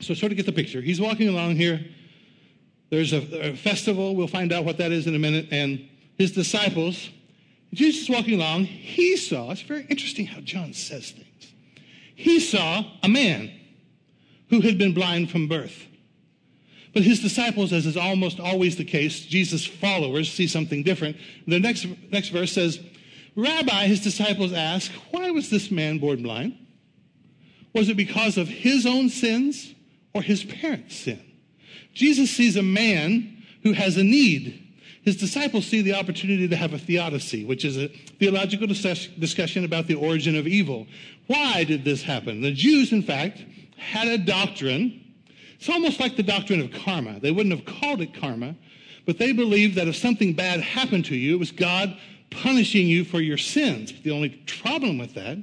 So, 0.00 0.14
sort 0.14 0.32
of 0.32 0.36
get 0.36 0.46
the 0.46 0.52
picture. 0.52 0.80
He's 0.80 1.00
walking 1.00 1.28
along 1.28 1.56
here. 1.56 1.80
There's 2.90 3.12
a, 3.12 3.50
a 3.50 3.56
festival. 3.56 4.14
We'll 4.14 4.26
find 4.26 4.52
out 4.52 4.64
what 4.64 4.78
that 4.78 4.92
is 4.92 5.06
in 5.06 5.14
a 5.14 5.18
minute. 5.18 5.48
And 5.50 5.88
his 6.18 6.32
disciples, 6.32 7.10
Jesus 7.72 8.08
walking 8.08 8.34
along, 8.34 8.64
he 8.64 9.16
saw, 9.16 9.50
it's 9.50 9.60
very 9.60 9.86
interesting 9.88 10.26
how 10.26 10.40
John 10.40 10.72
says 10.72 11.10
things. 11.10 11.52
He 12.14 12.40
saw 12.40 12.84
a 13.02 13.08
man 13.08 13.52
who 14.48 14.60
had 14.60 14.78
been 14.78 14.94
blind 14.94 15.30
from 15.30 15.48
birth. 15.48 15.86
But 16.94 17.02
his 17.02 17.20
disciples, 17.20 17.74
as 17.74 17.84
is 17.84 17.96
almost 17.96 18.40
always 18.40 18.76
the 18.76 18.84
case, 18.84 19.20
Jesus' 19.26 19.66
followers 19.66 20.32
see 20.32 20.46
something 20.46 20.82
different. 20.82 21.18
The 21.46 21.60
next, 21.60 21.86
next 22.10 22.30
verse 22.30 22.52
says, 22.52 22.80
Rabbi, 23.34 23.86
his 23.86 24.00
disciples 24.00 24.54
ask, 24.54 24.90
why 25.10 25.30
was 25.30 25.50
this 25.50 25.70
man 25.70 25.98
born 25.98 26.22
blind? 26.22 26.56
Was 27.74 27.90
it 27.90 27.98
because 27.98 28.38
of 28.38 28.48
his 28.48 28.86
own 28.86 29.10
sins 29.10 29.74
or 30.14 30.22
his 30.22 30.42
parents' 30.42 30.96
sin? 30.96 31.20
Jesus 31.92 32.30
sees 32.30 32.56
a 32.56 32.62
man 32.62 33.42
who 33.62 33.74
has 33.74 33.98
a 33.98 34.04
need 34.04 34.65
his 35.06 35.16
disciples 35.16 35.64
see 35.64 35.82
the 35.82 35.94
opportunity 35.94 36.48
to 36.48 36.56
have 36.56 36.72
a 36.72 36.78
theodicy, 36.78 37.44
which 37.44 37.64
is 37.64 37.78
a 37.78 37.86
theological 38.18 38.66
discussion 38.66 39.64
about 39.64 39.86
the 39.86 39.94
origin 39.94 40.34
of 40.34 40.48
evil. 40.48 40.84
Why 41.28 41.62
did 41.62 41.84
this 41.84 42.02
happen? 42.02 42.40
The 42.40 42.50
Jews, 42.50 42.92
in 42.92 43.04
fact, 43.04 43.44
had 43.76 44.08
a 44.08 44.18
doctrine. 44.18 45.00
It's 45.60 45.68
almost 45.68 46.00
like 46.00 46.16
the 46.16 46.24
doctrine 46.24 46.60
of 46.60 46.72
karma. 46.72 47.20
They 47.20 47.30
wouldn't 47.30 47.54
have 47.54 47.64
called 47.64 48.00
it 48.00 48.14
karma, 48.14 48.56
but 49.06 49.16
they 49.16 49.30
believed 49.30 49.76
that 49.76 49.86
if 49.86 49.94
something 49.94 50.32
bad 50.32 50.60
happened 50.60 51.04
to 51.04 51.14
you, 51.14 51.36
it 51.36 51.38
was 51.38 51.52
God 51.52 51.96
punishing 52.30 52.88
you 52.88 53.04
for 53.04 53.20
your 53.20 53.38
sins. 53.38 53.94
The 54.02 54.10
only 54.10 54.30
problem 54.60 54.98
with 54.98 55.14
that 55.14 55.38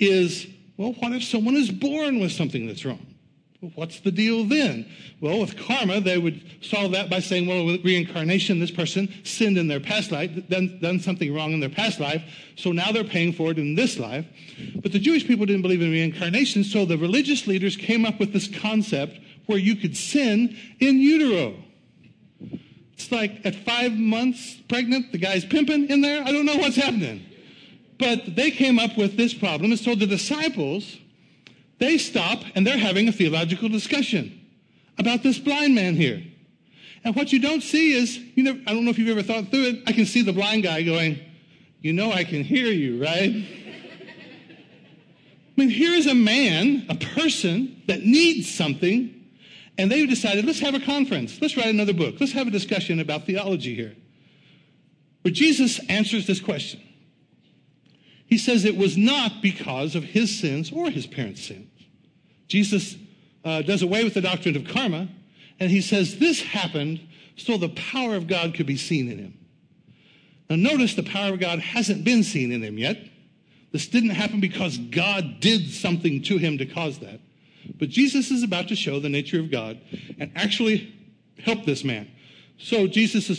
is, 0.00 0.48
well, 0.76 0.94
what 0.94 1.12
if 1.12 1.22
someone 1.22 1.54
is 1.54 1.70
born 1.70 2.18
with 2.18 2.32
something 2.32 2.66
that's 2.66 2.84
wrong? 2.84 3.06
What's 3.74 4.00
the 4.00 4.10
deal 4.10 4.44
then? 4.44 4.90
Well, 5.20 5.38
with 5.38 5.54
karma, 5.58 6.00
they 6.00 6.16
would 6.16 6.42
solve 6.62 6.92
that 6.92 7.10
by 7.10 7.20
saying, 7.20 7.46
well, 7.46 7.66
with 7.66 7.84
reincarnation, 7.84 8.58
this 8.58 8.70
person 8.70 9.12
sinned 9.22 9.58
in 9.58 9.68
their 9.68 9.80
past 9.80 10.10
life, 10.10 10.30
done, 10.48 10.78
done 10.80 10.98
something 10.98 11.34
wrong 11.34 11.52
in 11.52 11.60
their 11.60 11.68
past 11.68 12.00
life, 12.00 12.22
so 12.56 12.72
now 12.72 12.90
they're 12.90 13.04
paying 13.04 13.34
for 13.34 13.50
it 13.50 13.58
in 13.58 13.74
this 13.74 13.98
life. 13.98 14.24
But 14.76 14.92
the 14.92 14.98
Jewish 14.98 15.26
people 15.26 15.44
didn't 15.44 15.60
believe 15.60 15.82
in 15.82 15.90
reincarnation, 15.90 16.64
so 16.64 16.86
the 16.86 16.96
religious 16.96 17.46
leaders 17.46 17.76
came 17.76 18.06
up 18.06 18.18
with 18.18 18.32
this 18.32 18.48
concept 18.48 19.18
where 19.44 19.58
you 19.58 19.76
could 19.76 19.94
sin 19.94 20.56
in 20.78 20.98
utero. 20.98 21.54
It's 22.94 23.12
like 23.12 23.44
at 23.44 23.54
five 23.56 23.92
months 23.92 24.56
pregnant, 24.68 25.12
the 25.12 25.18
guy's 25.18 25.44
pimping 25.44 25.90
in 25.90 26.00
there. 26.00 26.22
I 26.22 26.32
don't 26.32 26.46
know 26.46 26.56
what's 26.56 26.76
happening. 26.76 27.26
But 27.98 28.36
they 28.36 28.50
came 28.50 28.78
up 28.78 28.96
with 28.96 29.18
this 29.18 29.34
problem, 29.34 29.70
and 29.70 29.78
so 29.78 29.94
the 29.94 30.06
disciples 30.06 30.96
they 31.80 31.98
stop 31.98 32.44
and 32.54 32.64
they're 32.64 32.78
having 32.78 33.08
a 33.08 33.12
theological 33.12 33.68
discussion 33.68 34.38
about 34.98 35.22
this 35.22 35.38
blind 35.38 35.74
man 35.74 35.96
here. 35.96 36.22
And 37.02 37.16
what 37.16 37.32
you 37.32 37.40
don't 37.40 37.62
see 37.62 37.94
is, 37.94 38.18
you 38.34 38.48
I 38.66 38.74
don't 38.74 38.84
know 38.84 38.90
if 38.90 38.98
you've 38.98 39.08
ever 39.08 39.22
thought 39.22 39.50
through 39.50 39.64
it. 39.64 39.82
I 39.86 39.92
can 39.92 40.04
see 40.04 40.22
the 40.22 40.34
blind 40.34 40.62
guy 40.62 40.82
going, 40.82 41.18
you 41.80 41.94
know, 41.94 42.12
I 42.12 42.24
can 42.24 42.44
hear 42.44 42.66
you, 42.66 43.02
right? 43.02 43.30
I 45.56 45.60
mean, 45.60 45.70
here 45.70 45.92
is 45.92 46.06
a 46.06 46.14
man, 46.14 46.86
a 46.90 46.94
person 46.94 47.82
that 47.86 48.02
needs 48.02 48.52
something, 48.52 49.14
and 49.78 49.90
they've 49.90 50.08
decided, 50.08 50.44
let's 50.44 50.60
have 50.60 50.74
a 50.74 50.80
conference. 50.80 51.40
Let's 51.40 51.56
write 51.56 51.68
another 51.68 51.94
book. 51.94 52.16
Let's 52.20 52.32
have 52.32 52.46
a 52.46 52.50
discussion 52.50 53.00
about 53.00 53.24
theology 53.24 53.74
here. 53.74 53.96
But 55.22 55.32
Jesus 55.32 55.80
answers 55.88 56.26
this 56.26 56.40
question. 56.40 56.82
He 58.26 58.36
says 58.36 58.64
it 58.64 58.76
was 58.76 58.96
not 58.98 59.40
because 59.40 59.94
of 59.94 60.04
his 60.04 60.38
sins 60.38 60.70
or 60.70 60.90
his 60.90 61.06
parents' 61.06 61.46
sins. 61.46 61.69
Jesus 62.50 62.96
uh, 63.44 63.62
does 63.62 63.80
away 63.80 64.02
with 64.02 64.14
the 64.14 64.20
doctrine 64.20 64.56
of 64.56 64.66
karma, 64.66 65.08
and 65.60 65.70
he 65.70 65.80
says 65.80 66.18
this 66.18 66.42
happened 66.42 67.00
so 67.36 67.56
the 67.56 67.68
power 67.70 68.16
of 68.16 68.26
God 68.26 68.54
could 68.54 68.66
be 68.66 68.76
seen 68.76 69.10
in 69.10 69.18
him. 69.18 69.38
Now, 70.50 70.56
notice 70.56 70.94
the 70.94 71.04
power 71.04 71.32
of 71.32 71.40
God 71.40 71.60
hasn't 71.60 72.04
been 72.04 72.24
seen 72.24 72.50
in 72.50 72.60
him 72.60 72.76
yet. 72.76 72.98
This 73.70 73.86
didn't 73.86 74.10
happen 74.10 74.40
because 74.40 74.78
God 74.78 75.38
did 75.38 75.70
something 75.70 76.22
to 76.22 76.38
him 76.38 76.58
to 76.58 76.66
cause 76.66 76.98
that. 76.98 77.20
But 77.78 77.88
Jesus 77.88 78.32
is 78.32 78.42
about 78.42 78.66
to 78.68 78.74
show 78.74 78.98
the 78.98 79.08
nature 79.08 79.38
of 79.38 79.50
God 79.50 79.80
and 80.18 80.32
actually 80.34 80.92
help 81.38 81.64
this 81.64 81.84
man. 81.84 82.10
So 82.58 82.88
Jesus 82.88 83.30
is, 83.30 83.38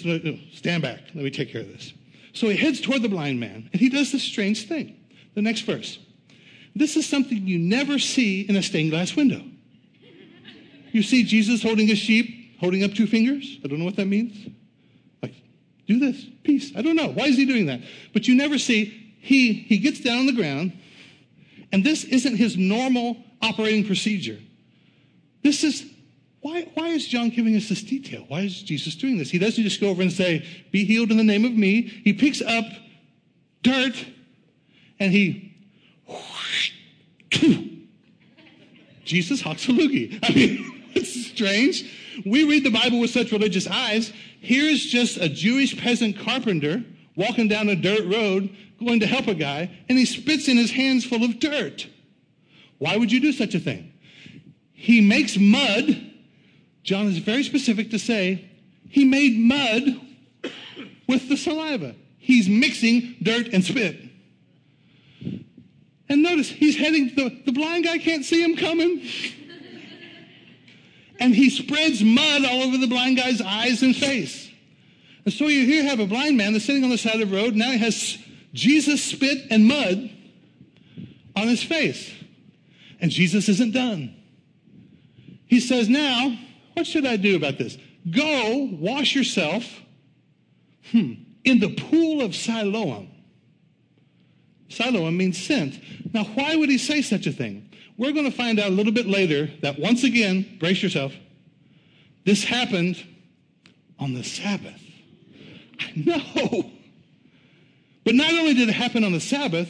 stand 0.53 0.83
back, 0.83 0.99
let 1.13 1.23
me 1.23 1.29
take 1.29 1.51
care 1.51 1.61
of 1.61 1.67
this. 1.67 1.93
So 2.31 2.47
he 2.47 2.55
heads 2.55 2.79
toward 2.79 3.01
the 3.01 3.09
blind 3.09 3.41
man, 3.41 3.69
and 3.73 3.81
he 3.81 3.89
does 3.89 4.13
this 4.13 4.23
strange 4.23 4.69
thing. 4.69 4.95
The 5.35 5.41
next 5.41 5.61
verse. 5.61 5.99
This 6.75 6.95
is 6.95 7.07
something 7.07 7.47
you 7.47 7.59
never 7.59 7.99
see 7.99 8.41
in 8.41 8.55
a 8.55 8.63
stained 8.63 8.91
glass 8.91 9.15
window. 9.15 9.43
You 10.91 11.03
see 11.03 11.23
Jesus 11.23 11.63
holding 11.63 11.89
a 11.89 11.95
sheep, 11.95 12.59
holding 12.59 12.83
up 12.83 12.93
two 12.93 13.07
fingers. 13.07 13.59
I 13.63 13.67
don't 13.67 13.79
know 13.79 13.85
what 13.85 13.95
that 13.95 14.07
means. 14.07 14.49
Like, 15.21 15.33
do 15.87 15.99
this, 15.99 16.25
peace. 16.43 16.71
I 16.75 16.81
don't 16.81 16.95
know. 16.95 17.09
Why 17.09 17.25
is 17.25 17.37
he 17.37 17.45
doing 17.45 17.65
that? 17.67 17.81
But 18.13 18.27
you 18.27 18.35
never 18.35 18.57
see, 18.57 19.15
he, 19.19 19.53
he 19.53 19.77
gets 19.77 20.01
down 20.01 20.19
on 20.19 20.25
the 20.25 20.33
ground, 20.33 20.73
and 21.71 21.83
this 21.83 22.03
isn't 22.03 22.35
his 22.35 22.57
normal 22.57 23.17
operating 23.41 23.85
procedure. 23.85 24.39
This 25.43 25.63
is, 25.63 25.85
why 26.41 26.69
why, 26.73 26.89
is 26.89 27.07
John 27.07 27.29
giving 27.29 27.55
us 27.55 27.69
this 27.69 27.83
detail? 27.83 28.25
Why 28.27 28.41
is 28.41 28.61
Jesus 28.61 28.95
doing 28.95 29.17
this? 29.17 29.29
He 29.29 29.39
doesn't 29.39 29.63
just 29.63 29.79
go 29.79 29.89
over 29.89 30.01
and 30.01 30.11
say, 30.11 30.45
Be 30.71 30.85
healed 30.85 31.11
in 31.11 31.17
the 31.17 31.23
name 31.23 31.45
of 31.45 31.53
me. 31.53 31.81
He 31.81 32.13
picks 32.13 32.41
up 32.41 32.65
dirt 33.63 34.05
and 34.99 35.11
he. 35.11 35.53
Jesus 39.05 39.41
loogie. 39.43 40.19
I 40.23 40.33
mean, 40.33 40.83
it's 40.93 41.27
strange. 41.27 41.91
We 42.25 42.43
read 42.47 42.63
the 42.63 42.71
Bible 42.71 42.99
with 42.99 43.09
such 43.09 43.31
religious 43.31 43.67
eyes. 43.67 44.13
Here's 44.39 44.85
just 44.85 45.17
a 45.17 45.29
Jewish 45.29 45.77
peasant 45.77 46.19
carpenter 46.19 46.83
walking 47.15 47.47
down 47.47 47.69
a 47.69 47.75
dirt 47.75 48.05
road 48.05 48.55
going 48.83 48.99
to 48.99 49.07
help 49.07 49.27
a 49.27 49.35
guy, 49.35 49.69
and 49.89 49.97
he 49.97 50.05
spits 50.05 50.47
in 50.47 50.57
his 50.57 50.71
hands 50.71 51.05
full 51.05 51.23
of 51.23 51.39
dirt. 51.39 51.87
Why 52.79 52.97
would 52.97 53.11
you 53.11 53.19
do 53.19 53.31
such 53.31 53.53
a 53.53 53.59
thing? 53.59 53.93
He 54.73 55.01
makes 55.01 55.37
mud. 55.37 56.11
John 56.83 57.05
is 57.05 57.19
very 57.19 57.43
specific 57.43 57.91
to 57.91 57.99
say 57.99 58.49
he 58.89 59.05
made 59.05 59.37
mud 59.37 60.01
with 61.07 61.29
the 61.29 61.37
saliva. 61.37 61.95
He's 62.17 62.49
mixing 62.49 63.17
dirt 63.21 63.49
and 63.53 63.63
spit. 63.63 64.10
And 66.11 66.23
notice, 66.23 66.49
he's 66.49 66.75
heading, 66.75 67.15
the, 67.15 67.41
the 67.45 67.53
blind 67.53 67.85
guy 67.85 67.97
can't 67.97 68.25
see 68.25 68.43
him 68.43 68.57
coming. 68.57 69.01
and 71.21 71.33
he 71.33 71.49
spreads 71.49 72.03
mud 72.03 72.43
all 72.43 72.63
over 72.63 72.77
the 72.77 72.87
blind 72.87 73.15
guy's 73.15 73.39
eyes 73.39 73.81
and 73.81 73.95
face. 73.95 74.51
And 75.23 75.33
so 75.33 75.47
you 75.47 75.65
here 75.65 75.85
have 75.85 76.01
a 76.01 76.05
blind 76.05 76.35
man 76.35 76.51
that's 76.51 76.65
sitting 76.65 76.83
on 76.83 76.89
the 76.89 76.97
side 76.97 77.21
of 77.21 77.29
the 77.29 77.33
road. 77.37 77.55
Now 77.55 77.71
he 77.71 77.77
has 77.77 78.17
Jesus 78.51 79.01
spit 79.01 79.47
and 79.49 79.69
mud 79.69 80.11
on 81.37 81.47
his 81.47 81.63
face. 81.63 82.11
And 82.99 83.09
Jesus 83.09 83.47
isn't 83.47 83.71
done. 83.71 84.13
He 85.47 85.61
says, 85.61 85.87
Now, 85.87 86.37
what 86.73 86.87
should 86.87 87.05
I 87.05 87.15
do 87.15 87.37
about 87.37 87.57
this? 87.57 87.77
Go 88.09 88.67
wash 88.73 89.15
yourself 89.15 89.63
hmm, 90.91 91.13
in 91.45 91.61
the 91.61 91.73
pool 91.73 92.19
of 92.19 92.35
Siloam. 92.35 93.10
Siloam 94.71 95.17
means 95.17 95.41
sent. 95.41 95.79
Now, 96.13 96.23
why 96.23 96.55
would 96.55 96.69
he 96.69 96.77
say 96.77 97.01
such 97.01 97.27
a 97.27 97.31
thing? 97.31 97.69
We're 97.97 98.13
going 98.13 98.29
to 98.29 98.35
find 98.35 98.59
out 98.59 98.67
a 98.67 98.73
little 98.73 98.91
bit 98.91 99.07
later 99.07 99.49
that 99.61 99.79
once 99.79 100.03
again, 100.03 100.57
brace 100.59 100.81
yourself, 100.81 101.13
this 102.25 102.43
happened 102.43 103.03
on 103.99 104.13
the 104.13 104.23
Sabbath. 104.23 104.81
I 105.79 105.91
know. 105.95 106.71
But 108.03 108.15
not 108.15 108.33
only 108.33 108.53
did 108.53 108.69
it 108.69 108.73
happen 108.73 109.03
on 109.03 109.11
the 109.11 109.19
Sabbath, 109.19 109.69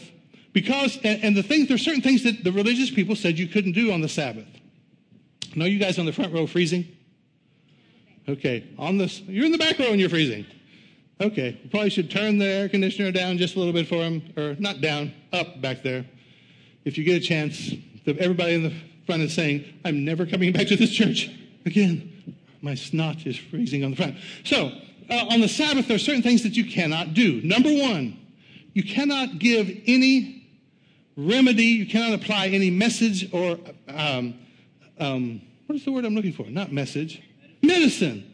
because, 0.54 0.98
and, 1.04 1.24
and 1.24 1.36
the 1.36 1.44
things, 1.44 1.68
there's 1.68 1.82
certain 1.82 2.02
things 2.02 2.24
that 2.24 2.44
the 2.44 2.52
religious 2.52 2.90
people 2.90 3.16
said 3.16 3.38
you 3.38 3.48
couldn't 3.48 3.74
do 3.74 3.92
on 3.92 4.02
the 4.02 4.10
Sabbath. 4.10 4.48
No, 5.56 5.66
you 5.66 5.80
guys 5.80 6.00
on 6.00 6.06
the 6.06 6.14
front 6.14 6.34
row 6.34 6.48
freezing? 6.48 6.88
Okay, 8.28 8.70
on 8.78 8.98
this, 8.98 9.20
you're 9.22 9.46
in 9.46 9.52
the 9.52 9.58
back 9.58 9.80
row 9.80 9.88
and 9.88 10.00
you're 10.00 10.10
freezing. 10.10 10.46
Okay, 11.22 11.60
we 11.62 11.70
probably 11.70 11.92
should 11.92 12.10
turn 12.10 12.40
the 12.40 12.48
air 12.48 12.68
conditioner 12.68 13.12
down 13.12 13.38
just 13.38 13.56
a 13.56 13.60
little 13.60 13.74
bit 13.74 13.88
for 13.88 13.98
them, 13.98 14.24
or 14.36 14.56
not 14.58 14.82
down, 14.82 15.14
up 15.32 15.62
back 15.62 15.84
there. 15.84 16.04
If 16.84 16.98
you 16.98 17.04
get 17.04 17.22
a 17.22 17.24
chance, 17.24 17.72
everybody 18.08 18.56
in 18.56 18.64
the 18.64 18.74
front 19.06 19.22
is 19.22 19.32
saying, 19.32 19.64
I'm 19.86 20.04
never 20.04 20.26
coming 20.26 20.52
back 20.52 20.66
to 20.70 20.76
this 20.76 20.92
church 20.92 21.30
again. 21.64 22.36
My 22.64 22.74
snot 22.74 23.28
is 23.28 23.38
freezing 23.38 23.84
on 23.84 23.92
the 23.92 23.98
front. 23.98 24.18
So, 24.44 24.72
uh, 25.12 25.28
on 25.30 25.42
the 25.42 25.48
Sabbath, 25.48 25.88
there 25.88 25.96
are 25.96 26.00
certain 26.00 26.24
things 26.24 26.42
that 26.42 26.58
you 26.58 26.66
cannot 26.66 27.14
do. 27.14 27.40
Number 27.44 27.70
one, 27.72 28.20
you 28.74 28.82
cannot 28.82 29.38
give 29.38 29.70
any 29.86 30.50
remedy, 31.16 31.66
you 31.66 31.86
cannot 31.86 32.20
apply 32.20 32.48
any 32.48 32.72
message 32.72 33.32
or, 33.32 33.60
um, 33.88 34.40
um, 34.98 35.40
what 35.68 35.76
is 35.76 35.86
the 35.86 35.92
word 35.92 36.04
I'm 36.04 36.16
looking 36.16 36.34
for? 36.34 36.48
Not 36.48 36.72
message, 36.72 37.22
medicine. 37.62 38.34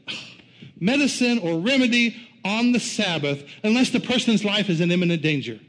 Medicine 0.80 1.39
or 1.39 1.60
remedy 1.60 2.26
on 2.47 2.71
the 2.71 2.79
Sabbath 2.79 3.43
unless 3.63 3.89
the 3.89 3.99
person's 3.99 4.45
life 4.45 4.69
is 4.69 4.79
in 4.79 4.91
imminent 4.91 5.21
danger. 5.21 5.60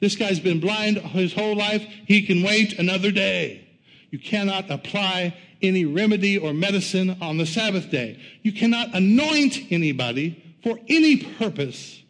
This 0.00 0.16
guy's 0.16 0.40
been 0.40 0.60
blind 0.60 0.98
his 0.98 1.34
whole 1.34 1.54
life. 1.54 1.82
He 2.06 2.22
can 2.22 2.42
wait 2.42 2.78
another 2.78 3.10
day. 3.10 3.68
You 4.10 4.18
cannot 4.18 4.70
apply 4.70 5.36
any 5.62 5.84
remedy 5.84 6.38
or 6.38 6.52
medicine 6.52 7.16
on 7.20 7.38
the 7.38 7.46
Sabbath 7.46 7.90
day. 7.90 8.20
You 8.42 8.52
cannot 8.52 8.94
anoint 8.94 9.70
anybody 9.70 10.42
for 10.62 10.78
any 10.88 11.16
purpose 11.16 12.02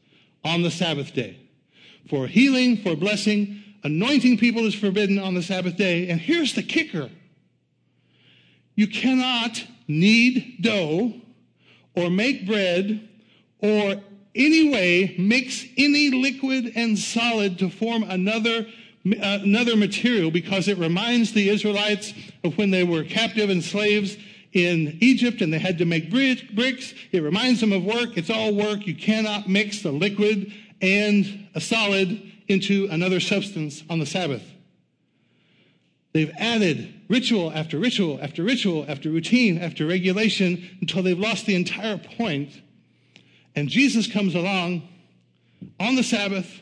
on 0.45 0.63
the 0.63 0.71
Sabbath 0.71 1.15
day. 1.15 1.39
For 2.09 2.27
healing, 2.27 2.77
for 2.77 2.97
blessing, 2.97 3.63
anointing 3.83 4.39
people 4.39 4.67
is 4.67 4.75
forbidden 4.75 5.19
on 5.19 5.35
the 5.35 5.43
Sabbath 5.43 5.77
day. 5.77 6.09
And 6.09 6.21
here's 6.21 6.55
the 6.55 6.63
kicker 6.63 7.11
you 8.75 8.87
cannot 8.87 9.65
knead 9.89 10.59
dough 10.61 11.15
or 11.95 12.11
make 12.11 12.47
bread 12.47 13.06
or 13.61 13.97
any 14.35 14.71
way 14.71 15.15
mix 15.19 15.65
any 15.77 16.11
liquid 16.11 16.73
and 16.77 16.99
solid 16.99 17.59
to 17.59 17.71
form 17.71 18.03
another 18.03 18.67
another 19.05 19.77
material 19.77 20.31
because 20.31 20.67
it 20.67 20.79
reminds 20.79 21.33
the 21.33 21.49
Israelites 21.49 22.13
of 22.43 22.59
when 22.59 22.71
they 22.71 22.83
were 22.83 23.05
captive 23.05 23.51
and 23.51 23.63
slaves 23.63 24.17
in 24.53 24.99
Egypt 25.01 25.43
and 25.43 25.53
they 25.53 25.59
had 25.59 25.79
to 25.79 25.85
make 25.85 26.11
bricks. 26.11 26.95
It 27.13 27.23
reminds 27.23 27.61
them 27.61 27.73
of 27.73 27.85
work. 27.85 28.17
It's 28.17 28.31
all 28.31 28.55
work. 28.55 28.87
You 28.87 28.97
cannot 28.97 29.49
mix 29.49 29.85
a 29.85 29.93
liquid 29.93 30.53
and 30.81 31.49
a 31.55 31.61
solid 31.61 32.33
into 32.49 32.89
another 32.91 33.21
substance 33.21 33.83
on 33.89 33.99
the 33.99 34.07
Sabbath. 34.07 34.43
They've 36.13 36.33
added 36.39 36.95
ritual 37.09 37.53
after 37.53 37.79
ritual 37.79 38.19
after 38.23 38.43
ritual 38.43 38.87
after 38.89 39.11
routine 39.11 39.59
after 39.59 39.87
regulation 39.87 40.79
until 40.81 41.03
they've 41.03 41.19
lost 41.19 41.47
the 41.47 41.55
entire 41.55 41.99
point. 41.99 42.63
And 43.57 43.69
Jesus 43.69 44.07
comes 44.07 44.35
along 44.35 44.87
on 45.81 45.97
the 45.97 46.03
Sabbath 46.03 46.61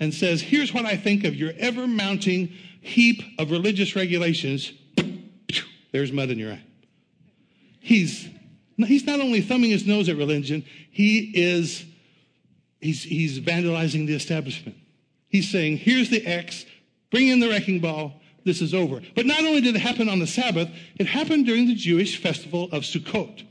and 0.00 0.12
says, 0.12 0.40
Here's 0.40 0.72
what 0.72 0.86
I 0.86 0.96
think 0.96 1.24
of 1.24 1.36
your 1.36 1.52
ever 1.58 1.86
mounting 1.86 2.52
heap 2.80 3.22
of 3.38 3.50
religious 3.50 3.94
regulations. 3.94 4.72
There's 5.92 6.10
mud 6.10 6.30
in 6.30 6.38
your 6.38 6.52
eye. 6.52 6.64
He's, 7.78 8.28
he's 8.78 9.04
not 9.04 9.20
only 9.20 9.42
thumbing 9.42 9.70
his 9.70 9.86
nose 9.86 10.08
at 10.08 10.16
religion, 10.16 10.64
he 10.90 11.30
is 11.34 11.84
he's, 12.80 13.02
he's 13.02 13.40
vandalizing 13.40 14.06
the 14.06 14.14
establishment. 14.14 14.76
He's 15.28 15.50
saying, 15.50 15.78
Here's 15.78 16.10
the 16.10 16.26
X, 16.26 16.64
bring 17.10 17.28
in 17.28 17.40
the 17.40 17.48
wrecking 17.48 17.80
ball, 17.80 18.20
this 18.44 18.60
is 18.60 18.74
over. 18.74 19.00
But 19.14 19.26
not 19.26 19.40
only 19.40 19.60
did 19.60 19.76
it 19.76 19.80
happen 19.80 20.08
on 20.08 20.18
the 20.18 20.26
Sabbath, 20.26 20.68
it 20.96 21.06
happened 21.06 21.46
during 21.46 21.68
the 21.68 21.74
Jewish 21.74 22.20
festival 22.20 22.64
of 22.72 22.82
Sukkot. 22.82 23.44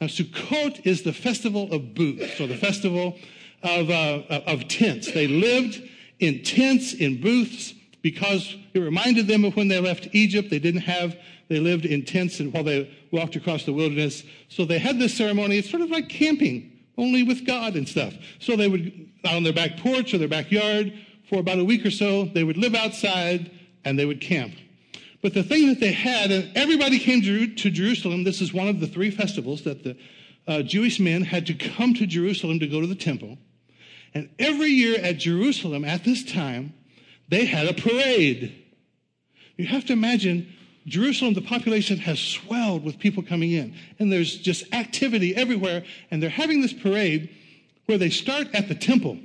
Now, 0.00 0.06
Sukkot 0.06 0.86
is 0.86 1.02
the 1.02 1.12
festival 1.12 1.72
of 1.72 1.94
booths, 1.94 2.40
or 2.40 2.46
the 2.46 2.56
festival 2.56 3.16
of, 3.62 3.90
uh, 3.90 4.22
of 4.46 4.68
tents. 4.68 5.10
They 5.12 5.26
lived 5.26 5.82
in 6.20 6.42
tents, 6.42 6.94
in 6.94 7.20
booths, 7.20 7.74
because 8.02 8.56
it 8.74 8.78
reminded 8.78 9.26
them 9.26 9.44
of 9.44 9.56
when 9.56 9.68
they 9.68 9.80
left 9.80 10.08
Egypt. 10.12 10.50
They 10.50 10.60
didn't 10.60 10.82
have, 10.82 11.16
they 11.48 11.58
lived 11.58 11.84
in 11.84 12.04
tents 12.04 12.38
while 12.40 12.62
they 12.62 12.94
walked 13.10 13.34
across 13.34 13.64
the 13.64 13.72
wilderness. 13.72 14.22
So 14.48 14.64
they 14.64 14.78
had 14.78 14.98
this 14.98 15.16
ceremony. 15.16 15.58
It's 15.58 15.70
sort 15.70 15.82
of 15.82 15.90
like 15.90 16.08
camping, 16.08 16.70
only 16.96 17.24
with 17.24 17.44
God 17.44 17.74
and 17.74 17.88
stuff. 17.88 18.14
So 18.38 18.54
they 18.54 18.68
would, 18.68 19.10
out 19.24 19.34
on 19.34 19.42
their 19.42 19.52
back 19.52 19.78
porch 19.78 20.14
or 20.14 20.18
their 20.18 20.28
backyard, 20.28 20.92
for 21.28 21.40
about 21.40 21.58
a 21.58 21.64
week 21.64 21.84
or 21.84 21.90
so, 21.90 22.24
they 22.26 22.44
would 22.44 22.56
live 22.56 22.74
outside 22.74 23.50
and 23.84 23.98
they 23.98 24.06
would 24.06 24.20
camp. 24.20 24.54
But 25.20 25.34
the 25.34 25.42
thing 25.42 25.68
that 25.68 25.80
they 25.80 25.92
had, 25.92 26.30
and 26.30 26.56
everybody 26.56 26.98
came 26.98 27.22
to, 27.22 27.70
Jerusalem, 27.70 28.24
this 28.24 28.40
is 28.40 28.52
one 28.52 28.68
of 28.68 28.80
the 28.80 28.86
three 28.86 29.10
festivals 29.10 29.62
that 29.62 29.82
the 29.82 29.96
uh, 30.46 30.62
Jewish 30.62 31.00
men 31.00 31.22
had 31.22 31.46
to 31.46 31.54
come 31.54 31.94
to 31.94 32.06
Jerusalem 32.06 32.60
to 32.60 32.66
go 32.66 32.80
to 32.80 32.86
the 32.86 32.94
temple. 32.94 33.38
And 34.14 34.30
every 34.38 34.70
year 34.70 34.98
at 35.00 35.18
Jerusalem 35.18 35.84
at 35.84 36.04
this 36.04 36.24
time, 36.24 36.72
they 37.28 37.46
had 37.46 37.66
a 37.66 37.74
parade. 37.74 38.54
You 39.56 39.66
have 39.66 39.84
to 39.86 39.92
imagine 39.92 40.52
Jerusalem, 40.86 41.34
the 41.34 41.42
population 41.42 41.98
has 41.98 42.18
swelled 42.18 42.84
with 42.84 42.98
people 42.98 43.22
coming 43.22 43.52
in, 43.52 43.74
and 43.98 44.10
there's 44.10 44.36
just 44.36 44.72
activity 44.72 45.36
everywhere. 45.36 45.84
And 46.10 46.22
they're 46.22 46.30
having 46.30 46.62
this 46.62 46.72
parade 46.72 47.28
where 47.86 47.98
they 47.98 48.10
start 48.10 48.48
at 48.54 48.68
the 48.68 48.74
temple. 48.74 49.18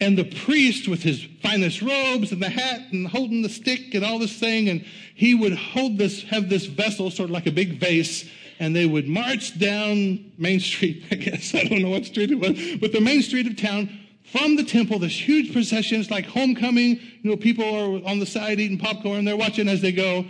And 0.00 0.16
the 0.16 0.24
priest 0.24 0.88
with 0.88 1.02
his 1.02 1.26
finest 1.42 1.82
robes 1.82 2.32
and 2.32 2.42
the 2.42 2.48
hat 2.48 2.80
and 2.90 3.06
holding 3.06 3.42
the 3.42 3.50
stick 3.50 3.94
and 3.94 4.04
all 4.04 4.18
this 4.18 4.38
thing, 4.38 4.68
and 4.68 4.84
he 5.14 5.34
would 5.34 5.54
hold 5.54 5.98
this, 5.98 6.22
have 6.24 6.48
this 6.48 6.66
vessel, 6.66 7.10
sort 7.10 7.28
of 7.28 7.32
like 7.32 7.46
a 7.46 7.52
big 7.52 7.78
vase, 7.78 8.28
and 8.58 8.74
they 8.74 8.86
would 8.86 9.08
march 9.08 9.58
down 9.58 10.32
Main 10.38 10.60
Street, 10.60 11.04
I 11.10 11.16
guess. 11.16 11.54
I 11.54 11.64
don't 11.64 11.82
know 11.82 11.90
what 11.90 12.06
street 12.06 12.30
it 12.30 12.36
was, 12.36 12.78
but 12.80 12.92
the 12.92 13.00
main 13.00 13.22
street 13.22 13.46
of 13.46 13.56
town 13.56 13.90
from 14.32 14.56
the 14.56 14.64
temple, 14.64 14.98
this 14.98 15.28
huge 15.28 15.52
procession. 15.52 16.00
It's 16.00 16.10
like 16.10 16.26
homecoming. 16.26 17.00
You 17.22 17.30
know, 17.30 17.36
people 17.36 17.64
are 17.64 18.08
on 18.08 18.20
the 18.20 18.26
side 18.26 18.60
eating 18.60 18.78
popcorn. 18.78 19.24
They're 19.24 19.36
watching 19.36 19.68
as 19.68 19.80
they 19.80 19.92
go. 19.92 20.26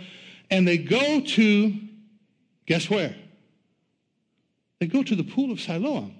And 0.49 0.67
they 0.67 0.77
go 0.77 1.21
to, 1.21 1.73
guess 2.65 2.89
where? 2.89 3.15
They 4.79 4.87
go 4.87 5.03
to 5.03 5.15
the 5.15 5.23
pool 5.23 5.51
of 5.51 5.61
Siloam. 5.61 6.15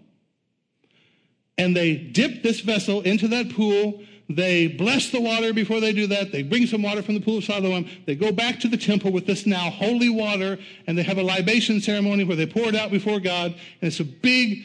And 1.61 1.75
they 1.75 1.93
dip 1.95 2.41
this 2.41 2.61
vessel 2.61 3.01
into 3.01 3.27
that 3.27 3.51
pool. 3.51 4.01
They 4.27 4.65
bless 4.65 5.11
the 5.11 5.21
water 5.21 5.53
before 5.53 5.79
they 5.79 5.93
do 5.93 6.07
that. 6.07 6.31
They 6.31 6.41
bring 6.41 6.65
some 6.65 6.81
water 6.81 7.03
from 7.03 7.13
the 7.13 7.21
pool 7.21 7.37
of 7.37 7.43
Siloam. 7.43 7.87
They 8.07 8.15
go 8.15 8.31
back 8.31 8.59
to 8.61 8.67
the 8.67 8.77
temple 8.77 9.11
with 9.11 9.27
this 9.27 9.45
now 9.45 9.69
holy 9.69 10.09
water, 10.09 10.57
and 10.87 10.97
they 10.97 11.03
have 11.03 11.19
a 11.19 11.23
libation 11.23 11.79
ceremony 11.79 12.23
where 12.23 12.35
they 12.35 12.47
pour 12.47 12.63
it 12.63 12.73
out 12.73 12.89
before 12.89 13.19
God. 13.19 13.51
And 13.51 13.87
it's 13.89 13.99
a 13.99 14.03
big 14.03 14.63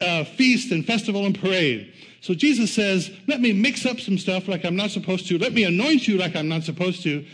uh, 0.00 0.24
feast 0.24 0.72
and 0.72 0.84
festival 0.84 1.26
and 1.26 1.38
parade. 1.38 1.94
So 2.22 2.34
Jesus 2.34 2.74
says, 2.74 3.12
Let 3.28 3.40
me 3.40 3.52
mix 3.52 3.86
up 3.86 4.00
some 4.00 4.18
stuff 4.18 4.48
like 4.48 4.64
I'm 4.64 4.74
not 4.74 4.90
supposed 4.90 5.28
to. 5.28 5.38
Let 5.38 5.52
me 5.52 5.62
anoint 5.62 6.08
you 6.08 6.18
like 6.18 6.34
I'm 6.34 6.48
not 6.48 6.64
supposed 6.64 7.04
to. 7.04 7.24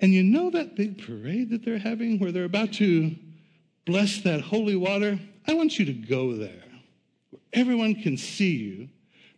And 0.00 0.12
you 0.12 0.24
know 0.24 0.50
that 0.50 0.74
big 0.74 1.06
parade 1.06 1.50
that 1.50 1.64
they're 1.64 1.78
having 1.78 2.18
where 2.18 2.32
they're 2.32 2.42
about 2.42 2.72
to 2.74 3.14
bless 3.86 4.20
that 4.22 4.40
holy 4.40 4.74
water? 4.74 5.20
I 5.46 5.54
want 5.54 5.78
you 5.78 5.84
to 5.84 5.92
go 5.92 6.34
there. 6.34 6.64
Everyone 7.52 7.94
can 7.94 8.16
see 8.16 8.56
you. 8.56 8.88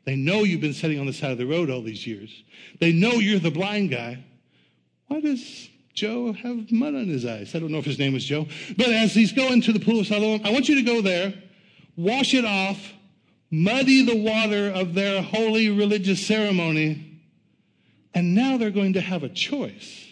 They 0.04 0.16
know 0.16 0.44
you've 0.44 0.60
been 0.60 0.74
sitting 0.74 0.98
on 0.98 1.06
the 1.06 1.12
side 1.12 1.30
of 1.30 1.38
the 1.38 1.46
road 1.46 1.70
all 1.70 1.82
these 1.82 2.06
years. 2.06 2.42
They 2.80 2.92
know 2.92 3.12
you're 3.12 3.38
the 3.38 3.50
blind 3.50 3.90
guy. 3.90 4.24
Why 5.08 5.20
does 5.20 5.68
Joe 5.92 6.32
have 6.32 6.72
mud 6.72 6.94
on 6.94 7.08
his 7.08 7.26
eyes? 7.26 7.54
I 7.54 7.58
don't 7.58 7.70
know 7.70 7.78
if 7.78 7.84
his 7.84 7.98
name 7.98 8.12
was 8.12 8.24
Joe. 8.24 8.46
But 8.76 8.88
as 8.88 9.12
he's 9.12 9.32
going 9.32 9.60
to 9.62 9.72
the 9.72 9.80
pool 9.80 10.00
of 10.00 10.06
Siloam, 10.06 10.40
I 10.44 10.50
want 10.50 10.68
you 10.68 10.76
to 10.76 10.82
go 10.82 11.00
there, 11.00 11.34
wash 11.96 12.32
it 12.34 12.44
off, 12.44 12.92
muddy 13.50 14.02
the 14.02 14.16
water 14.16 14.70
of 14.70 14.94
their 14.94 15.22
holy 15.22 15.68
religious 15.68 16.24
ceremony, 16.26 17.20
and 18.14 18.34
now 18.34 18.56
they're 18.56 18.70
going 18.70 18.94
to 18.94 19.00
have 19.00 19.22
a 19.22 19.28
choice. 19.28 20.06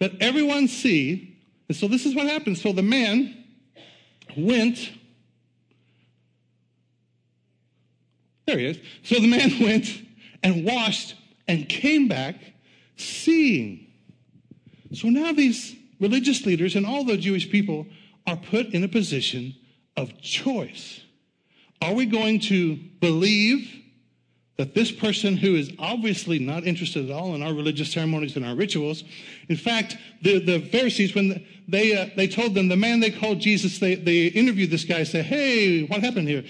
Let 0.00 0.20
everyone 0.20 0.68
see. 0.68 1.38
And 1.68 1.76
so 1.76 1.88
this 1.88 2.06
is 2.06 2.14
what 2.14 2.26
happens. 2.26 2.60
So 2.60 2.72
the 2.72 2.82
man 2.82 3.44
went. 4.36 4.90
There 8.46 8.58
he 8.58 8.66
is. 8.66 8.78
So 9.02 9.16
the 9.20 9.28
man 9.28 9.50
went 9.60 10.02
and 10.42 10.64
washed 10.64 11.14
and 11.48 11.68
came 11.68 12.08
back 12.08 12.36
seeing. 12.96 13.86
So 14.92 15.08
now 15.08 15.32
these 15.32 15.74
religious 16.00 16.44
leaders 16.44 16.74
and 16.74 16.84
all 16.84 17.04
the 17.04 17.16
Jewish 17.16 17.50
people 17.50 17.86
are 18.26 18.36
put 18.36 18.68
in 18.68 18.84
a 18.84 18.88
position 18.88 19.54
of 19.96 20.20
choice. 20.20 21.00
Are 21.80 21.94
we 21.94 22.06
going 22.06 22.40
to 22.40 22.76
believe 23.00 23.81
that 24.58 24.74
this 24.74 24.92
person 24.92 25.36
who 25.36 25.54
is 25.54 25.72
obviously 25.78 26.38
not 26.38 26.64
interested 26.64 27.08
at 27.08 27.16
all 27.16 27.34
in 27.34 27.42
our 27.42 27.54
religious 27.54 27.90
ceremonies 27.90 28.36
and 28.36 28.44
our 28.44 28.54
rituals, 28.54 29.02
in 29.48 29.56
fact, 29.56 29.96
the, 30.20 30.38
the 30.38 30.60
Pharisees, 30.60 31.14
when 31.14 31.44
they, 31.66 31.96
uh, 31.96 32.10
they 32.16 32.28
told 32.28 32.54
them, 32.54 32.68
the 32.68 32.76
man 32.76 33.00
they 33.00 33.10
called 33.10 33.40
Jesus, 33.40 33.78
they, 33.78 33.94
they 33.94 34.26
interviewed 34.26 34.70
this 34.70 34.84
guy, 34.84 35.04
said, 35.04 35.24
hey, 35.24 35.84
what 35.84 36.02
happened 36.02 36.28
here? 36.28 36.44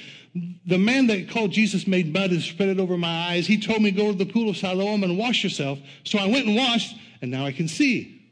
The 0.67 0.79
man 0.79 1.07
that 1.09 1.29
called 1.31 1.53
Jesus 1.53 1.87
made 1.87 2.13
mud 2.13 2.31
and 2.31 2.43
spread 2.43 2.71
it 2.71 2.81
over 2.81 2.97
my 2.97 3.29
eyes. 3.29 3.47
He 3.47 3.61
told 3.61 3.83
me, 3.83 3.91
go 3.91 4.11
to 4.11 4.19
the 4.19 4.27
pool 4.27 4.49
of 4.49 4.57
Siloam 4.57 5.05
and 5.05 5.17
wash 5.17 5.45
yourself. 5.45 5.79
So 6.05 6.19
I 6.19 6.27
went 6.27 6.47
and 6.47 6.57
washed, 6.57 6.97
and 7.21 7.31
now 7.31 7.45
I 7.45 7.53
can 7.53 7.69
see. 7.69 8.31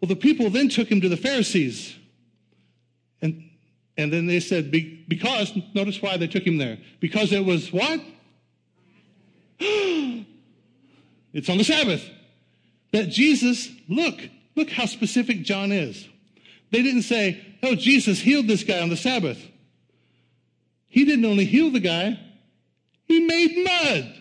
Well, 0.00 0.08
the 0.08 0.16
people 0.16 0.50
then 0.50 0.68
took 0.68 0.90
him 0.90 1.00
to 1.02 1.08
the 1.08 1.16
Pharisees. 1.16 1.94
And 3.20 3.44
and 3.98 4.10
then 4.10 4.26
they 4.26 4.40
said, 4.40 4.70
because, 4.70 5.52
notice 5.74 6.00
why 6.00 6.16
they 6.16 6.26
took 6.26 6.44
him 6.44 6.56
there. 6.56 6.78
Because 7.00 7.32
it 7.32 7.44
was 7.44 7.70
what? 7.70 8.00
it's 11.32 11.48
on 11.48 11.58
the 11.58 11.64
Sabbath. 11.64 12.08
That 12.92 13.10
Jesus, 13.10 13.68
look, 13.88 14.18
look 14.56 14.70
how 14.70 14.86
specific 14.86 15.42
John 15.42 15.70
is. 15.70 16.08
They 16.70 16.82
didn't 16.82 17.02
say, 17.02 17.44
oh, 17.62 17.74
Jesus 17.74 18.20
healed 18.20 18.48
this 18.48 18.64
guy 18.64 18.80
on 18.80 18.88
the 18.88 18.96
Sabbath. 18.96 19.44
He 20.88 21.04
didn't 21.04 21.24
only 21.24 21.44
heal 21.44 21.70
the 21.70 21.80
guy, 21.80 22.18
he 23.06 23.20
made 23.20 23.64
mud. 23.64 24.14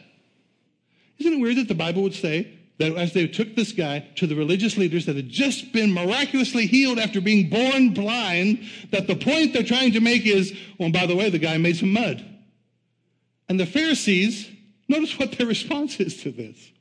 Isn't 1.18 1.34
it 1.34 1.40
weird 1.42 1.58
that 1.58 1.68
the 1.68 1.76
Bible 1.76 2.04
would 2.04 2.14
say 2.14 2.60
that 2.80 2.96
as 2.96 3.14
they 3.14 3.28
took 3.28 3.56
this 3.56 3.72
guy 3.74 4.08
to 4.16 4.26
the 4.26 4.36
religious 4.36 4.78
leaders 4.78 5.06
that 5.06 5.16
had 5.16 5.30
just 5.30 5.74
been 5.74 5.94
miraculously 5.94 6.66
healed 6.66 6.98
after 6.98 7.20
being 7.20 7.50
born 7.50 7.94
blind, 7.94 8.64
that 8.92 9.06
the 9.06 9.16
point 9.16 9.54
they're 9.54 9.64
trying 9.64 9.92
to 9.92 10.00
make 10.00 10.26
is, 10.26 10.54
oh, 10.54 10.76
well, 10.80 10.92
by 10.92 11.06
the 11.06 11.16
way, 11.16 11.30
the 11.30 11.40
guy 11.40 11.58
made 11.58 11.76
some 11.76 11.92
mud. 11.92 12.26
And 13.50 13.60
the 13.60 13.66
Pharisees, 13.66 14.50
notice 14.90 15.18
what 15.18 15.32
their 15.34 15.48
response 15.48 16.00
is 16.00 16.22
to 16.24 16.32
this. 16.32 16.72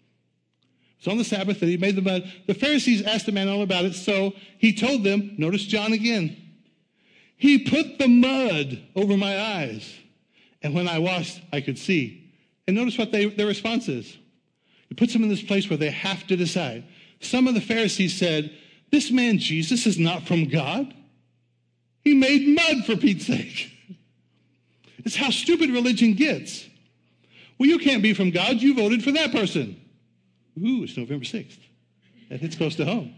It's 0.98 1.06
on 1.06 1.18
the 1.18 1.24
Sabbath 1.24 1.60
that 1.60 1.68
he 1.68 1.76
made 1.76 1.94
the 1.94 2.02
mud. 2.02 2.30
The 2.46 2.54
Pharisees 2.54 3.02
asked 3.02 3.26
the 3.26 3.32
man 3.32 3.48
all 3.48 3.62
about 3.62 3.84
it, 3.84 3.94
so 3.94 4.32
he 4.58 4.74
told 4.74 5.04
them, 5.04 5.34
notice 5.38 5.64
John 5.64 5.92
again. 5.92 6.36
He 7.36 7.58
put 7.58 7.98
the 7.98 8.08
mud 8.08 8.82
over 8.96 9.16
my 9.16 9.40
eyes, 9.40 9.94
and 10.60 10.74
when 10.74 10.88
I 10.88 10.98
washed, 10.98 11.40
I 11.52 11.60
could 11.60 11.78
see. 11.78 12.32
And 12.66 12.74
notice 12.74 12.98
what 12.98 13.12
they, 13.12 13.26
their 13.26 13.46
response 13.46 13.88
is. 13.88 14.16
It 14.90 14.96
puts 14.96 15.12
them 15.12 15.22
in 15.22 15.28
this 15.28 15.42
place 15.42 15.70
where 15.70 15.76
they 15.76 15.90
have 15.90 16.26
to 16.26 16.36
decide. 16.36 16.84
Some 17.20 17.46
of 17.46 17.54
the 17.54 17.60
Pharisees 17.60 18.18
said, 18.18 18.50
This 18.90 19.10
man 19.10 19.38
Jesus 19.38 19.86
is 19.86 19.98
not 19.98 20.26
from 20.26 20.48
God. 20.48 20.92
He 22.02 22.14
made 22.14 22.48
mud 22.48 22.84
for 22.86 22.96
Pete's 22.96 23.26
sake. 23.26 23.70
It's 25.04 25.16
how 25.16 25.30
stupid 25.30 25.70
religion 25.70 26.14
gets. 26.14 26.67
Well, 27.58 27.68
you 27.68 27.78
can't 27.78 28.02
be 28.02 28.14
from 28.14 28.30
God. 28.30 28.60
You 28.60 28.74
voted 28.74 29.02
for 29.02 29.12
that 29.12 29.32
person. 29.32 29.80
Ooh, 30.58 30.84
it's 30.84 30.96
November 30.96 31.24
6th. 31.24 31.58
That 32.30 32.40
hits 32.40 32.56
close 32.56 32.76
to 32.76 32.84
home. 32.84 33.14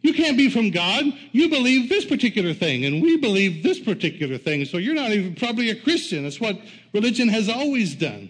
You 0.00 0.12
can't 0.12 0.36
be 0.36 0.50
from 0.50 0.70
God. 0.70 1.04
You 1.32 1.48
believe 1.48 1.88
this 1.88 2.04
particular 2.04 2.52
thing, 2.52 2.84
and 2.84 3.00
we 3.00 3.16
believe 3.16 3.62
this 3.62 3.80
particular 3.80 4.36
thing. 4.36 4.64
So 4.66 4.76
you're 4.76 4.94
not 4.94 5.12
even 5.12 5.34
probably 5.34 5.70
a 5.70 5.80
Christian. 5.80 6.24
That's 6.24 6.40
what 6.40 6.60
religion 6.92 7.28
has 7.28 7.48
always 7.48 7.94
done. 7.94 8.28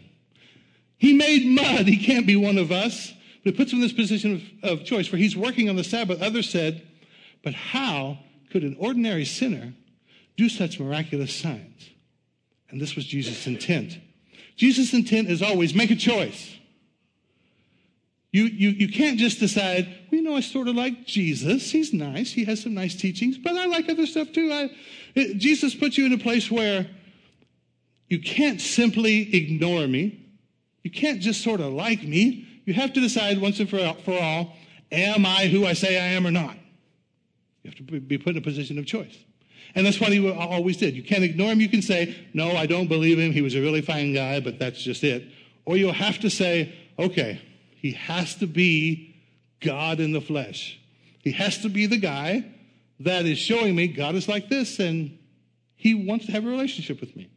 He 0.99 1.15
made 1.15 1.45
mud. 1.45 1.87
He 1.87 1.97
can't 1.97 2.27
be 2.27 2.37
one 2.37 2.59
of 2.59 2.71
us. 2.71 3.13
But 3.43 3.55
it 3.55 3.57
puts 3.57 3.73
him 3.73 3.79
in 3.79 3.83
this 3.83 3.93
position 3.93 4.47
of, 4.63 4.79
of 4.79 4.85
choice 4.85 5.07
for 5.07 5.17
he's 5.17 5.37
working 5.37 5.69
on 5.69 5.77
the 5.77 5.85
Sabbath. 5.85 6.23
Others 6.23 6.49
said, 6.49 6.87
but 7.43 7.55
how 7.55 8.19
could 8.51 8.63
an 8.63 8.77
ordinary 8.79 9.25
sinner 9.25 9.75
do 10.37 10.49
such 10.49 10.81
miraculous 10.81 11.35
signs? 11.35 11.91
And 12.71 12.81
this 12.81 12.97
was 12.97 13.05
Jesus' 13.05 13.47
intent. 13.47 13.99
Jesus' 14.57 14.93
intent 14.93 15.29
is 15.29 15.43
always 15.43 15.75
make 15.75 15.91
a 15.91 15.97
choice. 15.97 16.51
You, 18.33 18.45
you, 18.47 18.71
you 18.71 18.89
can't 18.89 19.19
just 19.19 19.39
decide, 19.39 19.87
well, 19.87 20.21
you 20.21 20.23
know, 20.23 20.35
I 20.35 20.41
sort 20.41 20.67
of 20.67 20.75
like 20.75 21.07
Jesus. 21.07 21.71
He's 21.71 21.93
nice. 21.93 22.33
He 22.33 22.45
has 22.45 22.63
some 22.63 22.75
nice 22.75 22.97
teachings, 22.97 23.39
but 23.39 23.55
I 23.55 23.67
like 23.67 23.89
other 23.89 24.07
stuff 24.07 24.33
too. 24.33 24.53
I, 24.53 24.71
it, 25.15 25.39
Jesus 25.39 25.75
puts 25.75 25.97
you 25.97 26.07
in 26.07 26.13
a 26.13 26.19
place 26.19 26.51
where 26.51 26.87
you 28.09 28.21
can't 28.21 28.61
simply 28.61 29.35
ignore 29.35 29.87
me. 29.87 30.21
You 30.83 30.91
can't 30.91 31.21
just 31.21 31.43
sort 31.43 31.61
of 31.61 31.73
like 31.73 32.03
me. 32.03 32.49
You 32.65 32.75
have 32.75 32.93
to 32.95 33.01
decide 33.01 33.41
once 33.41 33.61
and 33.61 33.71
for 33.71 33.79
all, 33.81 34.53
am 34.91 35.27
I 35.27 35.47
who 35.47 35.65
I 35.65 35.73
say 35.75 35.97
I 35.97 36.15
am 36.15 36.27
or 36.27 36.31
not? 36.31 36.57
You 37.63 37.71
have 37.71 37.77
to 37.77 38.01
be 38.01 38.19
put 38.19 38.33
in 38.33 38.39
a 38.39 38.45
position 38.45 38.79
of 38.79 38.87
choice. 38.87 39.17
And 39.75 39.85
that's 39.85 40.01
what 40.01 40.13
he 40.13 40.31
always 40.31 40.77
did. 40.77 40.95
You 40.95 41.03
can't 41.03 41.25
ignore 41.25 41.51
him. 41.51 41.61
You 41.61 41.69
can 41.69 41.83
say, 41.83 42.17
no, 42.33 42.53
I 42.53 42.67
don't 42.67 42.87
believe 42.87 43.19
him. 43.19 43.33
He 43.33 43.43
was 43.43 43.55
a 43.55 43.61
really 43.61 43.83
fine 43.83 44.15
guy, 44.15 44.41
but 44.41 44.59
that's 44.59 44.83
just 44.83 45.03
it. 45.03 45.25
Or 45.65 45.77
you'll 45.77 45.93
have 45.93 46.21
to 46.21 46.31
say, 46.31 46.75
okay, 46.99 47.41
he 47.77 47.93
has 47.93 48.37
to 48.37 48.47
be 48.47 49.17
God 49.61 49.99
in 49.99 50.13
the 50.13 50.21
flesh. 50.21 50.79
He 51.23 51.33
has 51.33 51.59
to 51.59 51.69
be 51.69 51.87
the 51.87 51.97
guy 51.97 52.45
that 53.01 53.27
is 53.27 53.39
showing 53.39 53.75
me 53.75 53.89
God 53.89 54.15
is 54.15 54.29
like 54.29 54.49
this 54.49 54.79
and 54.79 55.19
he 55.75 55.95
wants 55.95 56.27
to 56.27 56.33
have 56.33 56.45
a 56.45 56.49
relationship 56.49 57.01
with 57.01 57.17
me. 57.17 57.29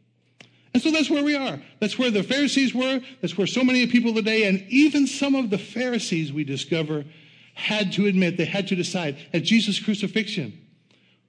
And 0.74 0.82
so 0.82 0.90
that's 0.90 1.10
where 1.10 1.24
we 1.24 1.34
are. 1.34 1.60
That's 1.80 1.98
where 1.98 2.10
the 2.10 2.22
Pharisees 2.22 2.74
were. 2.74 3.00
That's 3.20 3.36
where 3.36 3.46
so 3.46 3.64
many 3.64 3.86
people 3.86 4.14
today, 4.14 4.44
and 4.44 4.64
even 4.68 5.06
some 5.06 5.34
of 5.34 5.50
the 5.50 5.58
Pharisees 5.58 6.32
we 6.32 6.44
discover 6.44 7.04
had 7.54 7.92
to 7.94 8.06
admit, 8.06 8.36
they 8.36 8.44
had 8.44 8.68
to 8.68 8.76
decide 8.76 9.16
at 9.32 9.42
Jesus' 9.42 9.80
crucifixion, 9.80 10.58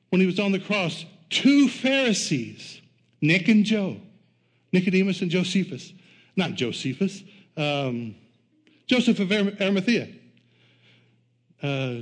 when 0.09 0.21
he 0.21 0.27
was 0.27 0.39
on 0.39 0.51
the 0.51 0.59
cross, 0.59 1.05
two 1.29 1.67
Pharisees, 1.67 2.81
Nick 3.21 3.47
and 3.47 3.63
Joe, 3.63 3.97
Nicodemus 4.71 5.21
and 5.21 5.31
Josephus, 5.31 5.93
not 6.35 6.53
Josephus, 6.53 7.23
um, 7.57 8.15
Joseph 8.87 9.19
of 9.19 9.31
Arimathea. 9.31 10.09
Uh, 11.61 11.95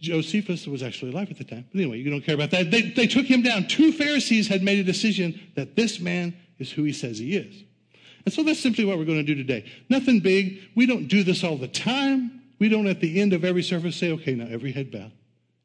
Josephus 0.00 0.66
was 0.66 0.82
actually 0.82 1.10
alive 1.10 1.30
at 1.30 1.38
the 1.38 1.44
time. 1.44 1.66
But 1.72 1.80
anyway, 1.80 1.98
you 1.98 2.10
don't 2.10 2.20
care 2.20 2.36
about 2.36 2.50
that. 2.52 2.70
They, 2.70 2.82
they 2.82 3.06
took 3.06 3.26
him 3.26 3.42
down. 3.42 3.66
Two 3.66 3.90
Pharisees 3.90 4.46
had 4.46 4.62
made 4.62 4.78
a 4.78 4.84
decision 4.84 5.40
that 5.56 5.74
this 5.74 5.98
man 5.98 6.36
is 6.58 6.70
who 6.70 6.84
he 6.84 6.92
says 6.92 7.18
he 7.18 7.36
is. 7.36 7.64
And 8.24 8.32
so 8.32 8.44
that's 8.44 8.60
simply 8.60 8.84
what 8.84 8.98
we're 8.98 9.04
going 9.04 9.18
to 9.18 9.24
do 9.24 9.34
today. 9.34 9.68
Nothing 9.88 10.20
big. 10.20 10.60
We 10.76 10.86
don't 10.86 11.08
do 11.08 11.24
this 11.24 11.42
all 11.42 11.56
the 11.56 11.66
time. 11.66 12.42
We 12.60 12.68
don't 12.68 12.86
at 12.86 13.00
the 13.00 13.20
end 13.20 13.32
of 13.32 13.44
every 13.44 13.64
service 13.64 13.96
say, 13.96 14.12
okay, 14.12 14.36
now 14.36 14.46
every 14.48 14.70
head 14.70 14.92
bowed, 14.92 15.10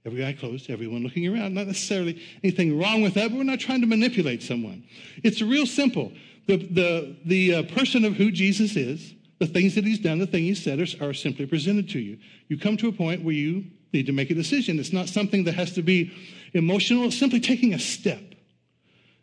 every 0.07 0.25
eye 0.25 0.33
closed, 0.33 0.69
everyone 0.69 1.03
looking 1.03 1.27
around. 1.27 1.53
Not 1.53 1.67
necessarily 1.67 2.21
anything 2.41 2.79
wrong 2.79 3.01
with 3.01 3.13
that, 3.15 3.29
but 3.29 3.37
we're 3.37 3.43
not 3.43 3.59
trying 3.59 3.81
to 3.81 3.87
manipulate 3.87 4.41
someone. 4.41 4.85
It's 5.21 5.41
real 5.41 5.65
simple. 5.65 6.13
The, 6.47 6.57
the, 6.57 7.17
the 7.25 7.55
uh, 7.55 7.63
person 7.63 8.05
of 8.05 8.13
who 8.13 8.31
Jesus 8.31 8.77
is, 8.77 9.13
the 9.39 9.47
things 9.47 9.75
that 9.75 9.83
he's 9.83 9.99
done, 9.99 10.19
the 10.19 10.25
things 10.25 10.45
he 10.47 10.55
said 10.55 10.79
are, 10.79 11.09
are 11.09 11.13
simply 11.13 11.45
presented 11.45 11.89
to 11.89 11.99
you. 11.99 12.17
You 12.47 12.57
come 12.57 12.77
to 12.77 12.87
a 12.87 12.93
point 12.93 13.23
where 13.23 13.33
you 13.33 13.65
need 13.91 14.05
to 14.05 14.13
make 14.13 14.31
a 14.31 14.33
decision. 14.33 14.79
It's 14.79 14.93
not 14.93 15.09
something 15.09 15.43
that 15.43 15.55
has 15.55 15.73
to 15.73 15.81
be 15.81 16.11
emotional. 16.53 17.03
It's 17.03 17.19
simply 17.19 17.41
taking 17.41 17.73
a 17.73 17.79
step. 17.79 18.21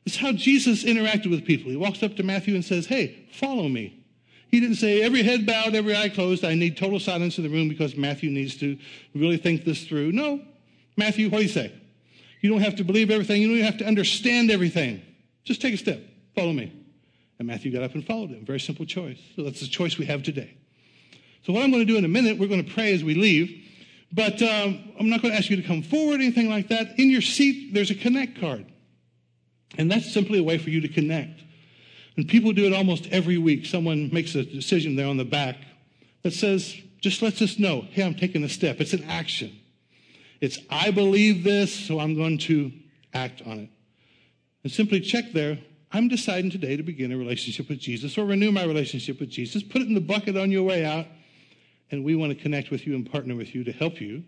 It's 0.05 0.17
how 0.17 0.33
Jesus 0.33 0.85
interacted 0.85 1.31
with 1.31 1.47
people. 1.47 1.71
He 1.71 1.79
walks 1.79 2.03
up 2.03 2.15
to 2.17 2.23
Matthew 2.23 2.55
and 2.55 2.65
says, 2.65 2.87
Hey, 2.87 3.27
follow 3.33 3.69
me. 3.69 4.05
He 4.51 4.61
didn't 4.61 4.77
say, 4.77 5.03
every 5.03 5.23
head 5.23 5.47
bowed, 5.47 5.75
every 5.75 5.97
eye 5.97 6.11
closed. 6.11 6.45
I 6.45 6.55
need 6.55 6.77
total 6.77 7.01
silence 7.01 7.39
in 7.39 7.45
the 7.45 7.51
room 7.51 7.69
because 7.69 7.97
Matthew 7.97 8.31
needs 8.31 8.57
to 8.59 8.79
really 9.15 9.39
think 9.39 9.65
this 9.65 9.85
through. 9.85 10.13
No. 10.13 10.43
Matthew, 10.97 11.29
what 11.29 11.39
do 11.39 11.45
you 11.45 11.49
say? 11.49 11.73
You 12.41 12.51
don't 12.51 12.61
have 12.61 12.77
to 12.77 12.85
believe 12.85 13.11
everything. 13.11 13.41
You 13.43 13.49
don't 13.49 13.65
have 13.65 13.79
to 13.79 13.87
understand 13.87 14.51
everything. 14.51 15.03
Just 15.45 15.61
take 15.61 15.75
a 15.75 15.79
step. 15.79 16.01
Follow 16.35 16.53
me. 16.53 16.73
And 17.39 17.49
Matthew 17.49 17.73
got 17.73 17.83
up 17.83 17.95
and 17.95 18.07
followed 18.07 18.31
him. 18.31 18.45
Very 18.45 18.61
simple 18.61 18.87
choice. 18.87 19.19
So 19.35 19.43
that's 19.43 19.61
the 19.61 19.67
choice 19.67 19.99
we 19.99 20.07
have 20.07 20.23
today. 20.23 20.57
So, 21.45 21.53
what 21.53 21.63
I'm 21.63 21.71
going 21.71 21.87
to 21.87 21.93
do 21.93 21.99
in 21.99 22.05
a 22.05 22.09
minute, 22.09 22.39
we're 22.39 22.49
going 22.49 22.65
to 22.65 22.73
pray 22.73 22.95
as 22.95 23.05
we 23.05 23.15
leave. 23.15 23.63
But 24.13 24.41
um, 24.43 24.93
I'm 24.99 25.11
not 25.11 25.23
going 25.23 25.33
to 25.33 25.39
ask 25.39 25.51
you 25.51 25.57
to 25.57 25.63
come 25.63 25.83
forward, 25.83 26.21
anything 26.21 26.49
like 26.49 26.69
that. 26.69 26.99
In 26.99 27.11
your 27.11 27.21
seat, 27.21 27.75
there's 27.75 27.91
a 27.91 27.95
connect 27.95 28.41
card. 28.41 28.67
And 29.77 29.91
that's 29.91 30.13
simply 30.13 30.39
a 30.39 30.43
way 30.43 30.57
for 30.59 30.71
you 30.71 30.81
to 30.83 30.89
connect. 30.89 31.41
And 32.17 32.29
people 32.29 32.53
do 32.53 32.65
it 32.65 32.73
almost 32.73 33.09
every 33.09 33.39
week. 33.39 33.67
Someone 33.67 34.11
makes 34.13 34.35
a 34.37 34.45
decision 34.45 34.95
there 34.95 35.09
on 35.09 35.17
the 35.17 35.25
back 35.25 35.57
that 36.23 36.33
says, 36.33 36.77
just 37.01 37.23
lets 37.23 37.43
us 37.43 37.59
know, 37.59 37.87
hey, 37.91 38.05
I'm 38.05 38.15
taking 38.15 38.45
a 38.45 38.49
step. 38.49 38.81
It's 38.81 38.93
an 38.93 39.05
action. 39.05 39.59
It's, 40.45 40.59
I 40.69 40.91
believe 40.91 41.43
this, 41.43 41.75
so 41.75 41.99
I'm 41.99 42.15
going 42.15 42.37
to 42.39 42.71
act 43.15 43.41
on 43.47 43.61
it. 43.61 43.71
And 44.63 44.71
simply 44.71 45.01
check 45.01 45.33
there, 45.33 45.59
I'm 45.91 46.07
deciding 46.09 46.51
today 46.51 46.77
to 46.77 46.83
begin 46.83 47.13
a 47.13 47.17
relationship 47.17 47.71
with 47.71 47.79
Jesus 47.79 48.19
or 48.19 48.27
renew 48.27 48.53
my 48.53 48.65
relationship 48.65 49.21
with 49.21 49.31
Jesus. 49.31 49.63
Put 49.63 49.81
it 49.81 49.89
in 49.89 49.95
the 49.95 50.03
bucket 50.03 50.37
on 50.37 50.51
your 50.51 50.63
way 50.63 50.85
out, 50.85 51.07
and 51.91 52.05
we 52.05 52.15
want 52.15 52.37
to 52.37 52.43
connect 52.43 52.71
with 52.71 52.87
you 52.87 52.95
and 52.95 53.11
partner 53.11 53.35
with 53.35 53.55
you 53.55 53.65
to 53.65 53.73
help 53.73 54.03
you 54.03 54.23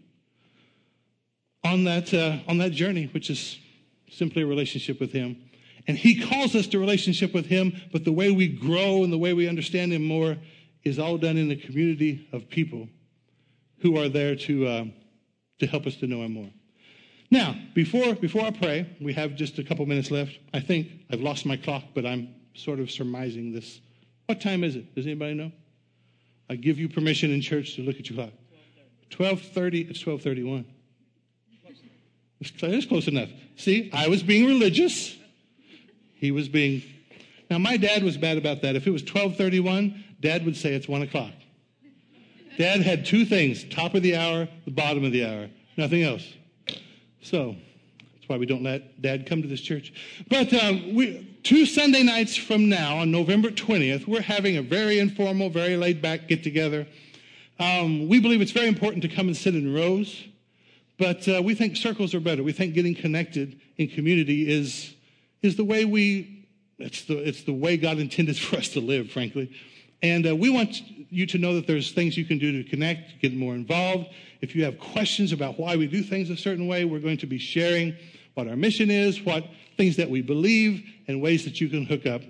on 1.62 1.84
that, 1.84 2.14
uh, 2.14 2.38
on 2.48 2.56
that 2.58 2.72
journey, 2.72 3.10
which 3.12 3.28
is 3.28 3.58
simply 4.10 4.40
a 4.40 4.46
relationship 4.46 4.98
with 4.98 5.12
Him. 5.12 5.36
And 5.86 5.98
He 5.98 6.18
calls 6.18 6.54
us 6.54 6.66
to 6.68 6.78
relationship 6.78 7.34
with 7.34 7.44
Him, 7.44 7.78
but 7.92 8.06
the 8.06 8.12
way 8.12 8.30
we 8.30 8.48
grow 8.48 9.04
and 9.04 9.12
the 9.12 9.18
way 9.18 9.34
we 9.34 9.50
understand 9.50 9.92
Him 9.92 10.04
more 10.04 10.38
is 10.82 10.98
all 10.98 11.18
done 11.18 11.36
in 11.36 11.50
a 11.50 11.56
community 11.56 12.26
of 12.32 12.48
people 12.48 12.88
who 13.80 13.98
are 13.98 14.08
there 14.08 14.34
to, 14.34 14.66
uh, 14.66 14.84
to 15.58 15.66
help 15.66 15.86
us 15.86 15.96
to 15.96 16.06
know 16.06 16.22
Him 16.22 16.34
more. 16.34 16.50
Now, 17.30 17.56
before, 17.74 18.14
before 18.14 18.42
I 18.42 18.50
pray, 18.50 18.96
we 19.00 19.12
have 19.14 19.34
just 19.34 19.58
a 19.58 19.64
couple 19.64 19.84
minutes 19.86 20.10
left. 20.10 20.38
I 20.54 20.60
think 20.60 20.88
I've 21.10 21.20
lost 21.20 21.44
my 21.44 21.56
clock, 21.56 21.84
but 21.94 22.06
I'm 22.06 22.28
sort 22.54 22.78
of 22.78 22.90
surmising 22.90 23.52
this. 23.52 23.80
What 24.26 24.40
time 24.40 24.62
is 24.62 24.76
it? 24.76 24.94
Does 24.94 25.06
anybody 25.06 25.34
know? 25.34 25.52
I 26.48 26.54
give 26.54 26.78
you 26.78 26.88
permission 26.88 27.32
in 27.32 27.40
church 27.40 27.74
to 27.76 27.82
look 27.82 27.98
at 27.98 28.08
your 28.08 28.16
clock. 28.16 28.32
12.30, 29.10 29.90
it's 29.90 30.02
12.31. 30.02 30.64
It's 32.38 32.86
close 32.86 33.08
enough. 33.08 33.30
See, 33.56 33.90
I 33.92 34.08
was 34.08 34.22
being 34.22 34.46
religious. 34.46 35.16
He 36.14 36.30
was 36.30 36.48
being. 36.48 36.82
Now, 37.50 37.58
my 37.58 37.76
dad 37.76 38.04
was 38.04 38.16
bad 38.16 38.36
about 38.36 38.62
that. 38.62 38.76
If 38.76 38.86
it 38.86 38.90
was 38.90 39.02
1231, 39.02 40.04
dad 40.20 40.44
would 40.44 40.56
say 40.56 40.74
it's 40.74 40.86
1 40.86 41.02
o'clock. 41.02 41.32
Dad 42.58 42.82
had 42.82 43.04
two 43.04 43.24
things 43.24 43.64
top 43.64 43.94
of 43.94 44.02
the 44.02 44.16
hour, 44.16 44.48
the 44.64 44.70
bottom 44.70 45.04
of 45.04 45.12
the 45.12 45.24
hour, 45.26 45.48
nothing 45.76 46.02
else. 46.02 46.26
So, 47.22 47.56
that's 48.14 48.28
why 48.28 48.36
we 48.36 48.46
don't 48.46 48.62
let 48.62 49.00
dad 49.02 49.26
come 49.26 49.42
to 49.42 49.48
this 49.48 49.60
church. 49.60 49.92
But 50.28 50.52
um, 50.54 50.94
we, 50.94 51.38
two 51.42 51.66
Sunday 51.66 52.02
nights 52.02 52.36
from 52.36 52.68
now, 52.68 52.98
on 52.98 53.10
November 53.10 53.50
20th, 53.50 54.06
we're 54.06 54.20
having 54.20 54.56
a 54.56 54.62
very 54.62 54.98
informal, 54.98 55.50
very 55.50 55.76
laid 55.76 56.00
back 56.00 56.28
get 56.28 56.42
together. 56.42 56.86
Um, 57.58 58.08
we 58.08 58.20
believe 58.20 58.40
it's 58.40 58.52
very 58.52 58.68
important 58.68 59.02
to 59.02 59.08
come 59.08 59.28
and 59.28 59.36
sit 59.36 59.54
in 59.54 59.72
rows. 59.72 60.24
But 60.98 61.28
uh, 61.28 61.42
we 61.42 61.54
think 61.54 61.76
circles 61.76 62.14
are 62.14 62.20
better. 62.20 62.42
We 62.42 62.52
think 62.52 62.74
getting 62.74 62.94
connected 62.94 63.60
in 63.76 63.88
community 63.88 64.48
is, 64.50 64.94
is 65.42 65.56
the 65.56 65.64
way 65.64 65.84
we, 65.84 66.46
it's 66.78 67.04
the, 67.04 67.18
it's 67.18 67.42
the 67.44 67.52
way 67.52 67.76
God 67.76 67.98
intended 67.98 68.38
for 68.38 68.56
us 68.56 68.68
to 68.70 68.80
live, 68.80 69.10
frankly. 69.10 69.52
And 70.02 70.26
uh, 70.26 70.36
we 70.36 70.50
want 70.50 70.82
you 71.10 71.26
to 71.26 71.38
know 71.38 71.54
that 71.54 71.66
there's 71.66 71.92
things 71.92 72.16
you 72.16 72.24
can 72.24 72.38
do 72.38 72.62
to 72.62 72.68
connect, 72.68 73.20
get 73.20 73.34
more 73.34 73.54
involved. 73.54 74.10
If 74.40 74.54
you 74.54 74.64
have 74.64 74.78
questions 74.78 75.32
about 75.32 75.58
why 75.58 75.76
we 75.76 75.86
do 75.86 76.02
things 76.02 76.30
a 76.30 76.36
certain 76.36 76.66
way, 76.66 76.84
we're 76.84 77.00
going 77.00 77.18
to 77.18 77.26
be 77.26 77.38
sharing 77.38 77.96
what 78.34 78.48
our 78.48 78.56
mission 78.56 78.90
is, 78.90 79.22
what 79.22 79.46
things 79.76 79.96
that 79.96 80.10
we 80.10 80.20
believe, 80.20 80.84
and 81.08 81.22
ways 81.22 81.44
that 81.44 81.60
you 81.60 81.68
can 81.68 81.86
hook 81.86 82.06
up. 82.06 82.22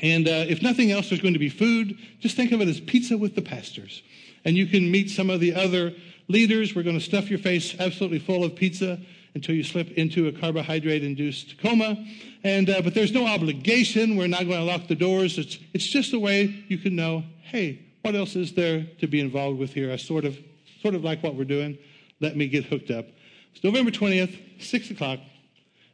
And 0.00 0.28
uh, 0.28 0.44
if 0.48 0.62
nothing 0.62 0.92
else, 0.92 1.08
there's 1.08 1.20
going 1.20 1.34
to 1.34 1.40
be 1.40 1.48
food. 1.48 1.98
Just 2.20 2.36
think 2.36 2.52
of 2.52 2.60
it 2.60 2.68
as 2.68 2.78
pizza 2.80 3.18
with 3.18 3.34
the 3.34 3.42
pastors. 3.42 4.02
And 4.44 4.56
you 4.56 4.66
can 4.66 4.90
meet 4.90 5.10
some 5.10 5.30
of 5.30 5.40
the 5.40 5.54
other 5.54 5.94
leaders, 6.28 6.74
we're 6.74 6.82
going 6.82 6.98
to 6.98 7.04
stuff 7.04 7.30
your 7.30 7.38
face 7.38 7.74
absolutely 7.80 8.18
full 8.18 8.44
of 8.44 8.54
pizza 8.54 9.00
until 9.38 9.54
you 9.54 9.62
slip 9.62 9.92
into 9.92 10.26
a 10.26 10.32
carbohydrate 10.32 11.04
induced 11.04 11.60
coma. 11.62 12.04
And, 12.42 12.68
uh, 12.68 12.82
but 12.82 12.92
there's 12.92 13.12
no 13.12 13.24
obligation. 13.24 14.16
We're 14.16 14.26
not 14.26 14.46
going 14.46 14.58
to 14.58 14.64
lock 14.64 14.88
the 14.88 14.96
doors. 14.96 15.38
It's, 15.38 15.58
it's 15.72 15.86
just 15.86 16.12
a 16.12 16.18
way 16.18 16.64
you 16.66 16.76
can 16.76 16.96
know, 16.96 17.22
hey, 17.42 17.86
what 18.02 18.16
else 18.16 18.34
is 18.34 18.52
there 18.54 18.84
to 18.98 19.06
be 19.06 19.20
involved 19.20 19.60
with 19.60 19.72
here? 19.72 19.92
I 19.92 19.96
sort 19.96 20.24
of, 20.24 20.36
sort 20.82 20.96
of 20.96 21.04
like 21.04 21.22
what 21.22 21.36
we're 21.36 21.44
doing. 21.44 21.78
Let 22.18 22.36
me 22.36 22.48
get 22.48 22.64
hooked 22.64 22.90
up. 22.90 23.06
It's 23.52 23.62
November 23.62 23.92
20th, 23.92 24.60
6 24.60 24.90
o'clock. 24.90 25.20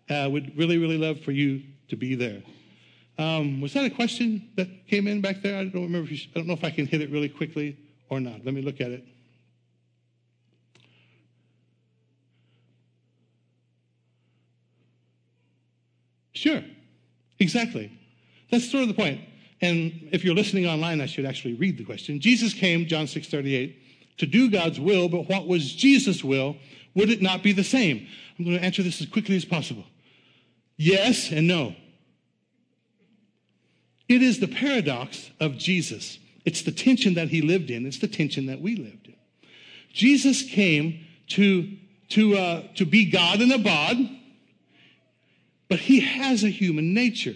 Uh, 0.08 0.28
would 0.30 0.56
really, 0.56 0.78
really 0.78 0.96
love 0.96 1.20
for 1.20 1.32
you 1.32 1.62
to 1.88 1.96
be 1.96 2.14
there. 2.14 2.42
Um, 3.18 3.60
was 3.60 3.74
that 3.74 3.84
a 3.84 3.90
question 3.90 4.48
that 4.56 4.68
came 4.88 5.06
in 5.06 5.20
back 5.20 5.42
there? 5.42 5.58
I 5.58 5.64
don't 5.64 5.82
remember. 5.82 6.10
You, 6.10 6.18
I 6.34 6.38
don't 6.38 6.46
know 6.46 6.54
if 6.54 6.64
I 6.64 6.70
can 6.70 6.86
hit 6.86 7.02
it 7.02 7.10
really 7.10 7.28
quickly 7.28 7.76
or 8.08 8.20
not. 8.20 8.42
Let 8.42 8.54
me 8.54 8.62
look 8.62 8.80
at 8.80 8.90
it. 8.90 9.06
Sure, 16.34 16.62
exactly. 17.38 17.90
That's 18.50 18.70
sort 18.70 18.82
of 18.82 18.88
the 18.88 18.94
point. 18.94 19.20
And 19.60 20.08
if 20.12 20.24
you're 20.24 20.34
listening 20.34 20.66
online, 20.66 21.00
I 21.00 21.06
should 21.06 21.24
actually 21.24 21.54
read 21.54 21.78
the 21.78 21.84
question. 21.84 22.20
Jesus 22.20 22.52
came, 22.52 22.86
John 22.86 23.06
6 23.06 23.28
38, 23.28 24.18
to 24.18 24.26
do 24.26 24.50
God's 24.50 24.78
will, 24.78 25.08
but 25.08 25.28
what 25.28 25.46
was 25.46 25.72
Jesus' 25.72 26.22
will? 26.22 26.56
Would 26.94 27.10
it 27.10 27.22
not 27.22 27.42
be 27.42 27.52
the 27.52 27.64
same? 27.64 28.06
I'm 28.38 28.44
going 28.44 28.58
to 28.58 28.64
answer 28.64 28.82
this 28.82 29.00
as 29.00 29.08
quickly 29.08 29.36
as 29.36 29.44
possible. 29.44 29.84
Yes 30.76 31.30
and 31.30 31.46
no. 31.46 31.74
It 34.08 34.22
is 34.22 34.40
the 34.40 34.48
paradox 34.48 35.30
of 35.40 35.56
Jesus. 35.56 36.18
It's 36.44 36.62
the 36.62 36.72
tension 36.72 37.14
that 37.14 37.28
he 37.28 37.40
lived 37.40 37.70
in. 37.70 37.86
It's 37.86 37.98
the 37.98 38.08
tension 38.08 38.46
that 38.46 38.60
we 38.60 38.76
lived 38.76 39.06
in. 39.06 39.16
Jesus 39.92 40.42
came 40.42 41.06
to, 41.28 41.68
to, 42.10 42.36
uh, 42.36 42.62
to 42.74 42.84
be 42.84 43.10
God 43.10 43.40
in 43.40 43.50
a 43.50 43.58
bod, 43.58 43.96
but 45.68 45.78
he 45.78 46.00
has 46.00 46.44
a 46.44 46.48
human 46.48 46.94
nature. 46.94 47.34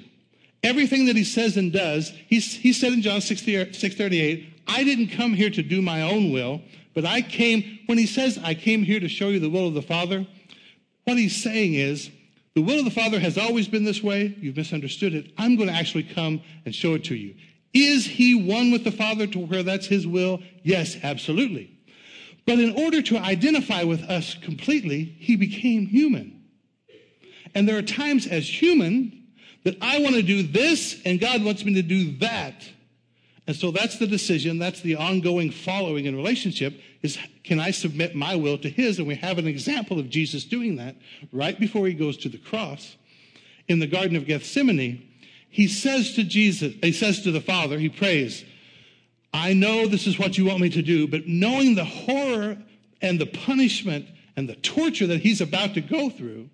Everything 0.63 1.07
that 1.07 1.17
he 1.17 1.25
says 1.25 1.57
and 1.57 1.73
does, 1.73 2.11
he, 2.11 2.41
he 2.41 2.73
said 2.73 2.93
in 2.93 3.03
John 3.03 3.21
6, 3.21 3.43
638, 3.43 4.63
I 4.67 4.85
didn't 4.85 5.09
come 5.09 5.33
here 5.33 5.51
to 5.51 5.63
do 5.63 5.81
my 5.81 6.03
own 6.03 6.33
will, 6.33 6.61
but 6.95 7.05
I 7.05 7.23
came, 7.23 7.81
when 7.87 7.97
he 7.97 8.07
says, 8.07 8.39
I 8.43 8.55
came 8.55 8.83
here 8.83 9.01
to 9.01 9.09
show 9.09 9.29
you 9.29 9.39
the 9.39 9.49
will 9.49 9.69
of 9.69 9.75
the 9.75 9.83
Father, 9.83 10.27
what 11.05 11.17
he's 11.17 11.43
saying 11.43 11.75
is, 11.75 12.11
the 12.55 12.63
will 12.63 12.81
of 12.81 12.85
the 12.85 12.91
Father 12.91 13.21
has 13.21 13.39
always 13.39 13.69
been 13.69 13.85
this 13.85 14.03
way. 14.03 14.37
You've 14.41 14.57
misunderstood 14.57 15.15
it. 15.15 15.33
I'm 15.39 15.57
going 15.57 15.69
to 15.69 15.75
actually 15.75 16.03
come 16.03 16.43
and 16.65 16.75
show 16.75 16.95
it 16.95 17.05
to 17.05 17.15
you. 17.15 17.35
Is 17.73 18.05
he 18.05 18.35
one 18.35 18.73
with 18.73 18.85
the 18.85 18.91
Father 18.91 19.27
to 19.29 19.39
where 19.39 19.63
that's 19.63 19.87
his 19.87 20.07
will? 20.07 20.43
Yes, 20.65 20.97
absolutely. 21.03 21.71
But 22.47 22.59
in 22.59 22.75
order 22.75 23.01
to 23.03 23.19
identify 23.19 23.85
with 23.85 24.03
us 24.03 24.35
completely, 24.35 25.05
he 25.05 25.37
became 25.37 25.87
human. 25.87 26.38
And 27.59 27.69
there 27.69 27.77
are 27.77 27.83
times 27.83 28.29
as 28.29 28.49
human 28.49 29.25
that 29.65 29.77
I 29.83 29.99
want 29.99 30.15
to 30.15 30.23
do 30.23 30.45
this 30.45 31.03
and 31.05 31.19
God 31.19 31.43
wants 31.43 31.65
me 31.65 31.75
to 31.75 31.83
do 31.83 32.13
that. 32.19 32.63
And 33.49 33.57
so 33.57 33.73
that's 33.73 33.99
the 33.99 34.07
decision, 34.07 34.61
that's 34.61 34.81
the 34.81 34.95
ongoing 34.95 35.51
following 35.51 36.05
in 36.05 36.15
relationship 36.15 36.81
is 37.03 37.19
can 37.43 37.59
I 37.59 37.73
submit 37.73 38.15
my 38.15 38.37
will 38.37 38.59
to 38.59 38.71
his? 38.71 39.01
And 39.01 39.09
we 39.09 39.17
have 39.17 39.39
an 39.39 39.49
example 39.49 39.99
of 39.99 40.09
Jesus 40.09 40.45
doing 40.45 40.77
that 40.77 40.95
right 41.33 41.59
before 41.59 41.89
he 41.89 41.95
goes 41.95 42.17
to 42.19 42.29
the 42.29 42.39
cross. 42.39 42.95
In 43.67 43.81
the 43.81 43.89
Garden 43.89 44.15
of 44.15 44.25
Gethsemane, 44.25 45.03
he 45.51 45.67
says 45.67 46.15
to 46.15 46.23
Jesus, 46.23 46.75
he 46.81 46.93
says 46.93 47.23
to 47.23 47.33
the 47.33 47.41
Father, 47.41 47.77
he 47.77 47.89
prays, 47.89 48.45
I 49.35 49.53
know 49.53 49.89
this 49.89 50.07
is 50.07 50.17
what 50.17 50.39
you 50.39 50.45
want 50.45 50.61
me 50.61 50.71
to 50.71 50.83
do, 50.83 51.09
but 51.09 51.27
knowing 51.27 51.75
the 51.75 51.85
horror 51.85 52.57
and 53.03 53.21
the 53.21 53.27
punishment 53.27 54.07
and 54.37 54.49
the 54.49 54.55
torture 54.55 55.09
that 55.09 55.23
he's 55.23 55.41
about 55.41 55.75
to 55.75 55.81
go 55.81 56.09
through, 56.09 56.51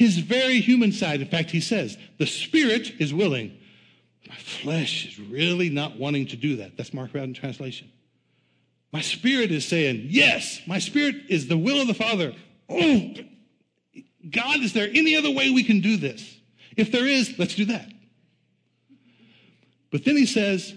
his 0.00 0.16
very 0.16 0.60
human 0.60 0.92
side. 0.92 1.20
In 1.20 1.28
fact, 1.28 1.50
he 1.50 1.60
says, 1.60 1.98
the 2.16 2.24
spirit 2.24 2.90
is 2.98 3.12
willing. 3.12 3.54
My 4.26 4.34
flesh 4.34 5.04
is 5.04 5.20
really 5.20 5.68
not 5.68 5.98
wanting 5.98 6.28
to 6.28 6.36
do 6.36 6.56
that. 6.56 6.74
That's 6.78 6.94
Mark 6.94 7.12
Rowden 7.12 7.34
translation. 7.34 7.92
My 8.94 9.02
spirit 9.02 9.50
is 9.50 9.66
saying, 9.66 10.06
yes, 10.08 10.62
my 10.66 10.78
spirit 10.78 11.16
is 11.28 11.48
the 11.48 11.58
will 11.58 11.82
of 11.82 11.86
the 11.86 11.92
Father. 11.92 12.32
Oh, 12.70 13.10
God, 14.30 14.60
is 14.60 14.72
there 14.72 14.88
any 14.90 15.16
other 15.16 15.30
way 15.30 15.50
we 15.50 15.64
can 15.64 15.82
do 15.82 15.98
this? 15.98 16.34
If 16.78 16.90
there 16.92 17.06
is, 17.06 17.38
let's 17.38 17.54
do 17.54 17.66
that. 17.66 17.92
But 19.90 20.06
then 20.06 20.16
he 20.16 20.24
says, 20.24 20.72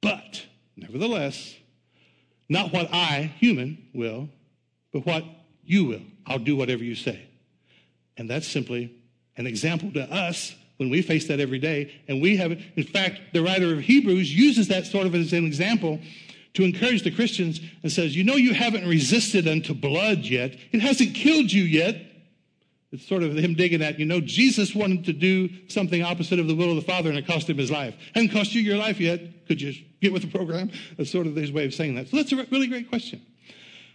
but 0.00 0.46
nevertheless, 0.78 1.54
not 2.48 2.72
what 2.72 2.88
I, 2.90 3.34
human, 3.38 3.86
will, 3.92 4.30
but 4.94 5.04
what 5.04 5.24
you 5.62 5.84
will. 5.84 6.02
I'll 6.24 6.38
do 6.38 6.56
whatever 6.56 6.82
you 6.82 6.94
say. 6.94 7.25
And 8.16 8.28
that's 8.28 8.48
simply 8.48 8.94
an 9.36 9.46
example 9.46 9.92
to 9.92 10.02
us 10.12 10.54
when 10.78 10.90
we 10.90 11.02
face 11.02 11.28
that 11.28 11.40
every 11.40 11.58
day. 11.58 11.92
And 12.08 12.20
we 12.20 12.36
have, 12.36 12.52
in 12.52 12.84
fact, 12.84 13.20
the 13.32 13.42
writer 13.42 13.72
of 13.72 13.80
Hebrews 13.80 14.34
uses 14.34 14.68
that 14.68 14.86
sort 14.86 15.06
of 15.06 15.14
as 15.14 15.32
an 15.32 15.44
example 15.44 16.00
to 16.54 16.64
encourage 16.64 17.02
the 17.02 17.10
Christians 17.10 17.60
and 17.82 17.92
says, 17.92 18.16
You 18.16 18.24
know, 18.24 18.36
you 18.36 18.54
haven't 18.54 18.88
resisted 18.88 19.46
unto 19.46 19.74
blood 19.74 20.20
yet. 20.20 20.56
It 20.72 20.80
hasn't 20.80 21.14
killed 21.14 21.52
you 21.52 21.62
yet. 21.62 22.02
It's 22.92 23.06
sort 23.06 23.22
of 23.22 23.36
him 23.36 23.54
digging 23.54 23.82
at, 23.82 23.98
you 23.98 24.06
know, 24.06 24.20
Jesus 24.20 24.74
wanted 24.74 25.04
to 25.06 25.12
do 25.12 25.50
something 25.68 26.02
opposite 26.02 26.38
of 26.38 26.46
the 26.46 26.54
will 26.54 26.70
of 26.70 26.76
the 26.76 26.82
Father 26.82 27.10
and 27.10 27.18
it 27.18 27.26
cost 27.26 27.50
him 27.50 27.58
his 27.58 27.70
life. 27.70 27.94
Hasn't 28.14 28.32
cost 28.32 28.54
you 28.54 28.62
your 28.62 28.78
life 28.78 29.00
yet. 29.00 29.46
Could 29.48 29.60
you 29.60 29.74
get 30.00 30.12
with 30.12 30.22
the 30.22 30.28
program? 30.28 30.70
That's 30.96 31.10
sort 31.10 31.26
of 31.26 31.34
his 31.34 31.52
way 31.52 31.66
of 31.66 31.74
saying 31.74 31.96
that. 31.96 32.08
So 32.08 32.16
that's 32.16 32.32
a 32.32 32.36
really 32.50 32.68
great 32.68 32.88
question. 32.88 33.20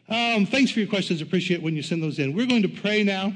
Um, 0.09 0.45
thanks 0.45 0.71
for 0.71 0.79
your 0.79 0.89
questions. 0.89 1.21
Appreciate 1.21 1.63
when 1.63 1.75
you 1.75 1.81
send 1.81 2.03
those 2.03 2.19
in. 2.19 2.35
We're 2.35 2.45
going 2.45 2.63
to 2.63 2.67
pray 2.67 3.03
now 3.03 3.33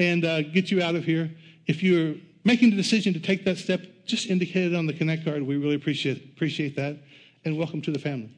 and 0.00 0.24
uh, 0.24 0.42
get 0.42 0.70
you 0.70 0.82
out 0.82 0.96
of 0.96 1.04
here. 1.04 1.30
If 1.66 1.82
you're 1.82 2.14
making 2.42 2.70
the 2.70 2.76
decision 2.76 3.12
to 3.12 3.20
take 3.20 3.44
that 3.44 3.58
step, 3.58 3.82
just 4.06 4.28
indicate 4.28 4.72
it 4.72 4.74
on 4.74 4.86
the 4.86 4.94
Connect 4.94 5.24
card. 5.24 5.42
We 5.42 5.58
really 5.58 5.74
appreciate, 5.76 6.24
appreciate 6.24 6.74
that 6.76 6.96
and 7.44 7.56
welcome 7.56 7.82
to 7.82 7.92
the 7.92 7.98
family. 7.98 8.30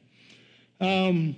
Um, 0.81 1.37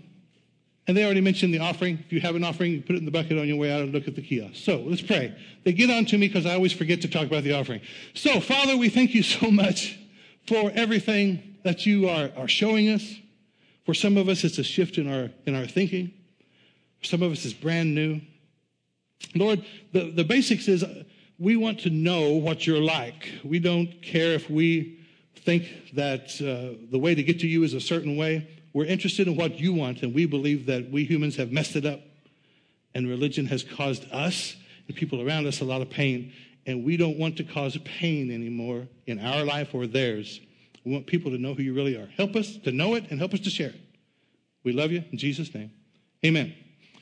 and 0.87 0.97
they 0.97 1.05
already 1.05 1.21
mentioned 1.21 1.53
the 1.53 1.61
offering. 1.61 1.99
If 2.07 2.13
you 2.13 2.21
have 2.21 2.37
an 2.37 2.45
offering, 2.45 2.83
put 2.83 2.97
it 2.97 2.99
in 2.99 3.05
the 3.05 3.11
bucket 3.11 3.39
on 3.39 3.47
your 3.47 3.59
way 3.59 3.71
out 3.71 3.83
and 3.83 3.93
look 3.93 4.09
at 4.09 4.17
the 4.17 4.23
kiosk. 4.23 4.57
So 4.57 4.79
let's 4.79 5.03
pray. 5.03 5.37
They 5.63 5.73
get 5.73 5.91
on 5.91 6.07
to 6.07 6.19
me 6.19 6.27
because 6.27 6.47
I 6.47 6.55
always 6.55 6.73
forget 6.73 7.03
to 7.03 7.09
talk 7.09 7.27
about 7.27 7.45
the 7.45 7.53
offering. 7.53 7.83
So, 8.15 8.41
Father, 8.41 8.77
we 8.77 8.89
thank 8.89 9.15
you 9.15 9.23
so 9.23 9.51
much 9.51 9.99
for 10.47 10.71
everything 10.75 11.57
that 11.65 11.85
you 11.85 12.09
are, 12.09 12.31
are 12.37 12.49
showing 12.49 12.89
us. 12.89 13.15
For 13.85 13.93
some 13.93 14.17
of 14.17 14.31
us, 14.31 14.43
it's 14.45 14.59
a 14.59 14.65
shift 14.65 14.97
in 14.97 15.11
our, 15.11 15.31
in 15.45 15.55
our 15.55 15.67
thinking. 15.67 16.13
For 17.01 17.07
some 17.07 17.23
of 17.23 17.31
us, 17.33 17.45
it's 17.45 17.55
brand 17.55 17.95
new. 17.95 18.23
Lord, 19.35 19.65
the, 19.93 20.11
the 20.11 20.25
basics 20.25 20.69
is 20.69 20.85
we 21.39 21.57
want 21.57 21.81
to 21.81 21.91
know 21.91 22.33
what 22.33 22.67
you're 22.67 22.81
like. 22.81 23.31
We 23.45 23.59
don't 23.59 24.03
care 24.03 24.33
if 24.33 24.49
we 24.49 25.01
think 25.45 25.93
that 25.95 26.41
uh, 26.41 26.79
the 26.91 26.99
way 26.99 27.15
to 27.15 27.23
get 27.23 27.41
to 27.41 27.47
you 27.47 27.63
is 27.65 27.75
a 27.75 27.81
certain 27.81 28.17
way. 28.17 28.49
We're 28.73 28.87
interested 28.87 29.29
in 29.29 29.37
what 29.37 29.59
you 29.61 29.73
want, 29.73 30.03
and 30.03 30.15
we 30.15 30.27
believe 30.27 30.67
that 30.67 30.91
we 30.91 31.05
humans 31.05 31.37
have 31.37 31.53
messed 31.53 31.77
it 31.77 31.87
up, 31.87 32.01
and 32.95 33.09
religion 33.09 33.47
has 33.47 33.63
caused 33.63 34.11
us 34.13 34.57
and 34.89 34.97
people 34.97 35.23
around 35.23 35.47
us 35.47 35.61
a 35.61 35.65
lot 35.65 35.81
of 35.81 35.91
pain, 35.91 36.33
and 36.67 36.85
we 36.85 36.97
don't 36.97 37.19
want 37.19 37.37
to 37.39 37.45
cause 37.45 37.77
pain 37.85 38.31
anymore 38.31 38.87
in 39.07 39.19
our 39.19 39.45
life 39.45 39.75
or 39.75 39.87
theirs. 39.87 40.41
We 40.85 40.93
want 40.93 41.07
people 41.07 41.31
to 41.31 41.39
know 41.39 41.55
who 41.55 41.63
you 41.63 41.75
really 41.75 41.97
are. 41.97 42.09
Help 42.17 42.37
us 42.37 42.57
to 42.59 42.73
know 42.73 42.95
it 42.95 43.11
and 43.11 43.19
help 43.19 43.33
us 43.33 43.41
to 43.41 43.51
share 43.51 43.71
it. 43.71 43.81
We 44.65 44.73
love 44.73 44.93
you 44.93 45.05
in 45.11 45.19
Jesus' 45.19 45.55
name. 45.55 45.71
Amen. 46.25 46.55